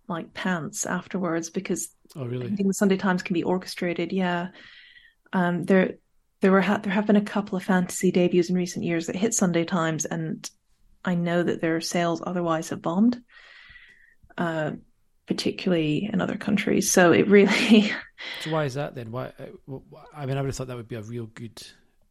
like 0.08 0.34
pants 0.34 0.84
afterwards 0.84 1.48
because 1.48 1.88
oh 2.16 2.26
really 2.26 2.46
I 2.46 2.56
think 2.56 2.68
the 2.68 2.74
Sunday 2.74 2.96
Times 2.98 3.22
can 3.22 3.34
be 3.34 3.42
orchestrated. 3.42 4.12
Yeah, 4.12 4.48
um, 5.34 5.64
there 5.64 5.96
there 6.40 6.52
were 6.52 6.60
ha- 6.60 6.78
there 6.78 6.92
have 6.92 7.06
been 7.06 7.16
a 7.16 7.20
couple 7.20 7.56
of 7.56 7.64
fantasy 7.64 8.10
debuts 8.10 8.48
in 8.48 8.54
recent 8.54 8.84
years 8.84 9.06
that 9.06 9.16
hit 9.16 9.34
Sunday 9.34 9.64
Times, 9.64 10.04
and 10.04 10.48
I 11.04 11.14
know 11.16 11.42
that 11.42 11.60
their 11.60 11.80
sales 11.80 12.22
otherwise 12.24 12.70
have 12.70 12.80
bombed, 12.80 13.20
uh, 14.38 14.72
particularly 15.26 16.08
in 16.10 16.20
other 16.20 16.36
countries. 16.36 16.90
So 16.90 17.12
it 17.12 17.28
really. 17.28 17.90
so 18.42 18.50
why 18.50 18.64
is 18.64 18.74
that 18.74 18.94
then? 18.94 19.10
Why? 19.10 19.32
Uh, 19.38 19.78
I 20.14 20.24
mean, 20.24 20.38
I 20.38 20.40
would 20.40 20.48
have 20.48 20.56
thought 20.56 20.68
that 20.68 20.76
would 20.76 20.88
be 20.88 20.96
a 20.96 21.02
real 21.02 21.26
good 21.26 21.62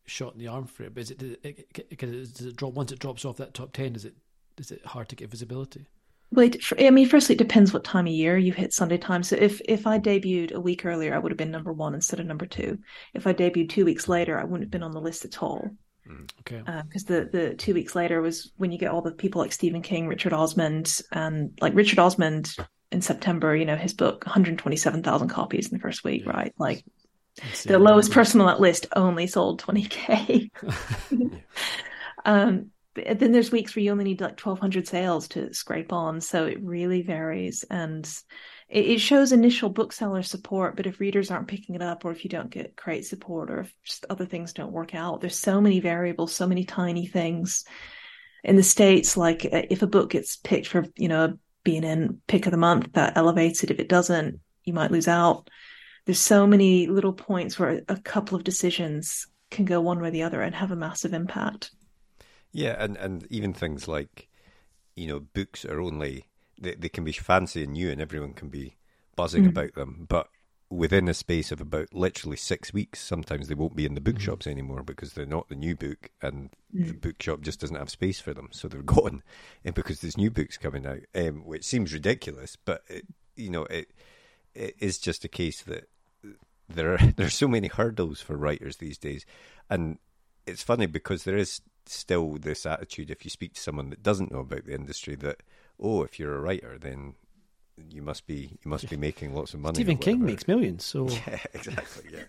shot 0.06 0.34
in 0.34 0.40
the 0.40 0.50
arm 0.50 0.66
for 0.66 0.84
it. 0.84 0.94
But 0.94 1.02
is 1.02 1.12
it, 1.12 1.22
it, 1.22 1.68
it, 1.90 1.98
does 2.00 2.42
it 2.42 2.56
drop 2.58 2.74
once 2.74 2.92
it 2.92 3.00
drops 3.00 3.24
off 3.24 3.38
that 3.38 3.54
top 3.54 3.72
ten? 3.72 3.96
Is 3.96 4.04
it 4.04 4.16
is 4.58 4.70
it 4.72 4.86
hard 4.86 5.08
to 5.10 5.16
get 5.16 5.30
visibility? 5.30 5.88
Wait, 6.34 6.64
I 6.80 6.90
mean, 6.90 7.08
firstly, 7.08 7.36
it 7.36 7.38
depends 7.38 7.72
what 7.72 7.84
time 7.84 8.08
of 8.08 8.14
year 8.14 8.38
you 8.38 8.52
hit 8.54 8.74
Sunday 8.74 8.98
time. 8.98 9.22
So 9.22 9.36
if 9.36 9.62
if 9.66 9.86
I 9.86 10.00
debuted 10.00 10.54
a 10.54 10.60
week 10.60 10.84
earlier, 10.84 11.14
I 11.14 11.20
would 11.20 11.32
have 11.32 11.38
been 11.38 11.52
number 11.52 11.72
one 11.72 11.94
instead 11.94 12.20
of 12.20 12.26
number 12.26 12.48
two. 12.48 12.80
If 13.14 13.28
I 13.28 13.34
debuted 13.34 13.70
two 13.70 13.86
weeks 13.86 14.10
later, 14.10 14.40
I 14.40 14.44
wouldn't 14.44 14.64
have 14.64 14.72
been 14.72 14.82
on 14.82 14.94
the 14.94 15.02
list 15.02 15.26
at 15.26 15.44
all. 15.44 15.70
Mm, 16.10 16.28
okay. 16.40 16.64
Because 16.88 17.04
uh, 17.04 17.14
the 17.14 17.30
the 17.32 17.54
two 17.54 17.76
weeks 17.76 17.94
later 17.94 18.20
was 18.20 18.52
when 18.58 18.72
you 18.72 18.80
get 18.80 18.90
all 18.90 19.04
the 19.04 19.12
people 19.12 19.42
like 19.42 19.54
Stephen 19.54 19.84
King, 19.84 20.08
Richard 20.08 20.34
Osman, 20.34 20.86
and 21.12 21.56
like 21.62 21.76
Richard 21.76 22.00
Osman 22.00 22.46
in 22.92 23.02
September. 23.02 23.56
You 23.56 23.66
know, 23.66 23.76
his 23.76 23.94
book, 23.94 24.26
127,000 24.26 25.30
copies 25.30 25.68
in 25.68 25.78
the 25.78 25.82
first 25.82 26.04
week, 26.04 26.24
yeah. 26.26 26.32
right? 26.32 26.54
Like 26.58 26.84
the 27.66 27.78
lowest 27.78 28.12
person 28.12 28.42
on 28.42 28.48
that 28.48 28.60
list 28.60 28.88
only 28.96 29.28
sold 29.28 29.62
20k. 29.62 30.50
yeah. 31.12 31.28
um, 32.26 32.72
then 32.96 33.32
there's 33.32 33.52
weeks 33.52 33.76
where 33.76 33.84
you 33.84 33.92
only 33.92 34.04
need 34.04 34.22
like 34.22 34.40
1200 34.40 34.88
sales 34.88 35.28
to 35.28 35.54
scrape 35.54 35.92
on 35.92 36.22
so 36.22 36.46
it 36.46 36.62
really 36.62 37.02
varies 37.02 37.64
and 37.70 38.06
it, 38.70 38.86
it, 38.86 39.00
shows 39.00 39.32
initial 39.32 39.70
bookseller 39.70 40.22
support 40.22 40.76
but 40.76 40.86
if 40.86 41.00
readers 41.00 41.32
aren't 41.32 41.48
picking 41.48 41.76
it 41.76 41.82
up 41.82 42.06
or 42.06 42.12
if 42.12 42.24
you 42.24 42.30
don't 42.30 42.52
get 42.52 42.76
great 42.76 43.06
support 43.06 43.50
or 43.50 43.62
if 43.62 43.74
just 43.84 44.06
other 44.10 44.26
things 44.26 44.54
don't 44.54 44.72
work 44.72 44.94
out 44.94 45.22
there's 45.22 45.38
so 45.38 45.60
many 45.60 45.80
variables 45.80 46.36
so 46.36 46.46
many 46.46 46.64
tiny 46.64 47.08
things 47.08 47.66
in 48.44 48.56
the 48.56 48.64
states. 48.64 49.18
Like 49.18 49.46
uh, 49.46 49.64
if 49.70 49.82
a 49.82 49.88
book 49.88 50.12
gets 50.12 50.36
picked 50.36 50.68
for 50.68 50.86
you 50.96 51.08
know 51.08 51.38
being 51.64 51.84
in 51.84 52.22
pick 52.28 52.46
of 52.46 52.52
the 52.52 52.58
month 52.58 52.94
that 52.94 53.18
elevates 53.18 53.64
it. 53.64 53.72
If 53.72 53.80
it 53.80 53.90
doesn't 53.90 54.40
you 54.64 54.74
might 54.74 54.92
lose 54.92 55.08
out. 55.08 55.50
There's 56.06 56.20
so 56.20 56.46
many 56.46 56.88
little 56.88 57.14
points 57.14 57.58
where 57.58 57.82
a 57.88 57.98
couple 57.98 58.38
of 58.38 58.44
decisions 58.44 59.28
can 59.50 59.64
go 59.66 59.80
one 59.80 60.02
way 60.02 60.10
or 60.10 60.12
the 60.12 60.24
other 60.24 60.42
and 60.42 60.54
have 60.54 60.72
a 60.72 60.76
massive 60.76 61.14
impact 61.14 61.72
yeah, 62.54 62.76
and, 62.78 62.96
and 62.98 63.28
even 63.30 63.54
things 63.54 63.88
like, 63.88 64.30
you 64.96 65.08
know, 65.08 65.20
books 65.20 65.66
are 65.66 65.82
only 65.82 66.28
they, 66.60 66.76
they 66.76 66.90
can 66.90 67.04
be 67.04 67.12
fancy 67.12 67.64
and 67.64 67.74
new, 67.74 67.90
and 67.90 68.00
everyone 68.00 68.34
can 68.34 68.50
be 68.50 68.78
buzzing 69.16 69.46
mm. 69.46 69.50
about 69.50 69.74
them. 69.74 70.06
But 70.08 70.28
within 70.70 71.08
a 71.08 71.14
space 71.14 71.52
of 71.52 71.60
about 71.60 71.94
literally 71.94 72.38
six 72.38 72.74
weeks, 72.74 73.00
sometimes 73.00 73.48
they 73.48 73.56
won't 73.56 73.76
be 73.76 73.86
in 73.86 73.96
the 73.96 74.02
bookshops 74.02 74.46
mm. 74.46 74.52
anymore 74.52 74.84
because 74.84 75.14
they're 75.14 75.26
not 75.26 75.50
the 75.50 75.56
new 75.56 75.76
book, 75.76 76.12
and 76.22 76.52
mm. 76.74 76.88
the 76.88 76.94
bookshop 76.94 77.42
just 77.42 77.60
doesn't 77.60 77.76
have 77.76 77.90
space 77.90 78.20
for 78.20 78.34
them, 78.34 78.50
so 78.52 78.68
they're 78.68 78.82
gone. 78.84 79.24
And 79.66 79.74
because 79.74 80.02
there's 80.02 80.18
new 80.18 80.30
books 80.32 80.58
coming 80.58 80.86
out, 80.86 81.02
um, 81.16 81.46
which 81.46 81.64
seems 81.64 81.92
ridiculous, 81.92 82.56
but 82.64 82.84
it, 82.88 83.06
you 83.36 83.50
know, 83.50 83.66
it 83.66 83.92
it 84.54 84.76
is 84.80 85.00
just 85.00 85.26
a 85.26 85.30
case 85.30 85.64
that 85.64 85.90
there 86.70 86.94
are 86.94 86.98
there's 87.16 87.34
so 87.34 87.48
many 87.48 87.68
hurdles 87.68 88.22
for 88.22 88.38
writers 88.38 88.78
these 88.78 88.98
days, 88.98 89.26
and 89.70 89.98
it's 90.46 90.64
funny 90.64 90.86
because 90.86 91.24
there 91.24 91.38
is 91.38 91.62
still 91.86 92.34
this 92.34 92.66
attitude 92.66 93.10
if 93.10 93.24
you 93.24 93.30
speak 93.30 93.54
to 93.54 93.62
someone 93.62 93.90
that 93.90 94.04
doesn't 94.04 94.32
know 94.32 94.40
about 94.40 94.66
the 94.66 94.74
industry 94.74 95.16
that 95.16 95.44
oh 95.80 96.04
if 96.04 96.18
you're 96.20 96.36
a 96.36 96.40
writer 96.40 96.78
then 96.80 97.16
you 97.90 98.02
must 98.02 98.28
be 98.28 98.58
you 98.64 98.70
must 98.70 98.90
be 98.90 98.98
making 98.98 99.34
lots 99.34 99.54
of 99.54 99.60
money. 99.60 99.76
Stephen 99.76 99.98
King 99.98 100.24
makes 100.24 100.48
millions, 100.48 100.86
so 100.86 101.10
yeah, 101.28 101.40
exactly, 101.54 102.10
yeah. 102.12 102.24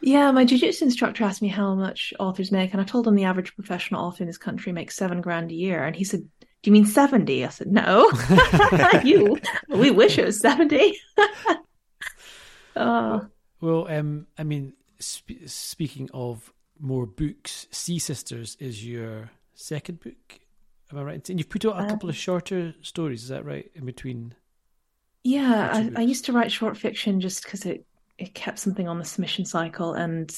Yeah, 0.00 0.30
my 0.32 0.44
jiu-jitsu 0.44 0.84
instructor 0.84 1.24
asked 1.24 1.40
me 1.40 1.48
how 1.48 1.74
much 1.74 2.12
authors 2.18 2.52
make, 2.52 2.72
and 2.72 2.80
I 2.80 2.84
told 2.84 3.06
him 3.06 3.14
the 3.14 3.24
average 3.24 3.54
professional 3.54 4.04
author 4.04 4.22
in 4.22 4.26
this 4.26 4.36
country 4.36 4.70
makes 4.70 4.96
seven 4.96 5.20
grand 5.20 5.50
a 5.50 5.54
year, 5.54 5.84
and 5.84 5.96
he 5.96 6.04
said, 6.04 6.20
"Do 6.40 6.70
you 6.70 6.72
mean 6.72 6.84
70? 6.84 7.44
I 7.44 7.48
said, 7.48 7.68
"No, 7.68 8.10
you. 9.04 9.38
We 9.68 9.90
wish 9.90 10.18
it 10.18 10.26
was 10.26 10.40
70. 10.40 10.98
oh. 12.76 13.26
Well, 13.60 13.88
um, 13.88 14.26
I 14.36 14.44
mean, 14.44 14.74
sp- 15.00 15.46
speaking 15.46 16.10
of 16.12 16.52
more 16.80 17.06
books. 17.06 17.66
Sea 17.70 17.98
Sisters 17.98 18.56
is 18.60 18.86
your 18.86 19.30
second 19.54 20.00
book. 20.00 20.40
Am 20.92 20.98
I 20.98 21.02
right? 21.02 21.28
And 21.28 21.38
you've 21.38 21.48
put 21.48 21.64
out 21.64 21.80
a 21.80 21.88
couple 21.88 22.08
of 22.08 22.14
um, 22.14 22.18
shorter 22.18 22.74
stories. 22.82 23.22
Is 23.22 23.28
that 23.28 23.44
right? 23.44 23.70
In 23.74 23.84
between. 23.84 24.34
Yeah, 25.22 25.70
I, 25.72 26.00
I, 26.00 26.02
used 26.02 26.26
to 26.26 26.32
write 26.32 26.52
short 26.52 26.76
fiction 26.76 27.20
just 27.20 27.42
because 27.42 27.64
it 27.64 27.86
it 28.18 28.34
kept 28.34 28.58
something 28.58 28.86
on 28.86 28.98
the 28.98 29.04
submission 29.04 29.44
cycle, 29.44 29.94
and 29.94 30.32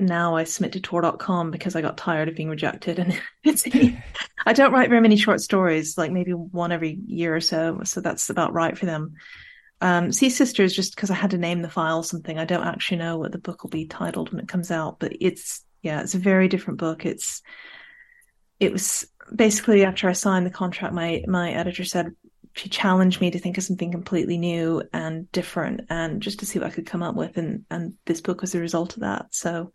now 0.00 0.34
I 0.34 0.44
submit 0.44 0.72
to 0.72 0.80
Tor.com 0.80 1.50
because 1.50 1.76
I 1.76 1.82
got 1.82 1.96
tired 1.96 2.28
of 2.28 2.34
being 2.34 2.48
rejected. 2.48 2.98
And 2.98 3.20
it's 3.44 3.64
I 4.46 4.52
don't 4.52 4.72
write 4.72 4.88
very 4.88 5.00
many 5.00 5.16
short 5.16 5.40
stories, 5.40 5.96
like 5.96 6.10
maybe 6.10 6.32
one 6.32 6.72
every 6.72 6.98
year 7.06 7.36
or 7.36 7.40
so. 7.40 7.80
So 7.84 8.00
that's 8.00 8.30
about 8.30 8.52
right 8.52 8.76
for 8.76 8.86
them. 8.86 9.14
Um, 9.82 10.12
Sea 10.12 10.28
Sisters, 10.28 10.74
just 10.74 10.94
because 10.94 11.10
I 11.10 11.14
had 11.14 11.30
to 11.30 11.38
name 11.38 11.62
the 11.62 11.70
file 11.70 12.02
something, 12.02 12.38
I 12.38 12.44
don't 12.44 12.66
actually 12.66 12.98
know 12.98 13.18
what 13.18 13.32
the 13.32 13.38
book 13.38 13.62
will 13.62 13.70
be 13.70 13.86
titled 13.86 14.30
when 14.30 14.40
it 14.40 14.48
comes 14.48 14.70
out, 14.70 14.98
but 14.98 15.12
it's 15.20 15.64
yeah, 15.82 16.02
it's 16.02 16.14
a 16.14 16.18
very 16.18 16.48
different 16.48 16.78
book. 16.78 17.06
It's 17.06 17.42
it 18.58 18.72
was 18.72 19.06
basically 19.34 19.84
after 19.84 20.08
I 20.08 20.12
signed 20.12 20.46
the 20.46 20.50
contract, 20.50 20.94
my 20.94 21.22
my 21.26 21.52
editor 21.52 21.84
said 21.84 22.14
she 22.54 22.68
challenged 22.68 23.20
me 23.20 23.30
to 23.30 23.38
think 23.38 23.58
of 23.58 23.64
something 23.64 23.92
completely 23.92 24.36
new 24.36 24.82
and 24.92 25.30
different, 25.32 25.82
and 25.88 26.20
just 26.20 26.40
to 26.40 26.46
see 26.46 26.58
what 26.58 26.68
I 26.68 26.74
could 26.74 26.86
come 26.86 27.02
up 27.02 27.14
with, 27.14 27.36
and 27.36 27.64
and 27.70 27.94
this 28.06 28.20
book 28.20 28.40
was 28.40 28.52
the 28.52 28.60
result 28.60 28.94
of 28.94 29.00
that. 29.00 29.34
So 29.34 29.72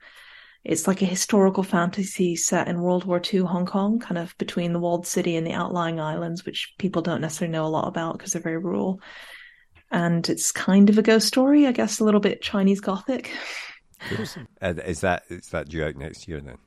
it's 0.63 0.87
like 0.87 1.01
a 1.03 1.05
historical 1.05 1.63
fantasy 1.63 2.35
set 2.35 2.67
in 2.67 2.81
World 2.81 3.05
War 3.05 3.21
II 3.21 3.41
Hong 3.41 3.67
Kong, 3.67 3.99
kind 3.99 4.17
of 4.17 4.35
between 4.39 4.73
the 4.73 4.79
walled 4.79 5.05
city 5.05 5.35
and 5.35 5.45
the 5.45 5.53
outlying 5.53 5.99
islands, 5.99 6.43
which 6.43 6.73
people 6.79 7.03
don't 7.03 7.21
necessarily 7.21 7.51
know 7.51 7.65
a 7.65 7.67
lot 7.67 7.87
about 7.87 8.17
because 8.17 8.33
they're 8.33 8.41
very 8.41 8.57
rural. 8.57 8.99
And 9.91 10.27
it's 10.27 10.51
kind 10.51 10.89
of 10.89 10.97
a 10.97 11.03
ghost 11.03 11.27
story, 11.27 11.67
I 11.67 11.71
guess, 11.71 11.99
a 11.99 12.03
little 12.03 12.19
bit 12.19 12.41
Chinese 12.41 12.81
Gothic. 12.81 13.31
Awesome. 14.19 14.47
And 14.61 14.79
is 14.79 15.01
that 15.01 15.23
is 15.29 15.49
that 15.49 15.69
due 15.69 15.83
out 15.83 15.95
next 15.95 16.27
year 16.27 16.41
then? 16.41 16.57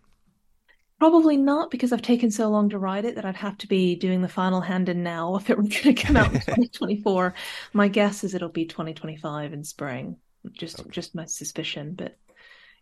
Probably 0.99 1.37
not 1.37 1.71
because 1.71 1.93
I've 1.93 2.03
taken 2.03 2.31
so 2.31 2.49
long 2.49 2.71
to 2.71 2.79
write 2.79 3.05
it 3.05 3.15
that 3.15 3.25
I'd 3.25 3.37
have 3.37 3.57
to 3.59 3.69
be 3.69 3.95
doing 3.95 4.21
the 4.21 4.29
final 4.29 4.61
hand 4.61 4.89
in 4.89 5.05
now 5.05 5.37
if 5.37 5.49
it 5.49 5.57
were 5.57 5.63
going 5.83 5.95
to 5.95 5.95
come 5.95 6.17
out 6.17 6.33
in 6.33 6.41
2024. 6.41 7.35
My 7.73 7.89
guess 7.89 8.25
is 8.25 8.35
it'll 8.35 8.49
be 8.49 8.67
2025 8.67 9.53
in 9.53 9.63
spring. 9.63 10.17
Just 10.53 10.81
okay. 10.81 10.91
just 10.91 11.15
my 11.15 11.27
suspicion, 11.27 11.95
but 11.95 12.17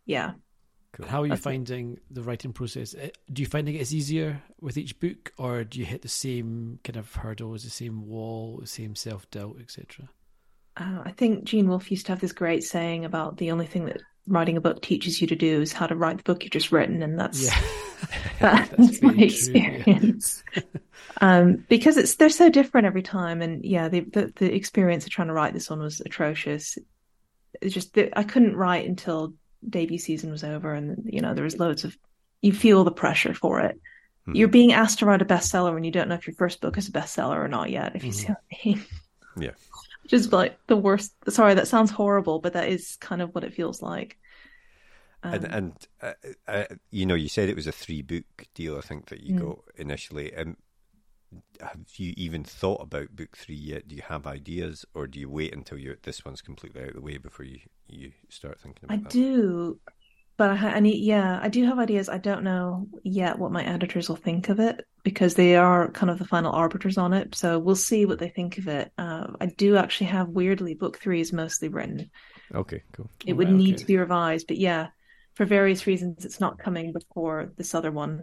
yeah. 0.07 0.32
Cool. 0.92 1.07
How 1.07 1.22
are 1.22 1.26
you 1.26 1.30
That's 1.30 1.42
finding 1.42 1.94
it. 1.94 2.02
the 2.11 2.22
writing 2.22 2.54
process? 2.54 2.94
Eh, 2.98 3.11
do 3.30 3.42
you 3.42 3.46
find 3.46 3.68
it 3.68 3.72
gets 3.72 3.92
easier 3.92 4.42
with 4.61 4.78
each 4.78 4.98
book, 4.98 5.32
or 5.36 5.62
do 5.64 5.78
you 5.78 5.84
hit 5.84 6.00
the 6.00 6.09
same 6.09 6.78
kind 6.84 6.96
of 6.96 7.14
hurdles, 7.14 7.64
the 7.64 7.70
same 7.70 8.07
wall, 8.07 8.59
the 8.61 8.66
same 8.66 8.94
self 8.94 9.30
doubt, 9.30 9.57
etc.? 9.61 10.09
Uh, 10.78 11.02
I 11.04 11.11
think 11.11 11.44
Gene 11.44 11.68
Wolfe 11.68 11.90
used 11.90 12.07
to 12.07 12.12
have 12.12 12.20
this 12.20 12.32
great 12.32 12.64
saying 12.64 13.04
about 13.04 13.36
the 13.36 13.50
only 13.50 13.66
thing 13.66 13.86
that 13.86 14.00
writing 14.28 14.56
a 14.56 14.60
book 14.60 14.82
teaches 14.82 15.20
you 15.20 15.26
to 15.26 15.36
do 15.36 15.60
is 15.60 15.72
how 15.72 15.86
to 15.86 15.94
write 15.94 16.18
the 16.18 16.22
book 16.22 16.42
you've 16.42 16.52
just 16.52 16.72
written, 16.72 17.02
and 17.02 17.18
that's 17.18 17.44
yeah. 17.44 17.60
that's, 18.40 18.70
that's 18.70 19.02
my 19.02 19.14
experience. 19.14 20.42
um, 21.20 21.64
because 21.68 21.96
it's 21.96 22.14
they're 22.16 22.28
so 22.28 22.50
different 22.50 22.86
every 22.86 23.02
time, 23.02 23.42
and 23.42 23.64
yeah, 23.64 23.88
the, 23.88 24.00
the, 24.00 24.32
the 24.36 24.54
experience 24.54 25.04
of 25.04 25.10
trying 25.10 25.28
to 25.28 25.34
write 25.34 25.54
this 25.54 25.70
one 25.70 25.80
was 25.80 26.00
atrocious. 26.00 26.76
It's 27.60 27.74
just 27.74 27.94
that 27.94 28.18
I 28.18 28.22
couldn't 28.22 28.56
write 28.56 28.86
until 28.86 29.32
debut 29.68 29.98
season 29.98 30.30
was 30.30 30.44
over, 30.44 30.74
and 30.74 31.02
you 31.06 31.20
know 31.20 31.34
there 31.34 31.44
was 31.44 31.58
loads 31.58 31.84
of 31.84 31.96
you 32.42 32.52
feel 32.52 32.84
the 32.84 32.90
pressure 32.90 33.34
for 33.34 33.60
it. 33.60 33.80
Hmm. 34.26 34.34
You're 34.34 34.48
being 34.48 34.72
asked 34.72 34.98
to 34.98 35.06
write 35.06 35.22
a 35.22 35.26
bestseller 35.26 35.72
when 35.72 35.84
you 35.84 35.90
don't 35.90 36.08
know 36.08 36.16
if 36.16 36.26
your 36.26 36.36
first 36.36 36.60
book 36.60 36.76
is 36.76 36.88
a 36.88 36.92
bestseller 36.92 37.36
or 37.36 37.48
not 37.48 37.70
yet. 37.70 37.96
If 37.96 38.04
you 38.04 38.10
mm-hmm. 38.10 38.18
see 38.18 38.26
what 38.26 38.42
I 38.52 38.56
mean. 38.64 38.84
Yeah 39.38 39.50
which 40.07 40.12
is 40.12 40.32
like 40.32 40.57
the 40.68 40.76
worst. 40.76 41.12
Sorry, 41.28 41.54
that 41.54 41.66
sounds 41.66 41.90
horrible, 41.90 42.38
but 42.38 42.52
that 42.52 42.68
is 42.68 42.96
kind 43.00 43.20
of 43.20 43.34
what 43.34 43.42
it 43.42 43.54
feels 43.54 43.82
like. 43.82 44.16
Um, 45.24 45.34
and 45.34 45.44
and 45.44 45.72
uh, 46.00 46.12
uh, 46.46 46.64
you 46.92 47.07
know, 47.07 47.16
you 47.16 47.28
said 47.28 47.48
it 47.48 47.57
was 47.57 47.66
a 47.66 47.72
three 47.72 48.02
book 48.02 48.46
deal. 48.54 48.78
I 48.78 48.82
think 48.82 49.07
that 49.07 49.24
you 49.24 49.34
mm. 49.34 49.40
got 49.40 49.59
initially. 49.74 50.32
Um, 50.36 50.59
have 51.61 51.80
you 51.96 52.14
even 52.16 52.44
thought 52.44 52.82
about 52.82 53.16
book 53.16 53.36
three 53.36 53.57
yet? 53.57 53.88
Do 53.88 53.96
you 53.96 54.02
have 54.02 54.28
ideas, 54.28 54.84
or 54.94 55.09
do 55.09 55.18
you 55.18 55.28
wait 55.28 55.52
until 55.52 55.76
you 55.76 55.96
this 56.04 56.24
one's 56.24 56.40
completely 56.40 56.82
out 56.82 56.90
of 56.90 56.94
the 56.94 57.00
way 57.00 57.18
before 57.18 57.44
you 57.44 57.59
you 57.88 58.12
start 58.28 58.61
thinking 58.61 58.84
about? 58.84 58.98
It? 58.98 59.00
I 59.00 59.02
that? 59.02 59.11
do 59.11 59.80
but 60.37 60.51
I, 60.51 60.74
I 60.74 60.80
need, 60.80 61.03
yeah, 61.03 61.39
I 61.43 61.49
do 61.49 61.64
have 61.64 61.78
ideas. 61.78 62.09
I 62.09 62.18
don't 62.18 62.45
know 62.45 62.87
yet 63.03 63.39
what 63.39 63.53
my 63.53 63.64
editors 63.64 64.09
will 64.09 64.16
think 64.16 64.49
of 64.49 64.61
it 64.61 64.84
because 65.03 65.34
they 65.34 65.57
are 65.57 65.91
kind 65.91 66.11
of 66.11 66.18
the 66.18 66.26
final 66.26 66.53
arbiters 66.53 66.99
on 66.99 67.12
it. 67.12 67.34
So 67.34 67.59
we'll 67.59 67.76
see 67.76 68.07
what 68.07 68.18
they 68.18 68.28
think 68.28 68.59
of 68.59 68.68
it. 68.68 68.93
Uh, 68.99 69.28
I 69.41 69.47
do 69.47 69.76
actually 69.76 70.09
have 70.09 70.28
weirdly 70.28 70.74
book 70.74 70.99
three 70.99 71.20
is 71.20 71.32
mostly 71.32 71.68
written. 71.68 72.11
Okay, 72.55 72.82
cool. 72.93 73.11
It 73.24 73.32
would 73.32 73.51
need 73.51 73.74
okay. 73.74 73.78
to 73.78 73.87
be 73.87 73.97
revised, 73.97 74.47
but 74.47 74.59
yeah, 74.59 74.89
for 75.34 75.45
various 75.45 75.87
reasons, 75.87 76.24
it's 76.24 76.41
not 76.41 76.59
coming 76.59 76.93
before 76.93 77.53
this 77.57 77.74
other 77.74 77.91
one. 77.91 78.22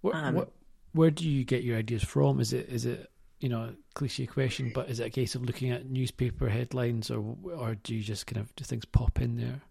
What, 0.00 0.14
um, 0.14 0.34
what, 0.34 0.52
where 0.92 1.10
do 1.10 1.28
you 1.28 1.44
get 1.44 1.64
your 1.64 1.78
ideas 1.78 2.02
from? 2.02 2.40
Is 2.40 2.52
it 2.52 2.68
is 2.68 2.86
it 2.86 3.10
you 3.40 3.48
know, 3.48 3.72
cliche 3.94 4.26
question, 4.26 4.72
but 4.74 4.90
is 4.90 5.00
it 5.00 5.06
a 5.06 5.10
case 5.10 5.34
of 5.34 5.44
looking 5.44 5.70
at 5.70 5.88
newspaper 5.88 6.48
headlines, 6.48 7.10
or 7.10 7.36
or 7.56 7.76
do 7.76 7.94
you 7.94 8.02
just 8.02 8.26
kind 8.26 8.40
of 8.40 8.54
do 8.56 8.64
things 8.64 8.84
pop 8.84 9.20
in 9.20 9.36
there? 9.36 9.62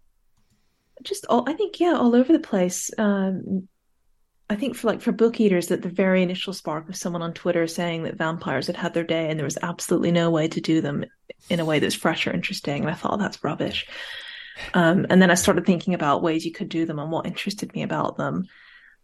Just 1.03 1.25
all, 1.29 1.47
I 1.47 1.53
think, 1.53 1.79
yeah, 1.79 1.93
all 1.93 2.15
over 2.15 2.31
the 2.33 2.39
place. 2.39 2.91
Um, 2.97 3.67
I 4.49 4.55
think 4.55 4.75
for 4.75 4.87
like 4.87 5.01
for 5.01 5.11
book 5.11 5.39
eaters, 5.39 5.67
that 5.67 5.81
the 5.81 5.89
very 5.89 6.23
initial 6.23 6.53
spark 6.53 6.87
of 6.87 6.95
someone 6.95 7.21
on 7.21 7.33
Twitter 7.33 7.67
saying 7.67 8.03
that 8.03 8.15
vampires 8.15 8.67
had 8.67 8.77
had 8.77 8.93
their 8.93 9.03
day 9.03 9.29
and 9.29 9.37
there 9.37 9.45
was 9.45 9.57
absolutely 9.61 10.11
no 10.11 10.29
way 10.29 10.47
to 10.47 10.61
do 10.61 10.79
them 10.79 11.03
in 11.49 11.59
a 11.59 11.65
way 11.65 11.79
that's 11.79 11.95
fresh 11.95 12.25
or 12.27 12.31
interesting, 12.31 12.83
and 12.83 12.89
I 12.89 12.93
thought 12.93 13.19
that's 13.19 13.43
rubbish. 13.43 13.85
Um, 14.73 15.05
and 15.09 15.21
then 15.21 15.29
I 15.29 15.35
started 15.35 15.65
thinking 15.65 15.93
about 15.93 16.23
ways 16.23 16.45
you 16.45 16.51
could 16.51 16.69
do 16.69 16.85
them 16.85 16.97
and 16.97 17.11
what 17.11 17.27
interested 17.27 17.73
me 17.75 17.83
about 17.83 18.17
them. 18.17 18.47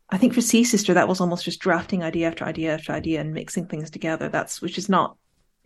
I 0.10 0.18
think 0.18 0.34
for 0.34 0.42
Sea 0.42 0.64
Sister, 0.64 0.94
that 0.94 1.08
was 1.08 1.22
almost 1.22 1.46
just 1.46 1.60
drafting 1.60 2.04
idea 2.04 2.28
after 2.28 2.46
idea 2.46 2.74
after 2.74 2.92
idea 2.94 3.20
and 3.20 3.34
mixing 3.34 3.68
things 3.68 3.90
together. 3.90 4.30
That's 4.30 4.62
which 4.62 4.78
is 4.78 4.90
not 4.90 5.18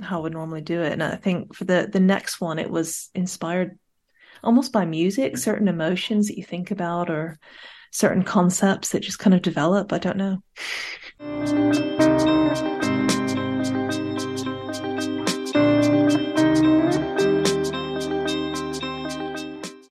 how 0.01 0.19
I 0.19 0.21
would 0.23 0.33
normally 0.33 0.61
do 0.61 0.81
it. 0.81 0.93
And 0.93 1.03
I 1.03 1.15
think 1.15 1.55
for 1.55 1.65
the 1.65 1.89
the 1.91 1.99
next 1.99 2.41
one, 2.41 2.59
it 2.59 2.69
was 2.69 3.09
inspired 3.13 3.77
almost 4.43 4.71
by 4.71 4.85
music, 4.85 5.37
certain 5.37 5.67
emotions 5.67 6.27
that 6.27 6.37
you 6.37 6.43
think 6.43 6.71
about 6.71 7.09
or 7.09 7.37
certain 7.91 8.23
concepts 8.23 8.89
that 8.89 9.01
just 9.01 9.19
kind 9.19 9.33
of 9.33 9.41
develop. 9.41 9.93
I 9.93 9.97
don't 9.97 10.17
know. 10.17 10.41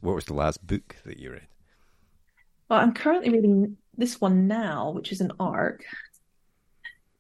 What 0.01 0.15
was 0.15 0.25
the 0.27 0.35
last 0.35 0.65
book 0.67 0.97
that 1.05 1.19
you 1.19 1.33
read? 1.33 1.49
Well, 2.69 2.81
I'm 2.81 2.95
currently 2.95 3.31
reading 3.31 3.77
this 3.97 4.21
one 4.21 4.47
now, 4.47 4.91
which 4.91 5.13
is 5.13 5.21
an 5.21 5.33
arc. 5.41 5.85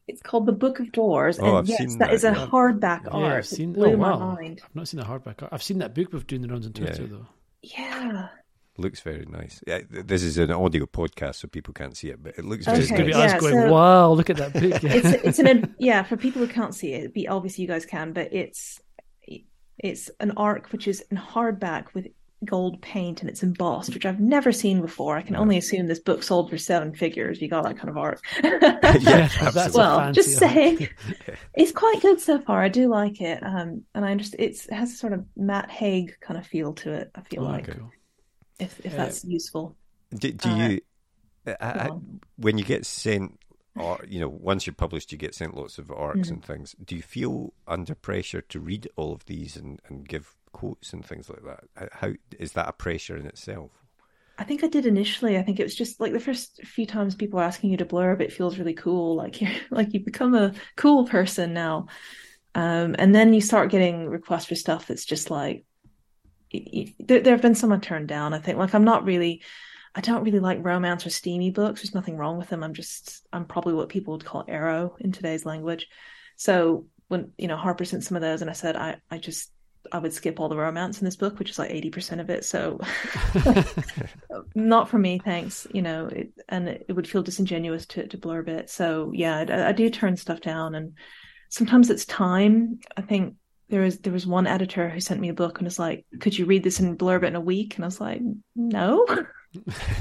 It's 0.09 0.22
called 0.22 0.46
The 0.46 0.52
Book 0.52 0.78
of 0.78 0.92
Doors. 0.92 1.38
Oh, 1.40 1.44
and 1.46 1.57
I've 1.59 1.66
yes, 1.68 1.78
seen 1.78 1.98
that 1.98 2.09
that, 2.09 2.14
is 2.14 2.24
a 2.24 2.28
yeah. 2.28 2.46
hardback 2.46 3.04
Yeah, 3.04 3.11
arc. 3.11 3.34
I've 3.38 3.46
seen. 3.46 3.70
it 3.70 3.74
blew 3.74 3.92
oh, 3.92 3.96
my 3.96 4.16
mind. 4.16 4.61
I've 4.64 4.74
not 4.76 4.88
seen 4.88 5.00
the 5.00 5.07
hardback. 5.07 5.42
Arc. 5.42 5.52
I've 5.52 5.62
seen 5.62 5.78
that 5.78 5.94
book 5.94 6.12
with 6.12 6.26
doing 6.26 6.42
the 6.42 6.48
rounds 6.48 6.66
on 6.66 6.72
Twitter 6.72 7.02
Yeah. 7.02 7.09
though. 7.11 7.26
Yeah. 7.62 8.28
Looks 8.78 9.00
very 9.00 9.24
nice. 9.24 9.62
Yeah, 9.66 9.80
this 9.88 10.22
is 10.22 10.36
an 10.36 10.50
audio 10.50 10.84
podcast, 10.84 11.36
so 11.36 11.48
people 11.48 11.72
can't 11.72 11.96
see 11.96 12.11
it, 12.11 12.22
but 12.22 12.34
it 12.38 12.44
looks 12.44 12.68
Okay, 12.68 12.76
Just 12.76 12.90
very 12.90 13.11
going 13.11 13.12
to 13.12 13.18
nice. 13.18 13.26
be 13.26 13.32
yeah, 13.32 13.36
us 13.36 13.40
going, 13.40 13.66
so- 13.68 13.72
"Wow, 13.72 14.12
look 14.12 14.28
at 14.28 14.36
that 14.36 14.52
book!" 14.52 14.82
Yeah. 14.82 14.92
it's 14.92 15.24
it's 15.24 15.38
an 15.38 15.74
yeah 15.78 16.02
for 16.02 16.18
people 16.18 16.42
who 16.42 16.48
can't 16.52 16.74
see 16.74 16.92
it 16.92 17.14
be 17.14 17.26
obviously 17.26 17.62
you 17.62 17.68
guys 17.68 17.86
can 17.86 18.12
but 18.12 18.34
it's 18.34 18.80
it's 19.78 20.11
an 20.20 20.32
arc 20.36 20.72
which 20.72 20.86
is 20.88 21.00
in 21.11 21.16
hardback 21.16 21.94
with 21.94 22.09
gold 22.45 22.80
paint 22.82 23.22
and 23.22 23.30
it's 23.30 23.43
embossed 23.43 23.95
which 23.95 24.05
i've 24.05 24.20
never 24.20 24.53
seen 24.53 24.82
before. 24.82 25.16
I 25.16 25.22
can 25.22 25.37
only 25.37 25.57
assume 25.57 25.87
this 25.87 25.99
book 26.01 26.22
sold 26.22 26.51
for 26.51 26.59
seven 26.59 26.95
figures. 26.95 27.41
You 27.41 27.49
got 27.49 27.64
that 27.64 27.78
kind 27.78 27.89
of 27.89 27.97
art. 27.97 28.20
Yeah, 28.43 29.28
that's 29.53 29.74
well 29.74 29.99
fancy 30.01 30.20
just 30.20 30.43
art. 30.43 30.53
saying. 30.53 30.89
It's 31.55 31.72
quite 31.72 32.01
good 32.03 32.20
so 32.20 32.39
far. 32.41 32.62
I 32.62 32.68
do 32.68 32.89
like 32.89 33.20
it 33.20 33.43
um 33.43 33.84
and 33.95 34.05
i 34.05 34.11
understand 34.11 34.43
it's, 34.43 34.66
it 34.66 34.74
has 34.74 34.93
a 34.93 34.97
sort 34.97 35.12
of 35.14 35.24
matt 35.37 35.70
haig 35.70 36.16
kind 36.20 36.39
of 36.39 36.47
feel 36.47 36.74
to 36.74 36.93
it 36.93 37.11
i 37.14 37.22
feel 37.22 37.43
Oh, 37.43 37.49
like 37.49 37.68
cool. 37.68 37.91
if 38.59 38.80
if 38.84 38.93
Uh, 38.95 38.97
that's 38.99 39.24
useful. 39.24 39.74
Do, 40.14 40.30
do 40.32 40.49
Uh, 40.51 40.57
you, 40.68 40.80
uh, 41.47 41.55
uh, 41.61 41.91
when 42.37 42.59
you 42.59 42.64
get 42.64 42.84
sent, 42.87 43.39
or 43.76 43.99
you 44.09 44.20
know, 44.20 44.28
once 44.28 44.66
you're 44.66 44.74
published, 44.74 45.11
you 45.12 45.18
get 45.18 45.34
sent 45.34 45.55
lots 45.57 45.78
of 45.78 45.91
arcs 45.91 46.28
Mhm. 46.28 46.32
and 46.32 46.45
things. 46.45 46.74
Do 46.84 46.95
you 46.97 47.03
feel 47.03 47.53
under 47.66 47.95
pressure 47.95 48.41
to 48.43 48.61
read 48.61 48.89
all 48.97 49.12
of 49.12 49.24
these 49.26 49.57
and, 49.57 49.80
and 49.89 50.07
give 50.09 50.34
quotes 50.57 50.92
and 50.92 51.04
things 51.04 51.28
like 51.28 51.44
that? 51.44 51.92
How- 51.92 52.14
is 52.38 52.52
that 52.52 52.68
a 52.68 52.72
pressure 52.72 53.16
in 53.16 53.26
itself? 53.26 53.70
I 54.38 54.44
think 54.44 54.64
I 54.64 54.68
did 54.68 54.86
initially. 54.86 55.38
I 55.38 55.42
think 55.42 55.61
it 55.61 55.64
was 55.64 55.74
just 55.74 56.00
like 56.00 56.12
the 56.12 56.20
first 56.20 56.61
few 56.64 56.86
times 56.86 57.14
people 57.14 57.40
are 57.40 57.44
asking 57.44 57.70
you 57.70 57.76
to 57.78 57.86
blurb, 57.86 58.20
it 58.20 58.32
feels 58.32 58.59
really 58.59 58.74
cool. 58.74 59.16
Like 59.16 59.40
you're 59.40 59.50
like 59.70 59.92
you 59.92 60.00
become 60.00 60.34
a 60.34 60.54
cool 60.76 61.07
person 61.07 61.52
now. 61.52 61.86
Um, 62.54 62.96
and 62.98 63.14
then 63.14 63.34
you 63.34 63.40
start 63.42 63.70
getting 63.70 64.09
requests 64.09 64.46
for 64.46 64.54
stuff 64.54 64.86
that's 64.86 65.04
just 65.04 65.30
like 65.30 65.64
there, 66.52 67.20
there 67.20 67.34
have 67.34 67.42
been 67.42 67.54
some 67.54 67.72
I 67.72 67.78
turned 67.78 68.09
down. 68.09 68.32
I 68.32 68.38
think 68.38 68.57
like 68.57 68.74
I'm 68.74 68.84
not 68.84 69.04
really, 69.04 69.42
I 69.94 70.00
don't 70.00 70.24
really 70.24 70.40
like 70.40 70.64
romance 70.64 71.04
or 71.07 71.11
steamy 71.11 71.50
books. 71.50 71.82
There's 71.82 71.94
nothing 71.94 72.16
wrong 72.16 72.38
with 72.38 72.48
them. 72.48 72.62
I'm 72.64 72.74
just 72.74 73.26
I'm 73.32 73.44
probably 73.44 73.74
what 73.74 73.90
people 73.90 74.12
would 74.12 74.24
call 74.24 74.44
aro 74.44 74.92
in 75.00 75.12
today's 75.12 75.44
language. 75.44 75.88
So 76.36 76.86
when 77.09 77.32
you 77.36 77.48
know 77.48 77.57
Harper 77.57 77.84
sent 77.84 78.04
some 78.04 78.16
of 78.16 78.22
those, 78.22 78.42
and 78.42 78.50
I 78.50 78.54
said 78.54 78.76
I 78.76 78.96
I 79.11 79.18
just 79.18 79.50
I 79.93 79.99
would 79.99 80.12
skip 80.12 80.41
all 80.41 80.49
the 80.49 80.57
romance 80.57 81.01
in 81.01 81.05
this 81.05 81.16
book, 81.16 81.39
which 81.39 81.51
is 81.51 81.59
like 81.59 81.70
eighty 81.70 81.91
percent 81.91 82.20
of 82.20 82.30
it. 82.30 82.45
So 82.45 82.80
not 84.55 84.89
for 84.89 84.99
me, 84.99 85.18
thanks. 85.18 85.66
You 85.72 85.82
know, 85.82 86.07
it, 86.07 86.30
and 86.49 86.68
it, 86.68 86.95
would 86.95 87.09
feel 87.09 87.22
disingenuous 87.22 87.87
to 87.87 88.07
to 88.07 88.18
blurb 88.18 88.49
it. 88.49 88.70
So 88.70 89.12
yeah, 89.14 89.45
I, 89.49 89.68
I 89.68 89.72
do 89.72 89.91
turn 89.91 90.16
stuff 90.16 90.41
down, 90.41 90.74
and 90.74 90.95
sometimes 91.49 91.91
it's 91.91 92.05
time. 92.05 92.80
I 92.97 93.03
think 93.03 93.34
there 93.68 93.82
was 93.82 93.99
there 93.99 94.12
was 94.12 94.26
one 94.26 94.47
editor 94.47 94.89
who 94.89 95.01
sent 95.01 95.20
me 95.20 95.28
a 95.28 95.34
book 95.34 95.59
and 95.59 95.66
was 95.66 95.78
like, 95.78 96.07
"Could 96.20 96.39
you 96.39 96.47
read 96.47 96.62
this 96.62 96.80
and 96.80 96.99
blurb 96.99 97.22
it 97.22 97.28
in 97.28 97.37
a 97.37 97.41
week?" 97.41 97.76
And 97.76 97.84
I 97.84 97.89
was 97.89 98.01
like, 98.01 98.20
"No." 98.55 99.07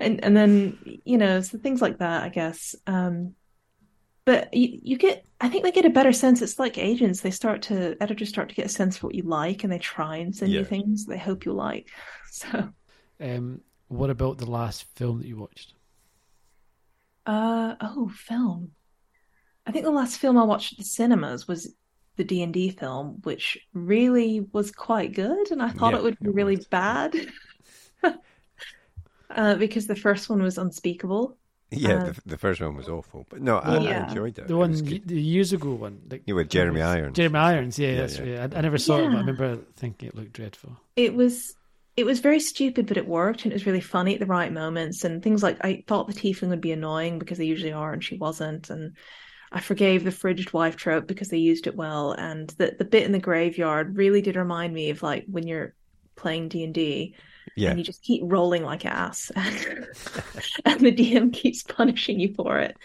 and 0.00 0.24
and 0.24 0.36
then 0.36 0.78
you 1.04 1.18
know, 1.18 1.40
so 1.40 1.58
things 1.58 1.82
like 1.82 1.98
that, 1.98 2.22
I 2.22 2.28
guess. 2.28 2.74
Um, 2.86 3.34
but 4.24 4.52
you, 4.54 4.78
you 4.82 4.98
get, 4.98 5.24
I 5.40 5.48
think 5.48 5.64
they 5.64 5.72
get 5.72 5.84
a 5.86 5.90
better 5.90 6.12
sense. 6.12 6.42
It's 6.42 6.58
like 6.58 6.78
agents; 6.78 7.20
they 7.20 7.30
start 7.32 7.62
to 7.62 7.96
editors 8.00 8.28
start 8.30 8.48
to 8.50 8.54
get 8.54 8.66
a 8.66 8.68
sense 8.70 8.96
of 8.98 9.02
what 9.04 9.14
you 9.14 9.22
like, 9.24 9.64
and 9.64 9.72
they 9.72 9.78
try 9.78 10.16
and 10.18 10.34
send 10.34 10.54
Yeah. 10.54 10.60
you 10.60 10.64
things 10.64 11.06
they 11.06 11.18
hope 11.18 11.44
you 11.46 11.52
like. 11.52 11.90
So. 12.34 12.72
Um, 13.20 13.62
what 13.88 14.10
about 14.10 14.36
the 14.38 14.44
last 14.50 14.84
film 14.96 15.18
that 15.20 15.26
you 15.26 15.36
watched? 15.38 15.74
Uh 17.26 17.76
oh, 17.80 18.08
film. 18.08 18.72
I 19.66 19.72
think 19.72 19.84
the 19.84 19.90
last 19.92 20.18
film 20.18 20.38
I 20.38 20.44
watched 20.44 20.72
at 20.74 20.78
the 20.78 20.84
cinemas 20.84 21.48
was 21.48 21.74
the 22.16 22.24
D 22.24 22.42
and 22.42 22.54
D 22.54 22.70
film, 22.70 23.20
which 23.24 23.58
really 23.74 24.40
was 24.40 24.72
quite 24.72 25.14
good, 25.14 25.50
and 25.52 25.62
I 25.62 25.70
thought 25.70 25.94
Yeah, 25.94 25.96
it 25.96 26.02
would 26.04 26.18
be 26.20 26.30
it 26.32 26.32
really 26.32 26.56
was. 26.56 26.68
bad. 26.70 27.14
uh, 29.30 29.54
because 29.56 29.86
the 29.86 29.96
first 29.96 30.28
one 30.28 30.42
was 30.42 30.58
unspeakable. 30.58 31.38
Yeah, 31.72 31.94
Uh, 31.94 31.98
the, 31.98 32.20
the 32.26 32.38
first 32.38 32.60
one 32.60 32.76
was 32.76 32.88
awful, 32.88 33.26
but 33.30 33.40
no, 33.40 33.58
I, 33.58 33.76
I 33.76 33.80
Yeah. 33.80 34.02
enjoyed 34.08 34.38
it. 34.38 34.46
The 34.46 34.54
It 34.54 34.56
one, 34.58 34.70
was 34.70 34.82
y- 34.82 34.88
good. 34.90 35.08
the 35.08 35.20
years 35.20 35.52
ago 35.52 35.72
one, 35.72 36.00
like 36.10 36.22
Yeah, 36.26 36.34
with 36.34 36.50
Jeremy 36.50 36.82
Irons. 36.82 37.16
Jeremy 37.16 37.38
Irons, 37.38 37.78
yeah, 37.78 37.92
Yeah, 37.92 38.00
that's 38.02 38.18
yeah. 38.18 38.40
right. 38.42 38.54
I, 38.54 38.58
I 38.58 38.60
never 38.60 38.78
saw 38.78 38.98
it, 38.98 39.10
but 39.10 39.16
I 39.16 39.20
remember 39.20 39.56
thinking 39.76 40.08
it 40.08 40.14
looked 40.14 40.32
dreadful. 40.34 40.76
It 40.96 41.14
was 41.14 41.54
it 41.96 42.04
was 42.04 42.20
very 42.20 42.40
stupid, 42.40 42.86
but 42.86 42.96
it 42.96 43.06
worked, 43.06 43.44
and 43.44 43.52
it 43.52 43.54
was 43.54 43.66
really 43.66 43.80
funny 43.80 44.14
at 44.14 44.20
the 44.20 44.26
right 44.26 44.50
moments. 44.52 45.04
And 45.04 45.22
things 45.22 45.42
like 45.42 45.58
I 45.64 45.84
thought 45.86 46.06
the 46.06 46.14
tiefling 46.14 46.48
would 46.48 46.60
be 46.60 46.72
annoying 46.72 47.18
because 47.18 47.38
they 47.38 47.44
usually 47.44 47.72
are, 47.72 47.92
and 47.92 48.02
she 48.04 48.16
wasn't. 48.16 48.70
And 48.70 48.96
I 49.52 49.60
forgave 49.60 50.04
the 50.04 50.10
frigid 50.12 50.52
wife 50.52 50.76
trope 50.76 51.06
because 51.06 51.28
they 51.28 51.38
used 51.38 51.66
it 51.66 51.76
well. 51.76 52.12
And 52.12 52.48
the 52.50 52.74
the 52.78 52.84
bit 52.84 53.04
in 53.04 53.12
the 53.12 53.18
graveyard 53.18 53.96
really 53.96 54.22
did 54.22 54.36
remind 54.36 54.72
me 54.74 54.90
of 54.90 55.02
like 55.02 55.24
when 55.28 55.46
you're 55.46 55.74
playing 56.16 56.48
D 56.48 56.64
and 56.64 56.74
D 56.74 57.16
Yeah, 57.56 57.70
and 57.70 57.78
you 57.78 57.84
just 57.84 58.02
keep 58.02 58.22
rolling 58.24 58.62
like 58.64 58.84
ass, 58.86 59.30
and 59.36 60.80
the 60.80 60.92
DM 60.92 61.32
keeps 61.32 61.62
punishing 61.62 62.18
you 62.20 62.32
for 62.34 62.58
it. 62.58 62.76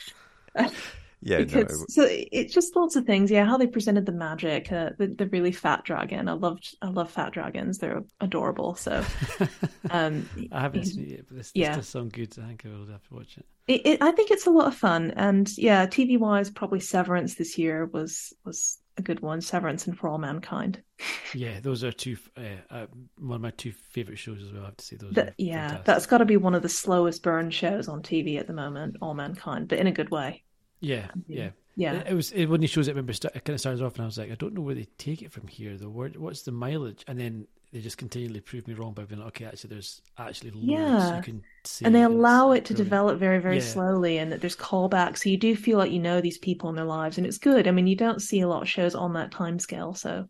yeah, 1.22 1.40
no, 1.40 1.46
because 1.46 1.82
it- 1.84 1.92
so 1.92 2.08
it's 2.10 2.54
just 2.54 2.76
lots 2.76 2.96
of 2.96 3.06
things. 3.06 3.32
Yeah, 3.32 3.46
how 3.46 3.58
they 3.58 3.68
presented 3.68 4.06
the 4.06 4.12
magic, 4.12 4.72
uh, 4.72 4.92
the 4.98 5.08
the 5.08 5.28
really 5.28 5.52
fat 5.52 5.84
dragon. 5.84 6.28
I 6.30 6.34
loved 6.34 6.76
I 6.82 6.88
love 6.88 7.10
fat 7.12 7.34
dragons. 7.34 7.78
They're 7.80 8.04
adorable. 8.20 8.76
So 8.76 9.04
um, 9.92 10.30
I 10.52 10.62
haven't 10.62 10.86
seen 10.86 11.04
it 11.06 11.10
yet, 11.10 11.26
but 11.28 11.38
this, 11.38 11.48
this 11.48 11.52
Yeah. 11.56 11.76
does 11.76 11.88
sound 11.88 12.14
good. 12.14 12.36
I 12.40 12.48
think 12.48 12.66
I 12.66 12.70
will 12.70 12.88
have 12.88 13.08
to 13.08 13.14
watch 13.16 13.38
it. 13.38 13.46
it, 13.68 13.82
it, 13.86 14.02
I 14.02 14.12
think 14.12 14.32
it's 14.32 14.48
a 14.48 14.52
lot 14.52 14.68
of 14.68 14.76
fun. 14.76 15.12
And 15.16 15.50
yeah, 15.58 15.86
TV 15.88 16.18
wise, 16.20 16.50
probably 16.50 16.80
Severance 16.80 17.36
this 17.36 17.58
year 17.58 17.86
was 17.86 18.34
was 18.46 18.78
a 18.98 19.02
good 19.02 19.20
one. 19.22 19.42
Severance 19.42 19.88
and 19.88 19.98
For 19.98 20.10
All 20.10 20.18
Mankind. 20.18 20.82
Yeah, 21.34 21.60
those 21.60 21.84
are 21.84 21.92
two. 21.92 22.18
Uh, 22.38 22.42
uh, 22.72 22.86
one 23.20 23.36
of 23.36 23.42
my 23.42 23.52
two 23.52 23.74
favorite 23.74 24.18
shows 24.18 24.42
as 24.42 24.54
well. 24.54 24.64
I 24.64 24.66
have 24.68 24.78
to 24.78 24.86
say 24.86 24.96
those. 24.96 25.16
Are 25.18 25.34
yeah, 25.38 25.68
fantastic. 25.68 25.86
that's 25.86 26.06
got 26.06 26.18
to 26.20 26.26
be 26.26 26.38
one 26.38 26.56
of 26.56 26.62
the 26.62 26.70
slowest 26.70 27.22
burn 27.22 27.52
shows 27.52 27.90
on 27.90 28.02
TV 28.02 28.40
at 28.40 28.48
the 28.48 28.54
moment. 28.54 28.96
All 29.02 29.14
Mankind, 29.14 29.68
but 29.68 29.78
in 29.78 29.88
a 29.88 29.92
good 29.92 30.10
way. 30.10 30.44
yeah, 30.80 31.08
yeah. 31.28 31.50
Yeah. 31.76 31.94
It, 31.96 32.08
it 32.08 32.14
was 32.16 32.32
it, 32.32 32.46
when 32.48 32.62
he 32.62 32.68
shows 32.68 32.88
it. 32.88 32.92
I 32.92 32.94
remember 32.94 33.12
it 33.12 33.22
kind 33.22 33.50
of 33.50 33.60
started 33.60 33.84
off, 33.84 33.96
and 33.96 34.04
I 34.04 34.06
was 34.06 34.18
like, 34.18 34.32
I 34.32 34.36
don't 34.36 34.54
know 34.54 34.62
where 34.62 34.74
they 34.74 34.88
take 34.98 35.22
it 35.22 35.32
from 35.32 35.48
here. 35.48 35.78
The 35.78 35.90
word, 35.90 36.16
what's 36.16 36.42
the 36.42 36.52
mileage? 36.52 37.04
And 37.08 37.20
then 37.20 37.46
they 37.72 37.82
just 37.82 37.98
continually 37.98 38.42
prove 38.42 38.68
me 38.68 38.74
wrong 38.74 38.94
by 38.94 39.04
being 39.06 39.20
like, 39.20 39.30
okay, 39.30 39.46
actually, 39.46 39.70
there's 39.70 40.02
actually 40.18 40.52
Yeah. 40.60 41.14
you 41.14 41.22
can 41.22 41.44
see, 41.64 41.86
and 41.86 41.96
they 41.96 42.04
allow 42.04 42.52
it 42.52 42.66
to 42.66 42.74
brilliant. 42.74 42.76
develop 42.76 43.20
very 43.20 43.40
very 43.40 43.60
Yeah. 43.60 43.62
slowly 43.62 44.18
and 44.20 44.32
that 44.32 44.42
there's 44.42 44.56
callbacks 44.56 45.20
so 45.20 45.30
you 45.30 45.38
do 45.38 45.56
feel 45.56 45.78
like 45.78 45.92
you 45.92 46.00
know 46.00 46.22
these 46.22 46.38
people 46.40 46.70
in 46.70 46.76
their 46.76 46.86
lives 46.86 47.18
and 47.18 47.28
it's 47.28 47.38
good 47.40 47.68
i 47.68 47.72
mean 47.72 47.88
you 47.88 47.96
don't 47.96 48.22
see 48.22 48.42
a 48.42 48.48
lot 48.50 48.62
of 48.64 48.70
shows 48.70 48.96
on 48.96 49.14
that 49.14 49.32
time 49.32 49.60
scale 49.60 49.94
so 49.94 50.28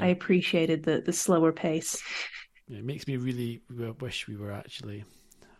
i 0.00 0.08
appreciated 0.08 0.84
the 0.84 1.02
the 1.06 1.12
slower 1.12 1.52
pace 1.52 2.04
Yeah, 2.66 2.78
it 2.78 2.84
makes 2.84 3.06
me 3.06 3.16
really 3.16 3.62
wish 4.00 4.28
we 4.28 4.36
were 4.36 4.52
actually 4.52 5.04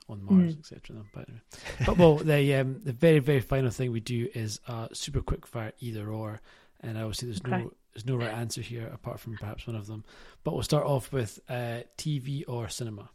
on 0.09 0.23
Mm. 0.31 0.53
Mars, 0.53 0.57
etc. 0.59 1.05
But, 1.13 1.29
anyway. 1.29 1.43
but 1.85 1.99
well, 1.99 2.17
the 2.19 2.55
um, 2.57 2.81
the 2.85 2.93
very 2.93 3.19
very 3.21 3.41
final 3.41 3.71
thing 3.71 3.93
we 3.93 4.01
do 4.01 4.29
is 4.35 4.61
a 4.69 4.89
super 4.93 5.23
quick 5.23 5.47
fire 5.47 5.73
either 5.81 6.11
or, 6.11 6.41
and 6.81 6.99
I 6.99 7.03
obviously 7.03 7.29
there's 7.29 7.45
Okay. 7.45 7.69
no 7.69 7.73
there's 7.99 8.07
no 8.07 8.17
right 8.25 8.33
answer 8.33 8.61
here 8.61 8.87
apart 8.95 9.19
from 9.19 9.37
perhaps 9.37 9.67
one 9.67 9.75
of 9.77 9.87
them. 9.89 10.05
But 10.45 10.55
we'll 10.55 10.63
start 10.63 10.87
off 10.87 11.13
with 11.13 11.41
uh, 11.49 11.81
TV 11.97 12.45
or 12.47 12.69
cinema. 12.69 13.11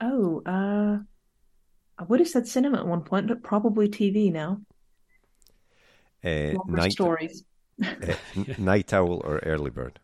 oh 0.00 0.42
uh 0.44 0.98
i 1.98 2.02
would 2.04 2.20
have 2.20 2.28
said 2.28 2.46
cinema 2.46 2.78
at 2.78 2.86
one 2.86 3.02
point 3.02 3.28
but 3.28 3.42
probably 3.42 3.88
tv 3.88 4.32
now 4.32 4.60
Uh, 6.24 6.54
night, 6.66 6.92
stories. 6.92 7.44
uh, 7.84 8.14
n- 8.36 8.54
night 8.58 8.92
owl 8.92 9.20
or 9.24 9.38
early 9.44 9.70
bird? 9.70 10.00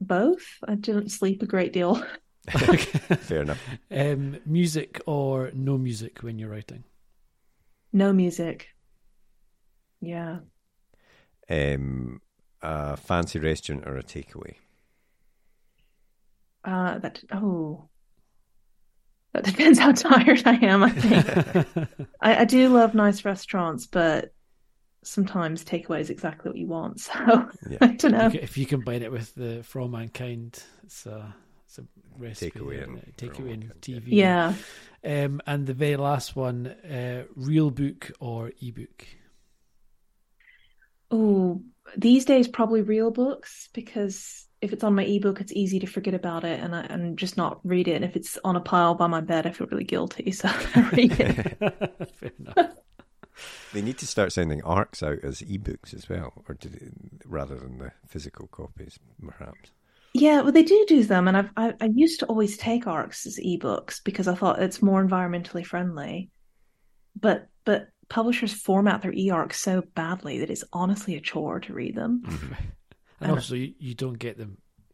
Both. 0.00 0.58
I 0.66 0.74
didn't 0.74 1.10
sleep 1.10 1.42
a 1.42 1.46
great 1.46 1.72
deal. 1.72 1.94
Fair 2.50 3.42
enough. 3.42 3.60
um, 3.90 4.38
music 4.46 5.00
or 5.06 5.50
no 5.52 5.78
music 5.78 6.22
when 6.22 6.38
you're 6.38 6.50
writing? 6.50 6.84
No 7.92 8.12
music. 8.12 8.68
Yeah. 10.00 10.40
Um, 11.48 12.20
a 12.62 12.96
fancy 12.96 13.38
restaurant 13.38 13.86
or 13.86 13.96
a 13.96 14.02
takeaway? 14.02 14.56
Uh, 16.64 16.98
that 16.98 17.22
oh, 17.32 17.88
that 19.32 19.44
depends 19.44 19.78
how 19.78 19.92
tired 19.92 20.42
I 20.46 20.56
am. 20.64 20.82
I 20.82 20.90
think 20.90 21.88
I, 22.20 22.40
I 22.40 22.44
do 22.44 22.68
love 22.68 22.94
nice 22.94 23.24
restaurants, 23.24 23.86
but 23.86 24.32
sometimes 25.04 25.64
takeaway 25.64 26.00
is 26.00 26.10
exactly 26.10 26.50
what 26.50 26.58
you 26.58 26.66
want. 26.66 27.00
So 27.00 27.48
Yeah. 27.70 27.78
I 27.80 27.86
don't 27.88 28.12
know. 28.12 28.30
If 28.32 28.58
you 28.58 28.66
combine 28.66 29.02
it 29.02 29.12
with 29.12 29.34
the 29.34 29.62
For 29.62 29.88
Mankind, 29.88 30.60
it's 30.82 31.06
a, 31.06 31.32
it's 31.66 31.78
a 31.78 31.84
recipe. 32.18 32.58
Takeaway 32.58 32.82
and 32.82 32.98
it? 32.98 33.14
For 33.16 33.26
Takeaway 33.26 33.52
and 33.54 33.72
TV. 33.80 34.04
Yeah. 34.08 34.54
Um, 35.04 35.40
and 35.46 35.66
the 35.66 35.74
very 35.74 35.96
last 35.96 36.34
one, 36.34 36.66
uh, 36.66 37.24
real 37.36 37.70
book 37.70 38.10
or 38.18 38.50
ebook? 38.60 39.06
Oh, 41.10 41.62
these 41.96 42.24
days 42.24 42.48
probably 42.48 42.82
real 42.82 43.10
books 43.10 43.68
because 43.72 44.46
if 44.60 44.72
it's 44.72 44.84
on 44.84 44.94
my 44.94 45.04
ebook, 45.04 45.40
it's 45.40 45.52
easy 45.52 45.78
to 45.80 45.86
forget 45.86 46.14
about 46.14 46.44
it 46.44 46.60
and 46.60 46.74
I, 46.74 46.80
and 46.80 47.18
just 47.18 47.36
not 47.36 47.60
read 47.64 47.88
it. 47.88 47.94
And 47.94 48.04
if 48.04 48.16
it's 48.16 48.38
on 48.42 48.56
a 48.56 48.60
pile 48.60 48.94
by 48.94 49.06
my 49.06 49.20
bed, 49.20 49.46
I 49.46 49.50
feel 49.50 49.66
really 49.68 49.84
guilty, 49.84 50.30
so 50.32 50.48
I 50.48 50.90
read 50.92 51.20
it. 51.20 51.58
Fair 52.20 52.32
enough. 52.38 52.76
They 53.72 53.82
need 53.82 53.98
to 53.98 54.06
start 54.06 54.32
sending 54.32 54.62
arcs 54.62 55.02
out 55.02 55.18
as 55.22 55.42
ebooks 55.42 55.92
as 55.92 56.08
well, 56.08 56.32
or 56.48 56.54
do 56.54 56.70
they, 56.70 56.88
rather 57.26 57.56
than 57.56 57.78
the 57.78 57.92
physical 58.08 58.46
copies, 58.46 58.98
perhaps. 59.22 59.70
Yeah, 60.14 60.40
well, 60.40 60.52
they 60.52 60.62
do 60.62 60.86
do 60.88 61.04
them, 61.04 61.28
and 61.28 61.36
I've 61.36 61.50
I, 61.58 61.74
I 61.78 61.90
used 61.94 62.20
to 62.20 62.26
always 62.26 62.56
take 62.56 62.86
ARCs 62.86 63.26
as 63.26 63.38
ebooks 63.38 64.02
because 64.02 64.28
I 64.28 64.34
thought 64.34 64.62
it's 64.62 64.80
more 64.80 65.04
environmentally 65.04 65.66
friendly. 65.66 66.30
But 67.20 67.48
but 67.66 67.88
publishers 68.08 68.52
format 68.52 69.02
their 69.02 69.12
e-arcs 69.12 69.60
so 69.60 69.82
badly 69.94 70.38
that 70.40 70.50
it's 70.50 70.64
honestly 70.72 71.16
a 71.16 71.20
chore 71.20 71.60
to 71.60 71.72
read 71.72 71.94
them. 71.94 72.22
And 73.20 73.30
Uh, 73.30 73.34
also, 73.36 73.54
you, 73.54 73.72
you 73.78 73.94
don't 73.94 74.18
get 74.18 74.36
the 74.36 74.50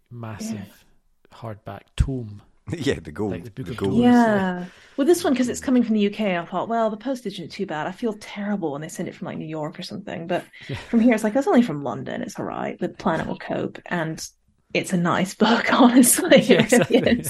massive 0.09 0.85
hardback 1.33 1.81
tome. 1.97 2.41
yeah, 2.71 3.01
the 3.01 3.11
gold, 3.11 3.33
Like 3.33 3.43
the 3.43 3.51
Book 3.51 3.67
the 3.67 3.73
of 3.73 3.77
gold. 3.79 3.93
Doors. 3.95 4.05
Yeah. 4.05 4.67
Well, 4.97 5.07
this 5.09 5.25
one 5.25 5.33
because 5.33 5.49
it's 5.49 5.59
coming 5.59 5.83
from 5.83 5.97
the 5.97 6.07
UK, 6.07 6.21
I 6.21 6.45
thought, 6.45 6.69
well, 6.69 6.89
the 6.89 6.97
postage 6.97 7.33
isn't 7.41 7.51
too 7.51 7.67
bad. 7.67 7.89
I 7.89 7.91
feel 7.91 8.13
terrible 8.21 8.71
when 8.71 8.81
they 8.81 8.89
send 8.89 9.09
it 9.09 9.17
from 9.17 9.27
like 9.27 9.39
New 9.39 9.47
York 9.49 9.77
or 9.77 9.83
something, 9.83 10.29
but 10.29 10.45
Yeah. 10.69 10.77
from 10.89 11.01
here, 11.01 11.15
it's 11.15 11.25
like 11.25 11.35
it's 11.35 11.49
only 11.49 11.63
from 11.63 11.83
London. 11.83 12.23
It's 12.23 12.39
all 12.39 12.45
right. 12.47 12.79
The 12.79 12.91
planet 12.91 13.27
will 13.27 13.39
cope, 13.39 13.81
and 13.87 14.25
it's 14.73 14.93
a 14.93 14.97
nice 14.97 15.35
book, 15.45 15.73
honestly. 15.73 16.43
Yeah, 16.43 16.63
exactly. 16.63 17.25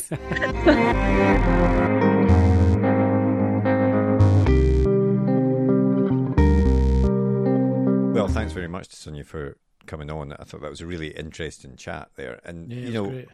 Thanks 8.33 8.53
very 8.55 8.68
much 8.68 8.89
to 8.89 8.97
Sunyi 8.97 9.24
for 9.26 9.57
coming 9.87 10.11
on. 10.11 10.33
I 10.33 10.45
thought 10.45 10.62
that 10.62 10.70
was 10.70 10.80
a 10.80 10.87
really 10.87 11.09
interesting 11.09 11.76
chat 11.76 12.11
there, 12.16 12.41
and 12.45 12.72
Yeah, 12.72 12.78
you 12.78 12.93
know, 12.93 13.11
great. 13.11 13.28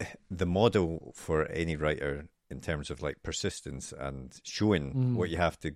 the 0.30 0.46
model 0.46 1.12
for 1.14 1.46
any 1.48 1.76
writer 1.76 2.26
in 2.48 2.60
terms 2.60 2.90
of 2.90 3.02
like 3.02 3.22
persistence 3.22 3.92
and 3.92 4.40
showing 4.42 4.94
Mm. 4.94 5.14
what 5.16 5.28
you 5.30 5.36
have 5.36 5.58
to 5.60 5.72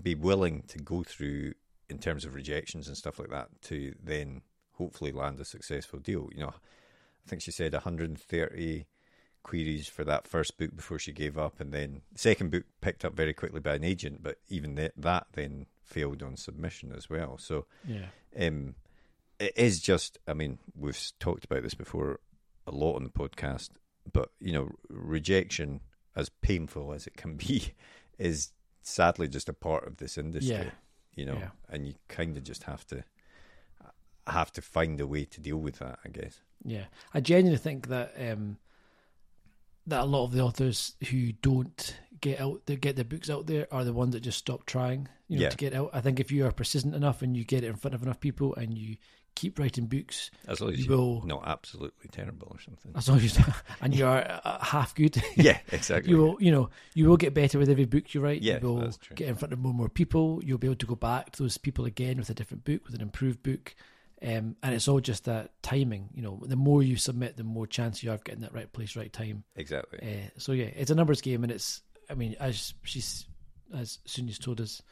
be 0.00 0.14
willing 0.14 0.62
to 0.68 0.78
go 0.78 1.02
through 1.02 1.52
in 1.90 1.98
terms 1.98 2.24
of 2.24 2.34
rejections 2.34 2.88
and 2.88 2.96
stuff 2.96 3.18
like 3.18 3.28
that 3.30 3.48
to 3.62 3.94
then 4.02 4.40
hopefully 4.72 5.12
land 5.12 5.38
a 5.38 5.44
successful 5.44 5.98
deal. 5.98 6.30
You 6.34 6.40
know, 6.40 6.54
I 6.54 7.28
think 7.28 7.42
she 7.42 7.50
said 7.50 7.74
130 7.74 8.86
queries 9.42 9.86
for 9.88 10.04
that 10.04 10.26
first 10.26 10.56
book 10.56 10.74
before 10.74 10.98
she 10.98 11.12
gave 11.12 11.36
up, 11.36 11.60
and 11.60 11.72
then 11.72 12.00
the 12.12 12.18
second 12.18 12.50
book 12.50 12.64
picked 12.80 13.04
up 13.04 13.14
very 13.14 13.34
quickly 13.34 13.60
by 13.60 13.74
an 13.74 13.84
agent, 13.84 14.22
but 14.22 14.38
even 14.48 14.74
that, 14.76 14.92
that 14.96 15.26
then 15.34 15.66
failed 15.90 16.22
on 16.22 16.36
submission 16.36 16.92
as 16.96 17.10
well. 17.10 17.36
So 17.38 17.66
Yeah. 17.86 18.06
um, 18.38 18.74
it 19.38 19.52
is 19.56 19.80
just. 19.80 20.18
I 20.28 20.34
mean, 20.34 20.58
we've 20.76 20.98
talked 21.18 21.44
about 21.44 21.62
this 21.62 21.74
before 21.74 22.20
a 22.66 22.70
lot 22.70 22.96
on 22.96 23.04
the 23.04 23.10
podcast, 23.10 23.70
but 24.12 24.30
you 24.40 24.52
know, 24.52 24.70
rejection, 24.88 25.80
as 26.14 26.28
painful 26.28 26.92
as 26.92 27.06
it 27.06 27.16
can 27.16 27.36
be, 27.48 27.72
is 28.18 28.52
sadly 28.82 29.28
just 29.28 29.48
a 29.48 29.52
part 29.54 29.86
of 29.86 29.96
this 29.96 30.16
industry. 30.18 30.54
Yeah. 30.56 30.70
You 31.14 31.26
know, 31.26 31.38
Yeah. 31.38 31.50
and 31.68 31.86
you 31.86 31.94
kind 32.08 32.36
of 32.36 32.44
just 32.44 32.62
have 32.64 32.86
to 32.88 33.04
have 34.26 34.52
to 34.52 34.62
find 34.62 35.00
a 35.00 35.06
way 35.06 35.24
to 35.24 35.40
deal 35.40 35.56
with 35.56 35.78
that. 35.78 35.98
I 36.04 36.08
guess. 36.10 36.40
Yeah, 36.64 36.84
I 37.14 37.20
genuinely 37.20 37.58
think 37.58 37.88
that 37.88 38.14
um, 38.18 38.58
that 39.86 40.02
a 40.02 40.04
lot 40.04 40.24
of 40.24 40.32
the 40.32 40.40
authors 40.40 40.94
who 41.10 41.32
don't 41.32 41.96
get 42.20 42.40
out, 42.40 42.62
they 42.66 42.76
get 42.76 42.96
their 42.96 43.04
books 43.04 43.30
out 43.30 43.46
there, 43.46 43.66
are 43.72 43.84
the 43.84 43.92
ones 43.92 44.12
that 44.12 44.20
just 44.20 44.38
stop 44.38 44.66
trying. 44.66 45.08
You 45.28 45.38
know, 45.38 45.42
Yeah. 45.44 45.48
to 45.50 45.56
get 45.56 45.74
out. 45.74 45.90
I 45.92 46.00
think 46.00 46.20
if 46.20 46.30
you 46.32 46.44
are 46.46 46.52
persistent 46.52 46.94
enough 46.94 47.22
and 47.22 47.36
you 47.36 47.44
get 47.44 47.64
it 47.64 47.68
in 47.68 47.76
front 47.76 47.94
of 47.94 48.02
enough 48.02 48.20
people 48.20 48.54
and 48.56 48.76
you 48.76 48.96
keep 49.36 49.58
writing 49.60 49.86
books, 49.86 50.30
As 50.48 50.60
long 50.60 50.72
as 50.72 50.80
You 50.84 50.90
will- 50.90 51.24
not 51.24 51.44
absolutely 51.46 52.08
terrible 52.10 52.48
or 52.50 52.60
something. 52.60 52.92
as 52.96 53.08
long 53.08 53.18
as 53.18 53.38
you 53.38 53.44
and 53.80 53.94
you 53.94 54.04
are 54.04 54.40
uh, 54.44 54.58
half 54.62 54.94
good, 54.94 55.22
yeah, 55.36 55.60
exactly. 55.72 56.10
you 56.10 56.18
will. 56.18 56.36
You 56.42 56.50
know, 56.50 56.70
you 56.94 57.08
will 57.08 57.16
get 57.16 57.32
better 57.32 57.58
with 57.58 57.70
every 57.70 57.84
book 57.86 58.12
you 58.12 58.20
write. 58.20 58.42
Yeah, 58.42 58.58
you 58.60 58.66
will 58.68 58.80
that's 58.80 58.96
true. 58.98 59.14
get 59.14 59.28
in 59.28 59.36
front 59.36 59.52
of 59.52 59.60
more 59.60 59.70
and 59.70 59.78
more 59.78 59.88
people. 59.88 60.42
You'll 60.44 60.58
be 60.58 60.66
able 60.66 60.76
to 60.76 60.86
go 60.86 60.96
back 60.96 61.30
to 61.32 61.42
those 61.44 61.56
people 61.58 61.84
again 61.86 62.18
with 62.18 62.28
a 62.28 62.34
different 62.34 62.64
book, 62.64 62.84
with 62.84 62.94
an 62.94 63.00
improved 63.00 63.42
book. 63.42 63.74
Um, 64.22 64.56
and 64.62 64.74
it's 64.74 64.86
all 64.86 65.00
just 65.00 65.24
that 65.24 65.50
timing. 65.62 66.10
You 66.14 66.22
know, 66.22 66.42
the 66.44 66.56
more 66.56 66.82
you 66.82 66.96
submit, 66.96 67.36
the 67.36 67.44
more 67.44 67.66
chance 67.66 68.02
you 68.02 68.10
have 68.10 68.20
of 68.20 68.24
getting 68.24 68.42
that 68.42 68.52
right 68.52 68.70
place, 68.70 68.94
right 68.94 69.12
time. 69.12 69.44
exactly. 69.56 69.98
Uh, 70.02 70.28
so 70.36 70.52
yeah, 70.52 70.66
it's 70.76 70.90
a 70.90 70.94
numbers 70.94 71.20
game, 71.20 71.42
and 71.42 71.52
it's. 71.52 71.82
I 72.08 72.14
mean, 72.14 72.36
as 72.40 72.74
she's 72.82 73.26
as 73.74 73.98
Sunyi's 74.06 74.38
told 74.38 74.60
us, 74.60 74.82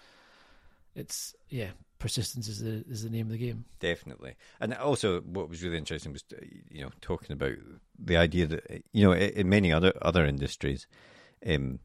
it's 0.95 1.35
yeah, 1.49 1.71
persistence 1.99 2.49
is 2.49 2.61
the 2.61 2.85
is 2.89 3.03
the 3.03 3.11
name 3.11 3.27
of 3.27 3.33
the 3.33 3.39
game. 3.39 3.65
Definitely, 3.81 4.35
and 4.61 4.73
also 4.75 5.21
what 5.21 5.49
was 5.49 5.63
really 5.63 5.77
interesting 5.77 6.13
was 6.13 6.25
uh, 6.33 6.45
you 6.71 6.83
know 6.83 6.91
talking 7.01 7.33
about 7.33 7.57
the 7.99 8.17
idea 8.17 8.47
that 8.47 8.83
you 8.93 9.05
know 9.05 9.13
in 9.13 9.31
in 9.31 9.49
many 9.49 9.73
other 9.73 9.93
other 10.01 10.25
industries, 10.25 10.87
um, 11.47 11.81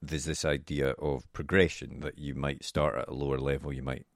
there's 0.00 0.24
this 0.24 0.44
idea 0.44 0.90
of 0.92 1.30
progression 1.32 2.00
that 2.00 2.18
you 2.18 2.34
might 2.34 2.64
start 2.64 2.96
at 2.96 3.08
a 3.08 3.14
lower 3.14 3.38
level, 3.38 3.72
you 3.72 3.82
might 3.82 4.06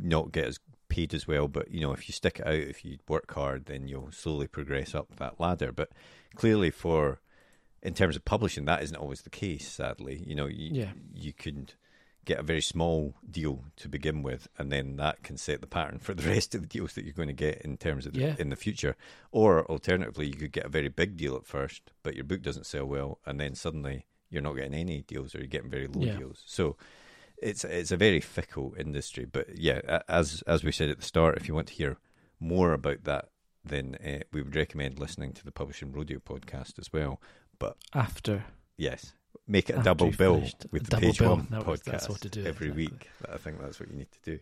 not 0.00 0.32
get 0.32 0.46
as 0.46 0.58
paid 0.90 1.14
as 1.14 1.26
well, 1.26 1.48
but 1.48 1.70
you 1.70 1.80
know 1.80 1.92
if 1.92 2.06
you 2.08 2.12
stick 2.12 2.40
it 2.40 2.46
out, 2.46 2.52
if 2.54 2.84
you 2.84 2.98
work 3.08 3.32
hard, 3.32 3.64
then 3.66 3.88
you'll 3.88 4.10
slowly 4.12 4.46
progress 4.46 4.94
up 4.94 5.16
that 5.16 5.40
ladder. 5.40 5.72
But 5.72 5.90
clearly, 6.36 6.70
for 6.70 7.20
in 7.82 7.94
terms 7.94 8.14
of 8.16 8.24
publishing, 8.26 8.66
that 8.66 8.82
isn't 8.82 8.96
always 8.96 9.22
the 9.22 9.30
case. 9.30 9.66
Sadly, 9.66 10.22
you 10.26 10.34
know, 10.34 10.46
you, 10.46 10.70
Yeah. 10.82 10.92
you 11.14 11.32
could 11.32 11.72
get 12.26 12.38
a 12.38 12.42
very 12.42 12.60
small 12.60 13.14
deal 13.30 13.64
to 13.76 13.88
begin 13.88 14.22
with, 14.22 14.46
and 14.58 14.70
then 14.70 14.96
that 14.96 15.22
can 15.22 15.38
set 15.38 15.62
the 15.62 15.66
pattern 15.66 15.98
for 15.98 16.12
the 16.12 16.22
rest 16.34 16.54
of 16.54 16.60
the 16.60 16.66
deals 16.66 16.92
that 16.92 17.04
you're 17.04 17.14
going 17.14 17.28
to 17.28 17.32
get 17.32 17.62
in 17.62 17.78
terms 17.78 18.04
of 18.04 18.12
the, 18.12 18.20
Yeah. 18.20 18.36
in 18.38 18.50
the 18.50 18.56
future. 18.56 18.94
Or 19.32 19.64
alternatively, 19.70 20.26
you 20.26 20.34
could 20.34 20.52
get 20.52 20.66
a 20.66 20.68
very 20.68 20.88
big 20.88 21.16
deal 21.16 21.34
at 21.36 21.46
first, 21.46 21.90
but 22.02 22.14
your 22.14 22.24
book 22.24 22.42
doesn't 22.42 22.66
sell 22.66 22.84
well, 22.84 23.18
and 23.24 23.40
then 23.40 23.54
suddenly 23.54 24.04
you're 24.28 24.42
not 24.42 24.52
getting 24.52 24.74
any 24.74 25.00
deals, 25.00 25.34
or 25.34 25.38
you're 25.38 25.46
getting 25.46 25.70
very 25.70 25.86
low 25.86 26.04
Yeah. 26.04 26.18
deals. 26.18 26.42
So 26.44 26.76
it's 27.42 27.64
it's 27.64 27.90
a 27.90 27.96
very 27.96 28.20
fickle 28.20 28.74
industry. 28.78 29.24
But 29.24 29.56
yeah, 29.56 30.00
as 30.08 30.42
as 30.46 30.64
we 30.64 30.72
said 30.72 30.90
at 30.90 30.98
the 30.98 31.04
start, 31.04 31.36
if 31.36 31.48
you 31.48 31.54
want 31.54 31.68
to 31.68 31.74
hear 31.74 31.96
more 32.38 32.72
about 32.72 33.04
that, 33.04 33.28
then 33.64 33.96
uh, 34.04 34.24
we 34.32 34.42
would 34.42 34.56
recommend 34.56 34.98
listening 34.98 35.32
to 35.34 35.44
the 35.44 35.52
Publishing 35.52 35.92
Rodeo 35.92 36.18
podcast 36.18 36.78
as 36.78 36.92
well. 36.92 37.20
But 37.58 37.76
After 37.94 38.44
yes, 38.76 39.12
make 39.46 39.68
it 39.70 39.78
a 39.78 39.82
double 39.82 40.10
bill 40.10 40.44
with 40.70 40.88
the 40.88 40.96
page 40.96 41.18
bill. 41.18 41.36
one 41.36 41.48
That 41.50 41.62
podcast 41.64 41.84
that's 41.84 42.08
what 42.08 42.20
to 42.22 42.28
do, 42.28 42.40
every 42.44 42.68
exactly. 42.68 42.84
week. 42.84 43.10
I 43.32 43.36
think 43.36 43.60
that's 43.60 43.80
what 43.80 43.90
you 43.90 43.96
need 43.96 44.10
to 44.22 44.36
do. 44.36 44.38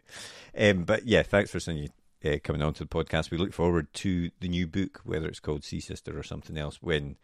Um, 0.56 0.84
but 0.84 1.06
yeah, 1.06 1.22
thanks 1.22 1.50
for 1.50 1.58
Sunyi 1.58 1.90
uh, 2.24 2.38
coming 2.42 2.62
on 2.62 2.74
to 2.74 2.84
the 2.84 2.88
podcast. 2.88 3.30
We 3.30 3.38
look 3.38 3.52
forward 3.52 3.92
to 3.94 4.30
the 4.40 4.48
new 4.48 4.66
book, 4.66 5.00
whether 5.04 5.28
it's 5.28 5.40
called 5.40 5.64
Sea 5.64 5.80
Sister 5.80 6.18
or 6.18 6.22
something 6.22 6.56
else, 6.56 6.78
when 6.80 7.16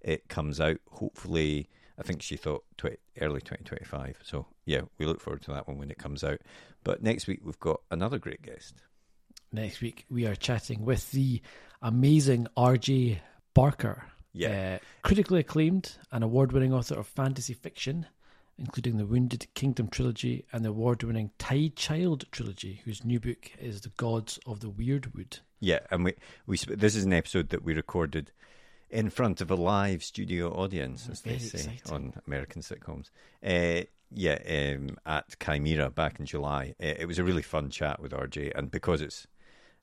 it 0.00 0.28
comes 0.28 0.60
out. 0.60 0.78
Hopefully, 0.90 1.68
I 1.98 2.02
think 2.02 2.22
she 2.22 2.36
thought 2.36 2.64
20, 2.78 2.96
early 3.20 3.40
2025. 3.40 4.18
So 4.22 4.46
yeah, 4.64 4.82
we 4.98 5.06
look 5.06 5.20
forward 5.20 5.42
to 5.42 5.52
that 5.52 5.68
one 5.68 5.78
when 5.78 5.90
it 5.90 5.98
comes 5.98 6.24
out. 6.24 6.40
But 6.84 7.02
next 7.02 7.26
week 7.26 7.40
we've 7.44 7.58
got 7.60 7.80
another 7.90 8.18
great 8.18 8.42
guest. 8.42 8.82
next 9.52 9.80
week, 9.80 10.06
we 10.10 10.26
are 10.26 10.34
chatting 10.34 10.84
with 10.84 11.10
the 11.12 11.42
amazing 11.82 12.46
R.J. 12.56 13.20
Barker. 13.54 14.04
Yeah. 14.32 14.78
Uh, 14.80 14.84
critically 15.02 15.40
acclaimed 15.40 15.98
and 16.10 16.24
award 16.24 16.52
winning 16.52 16.72
author 16.72 16.94
of 16.98 17.06
fantasy 17.06 17.52
fiction, 17.52 18.06
including 18.58 18.96
the 18.96 19.04
Wounded 19.04 19.46
Kingdom 19.54 19.88
trilogy 19.88 20.46
and 20.52 20.64
the 20.64 20.70
award 20.70 21.02
winning 21.02 21.30
Tide 21.38 21.76
Child 21.76 22.24
trilogy, 22.32 22.80
whose 22.84 23.04
new 23.04 23.20
book 23.20 23.50
is 23.60 23.82
The 23.82 23.90
Gods 23.90 24.38
of 24.46 24.60
the 24.60 24.70
Weirdwood. 24.70 25.40
Yeah, 25.60 25.80
and 25.90 26.04
we 26.04 26.14
we 26.46 26.56
this 26.56 26.96
is 26.96 27.04
an 27.04 27.12
episode 27.12 27.50
that 27.50 27.62
we 27.62 27.74
recorded 27.74 28.32
in 28.92 29.10
front 29.10 29.40
of 29.40 29.50
a 29.50 29.54
live 29.54 30.04
studio 30.04 30.52
audience, 30.52 31.08
as 31.10 31.22
they 31.22 31.38
say 31.38 31.72
exciting. 31.72 31.92
on 31.92 32.14
American 32.26 32.62
sitcoms. 32.62 33.10
Uh, 33.44 33.84
yeah, 34.14 34.38
um, 34.46 34.98
at 35.06 35.30
Cymera 35.40 35.92
back 35.92 36.20
in 36.20 36.26
July. 36.26 36.74
Uh, 36.80 36.94
it 36.98 37.06
was 37.06 37.18
a 37.18 37.24
really 37.24 37.42
fun 37.42 37.70
chat 37.70 38.00
with 38.00 38.12
RJ, 38.12 38.52
and 38.54 38.70
because 38.70 39.00
it's 39.00 39.26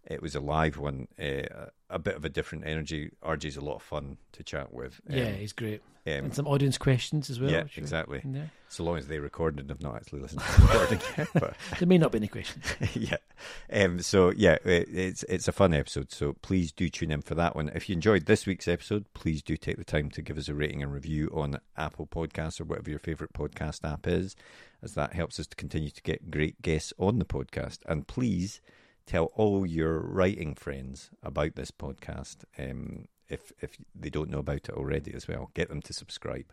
it 0.10 0.24
was 0.24 0.34
a 0.34 0.40
live 0.40 0.78
one, 0.78 1.08
uh, 1.22 1.68
a 1.90 2.00
bit 2.00 2.16
of 2.16 2.26
a 2.26 2.30
different 2.30 2.66
energy. 2.66 3.12
RJ's 3.24 3.58
a 3.58 3.62
lot 3.62 3.76
of 3.76 3.84
fun 3.84 4.18
to 4.34 4.44
chat 4.44 4.74
with. 4.74 5.00
Um, 5.08 5.16
yeah, 5.16 5.32
he's 5.32 5.54
great. 5.54 5.82
Um, 6.08 6.26
and 6.26 6.36
some 6.36 6.48
audience 6.48 6.80
questions 6.80 7.30
as 7.30 7.40
well. 7.40 7.52
Yeah, 7.52 7.66
exactly. 7.76 8.24
So 8.70 8.84
long 8.84 8.98
as 8.98 9.08
they 9.08 9.20
recorded 9.20 9.60
and 9.60 9.70
have 9.70 9.82
not 9.82 9.96
actually 9.96 10.22
listened 10.22 10.42
to 10.42 10.52
the 10.62 10.68
recording 10.68 11.00
yet. 11.16 11.28
But 11.34 11.54
there 11.80 11.88
may 11.88 12.00
not 12.00 12.12
be 12.12 12.18
any 12.18 12.28
questions. 12.28 12.66
yeah. 12.96 13.18
Um, 13.72 14.00
so 14.02 14.32
yeah, 14.36 14.58
it, 14.66 14.88
it's 14.92 15.24
it's 15.24 15.48
a 15.48 15.52
fun 15.52 15.76
episode. 15.76 16.12
So 16.12 16.34
please 16.42 16.72
do 16.72 16.90
tune 16.90 17.12
in 17.12 17.22
for 17.22 17.36
that 17.36 17.56
one. 17.56 17.70
If 17.76 17.88
you 17.88 17.94
enjoyed 17.94 18.26
this 18.26 18.48
week's 18.48 18.68
episode, 18.68 19.06
please 19.14 19.44
do 19.44 19.58
take 19.58 19.78
the 19.78 19.84
time 19.84 20.10
to 20.12 20.24
give 20.24 20.40
us 20.40 20.50
a 20.50 20.56
rating 20.56 20.82
and 20.82 20.92
review 20.92 21.30
on 21.34 21.60
Apple 21.78 22.08
Podcasts 22.08 22.60
or 22.60 22.64
whatever 22.64 22.90
your 22.90 23.00
favorite 23.00 23.34
podcast 23.34 23.88
app 23.88 24.08
is, 24.08 24.36
as 24.82 24.96
that 24.96 25.14
helps 25.14 25.40
us 25.40 25.46
to 25.48 25.56
continue 25.56 25.92
to 25.92 26.02
get 26.02 26.32
great 26.32 26.62
guests 26.64 26.94
on 26.98 27.20
the 27.20 27.26
podcast. 27.26 27.80
And 27.86 28.08
please 28.08 28.62
tell 29.10 29.32
all 29.36 29.66
your 29.66 30.00
writing 30.00 30.54
friends 30.54 31.10
about 31.24 31.56
this 31.56 31.72
podcast. 31.72 32.44
Um, 32.60 33.08
if 33.28 33.52
if 33.60 33.78
they 33.96 34.10
don't 34.10 34.30
know 34.30 34.40
about 34.40 34.70
it 34.70 34.72
already 34.72 35.14
as 35.16 35.28
well, 35.28 35.50
get 35.56 35.70
them 35.70 35.82
to 35.82 35.94
subscribe. 35.94 36.46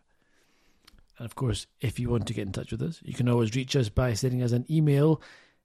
And 1.18 1.26
of 1.26 1.34
course, 1.34 1.66
if 1.80 2.00
you 2.00 2.08
want 2.08 2.26
to 2.26 2.34
get 2.34 2.46
in 2.46 2.52
touch 2.52 2.72
with 2.72 2.82
us, 2.82 3.00
you 3.02 3.12
can 3.12 3.28
always 3.28 3.54
reach 3.54 3.76
us 3.76 3.90
by 3.90 4.14
sending 4.14 4.42
us 4.42 4.52
an 4.52 4.64
email 4.70 5.20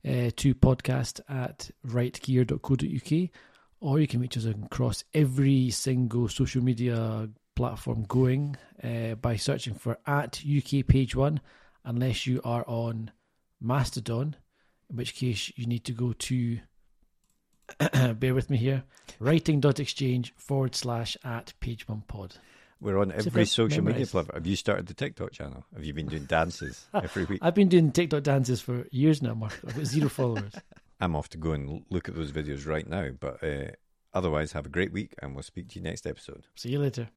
uh, 0.05 0.31
to 0.35 0.53
podcast 0.53 1.21
at 1.29 1.71
writegear.co.uk, 1.87 3.29
or 3.79 3.99
you 3.99 4.07
can 4.07 4.19
reach 4.19 4.37
us 4.37 4.45
across 4.45 5.05
every 5.13 5.69
single 5.69 6.27
social 6.27 6.61
media 6.61 7.29
platform 7.55 8.03
going 8.03 8.57
uh, 8.83 9.15
by 9.15 9.37
searching 9.37 9.75
for 9.75 9.97
at 10.05 10.43
UK 10.45 10.85
page 10.85 11.15
one, 11.15 11.39
unless 11.85 12.27
you 12.27 12.41
are 12.43 12.65
on 12.67 13.11
Mastodon, 13.61 14.35
in 14.89 14.95
which 14.97 15.15
case 15.15 15.53
you 15.55 15.65
need 15.65 15.85
to 15.85 15.93
go 15.93 16.13
to 16.13 16.59
bear 18.19 18.33
with 18.33 18.49
me 18.49 18.57
here, 18.57 18.83
writing.exchange 19.19 20.33
forward 20.37 20.75
slash 20.75 21.17
at 21.23 21.53
page 21.59 21.87
one 21.87 22.03
pod. 22.07 22.35
We're 22.79 22.97
on 22.97 23.11
every 23.11 23.45
social 23.45 23.83
memorized. 23.83 23.95
media 23.99 24.07
platform. 24.07 24.35
Have 24.35 24.47
you 24.47 24.55
started 24.55 24.87
the 24.87 24.95
TikTok 24.95 25.31
channel? 25.31 25.65
Have 25.75 25.85
you 25.85 25.93
been 25.93 26.07
doing 26.07 26.25
dances 26.25 26.87
every 26.93 27.25
week? 27.25 27.39
I've 27.43 27.53
been 27.53 27.69
doing 27.69 27.91
TikTok 27.91 28.23
dances 28.23 28.59
for 28.59 28.87
years 28.89 29.21
now, 29.21 29.35
Mark. 29.35 29.59
I've 29.67 29.75
got 29.75 29.85
zero 29.85 30.09
followers. 30.09 30.53
I'm 30.99 31.15
off 31.15 31.29
to 31.29 31.37
go 31.37 31.51
and 31.51 31.83
look 31.89 32.09
at 32.09 32.15
those 32.15 32.31
videos 32.31 32.65
right 32.67 32.87
now. 32.87 33.09
But 33.19 33.43
uh, 33.43 33.71
otherwise, 34.13 34.51
have 34.53 34.65
a 34.65 34.69
great 34.69 34.91
week 34.91 35.13
and 35.21 35.35
we'll 35.35 35.43
speak 35.43 35.69
to 35.69 35.79
you 35.79 35.83
next 35.83 36.07
episode. 36.07 36.45
See 36.55 36.69
you 36.69 36.79
later. 36.79 37.09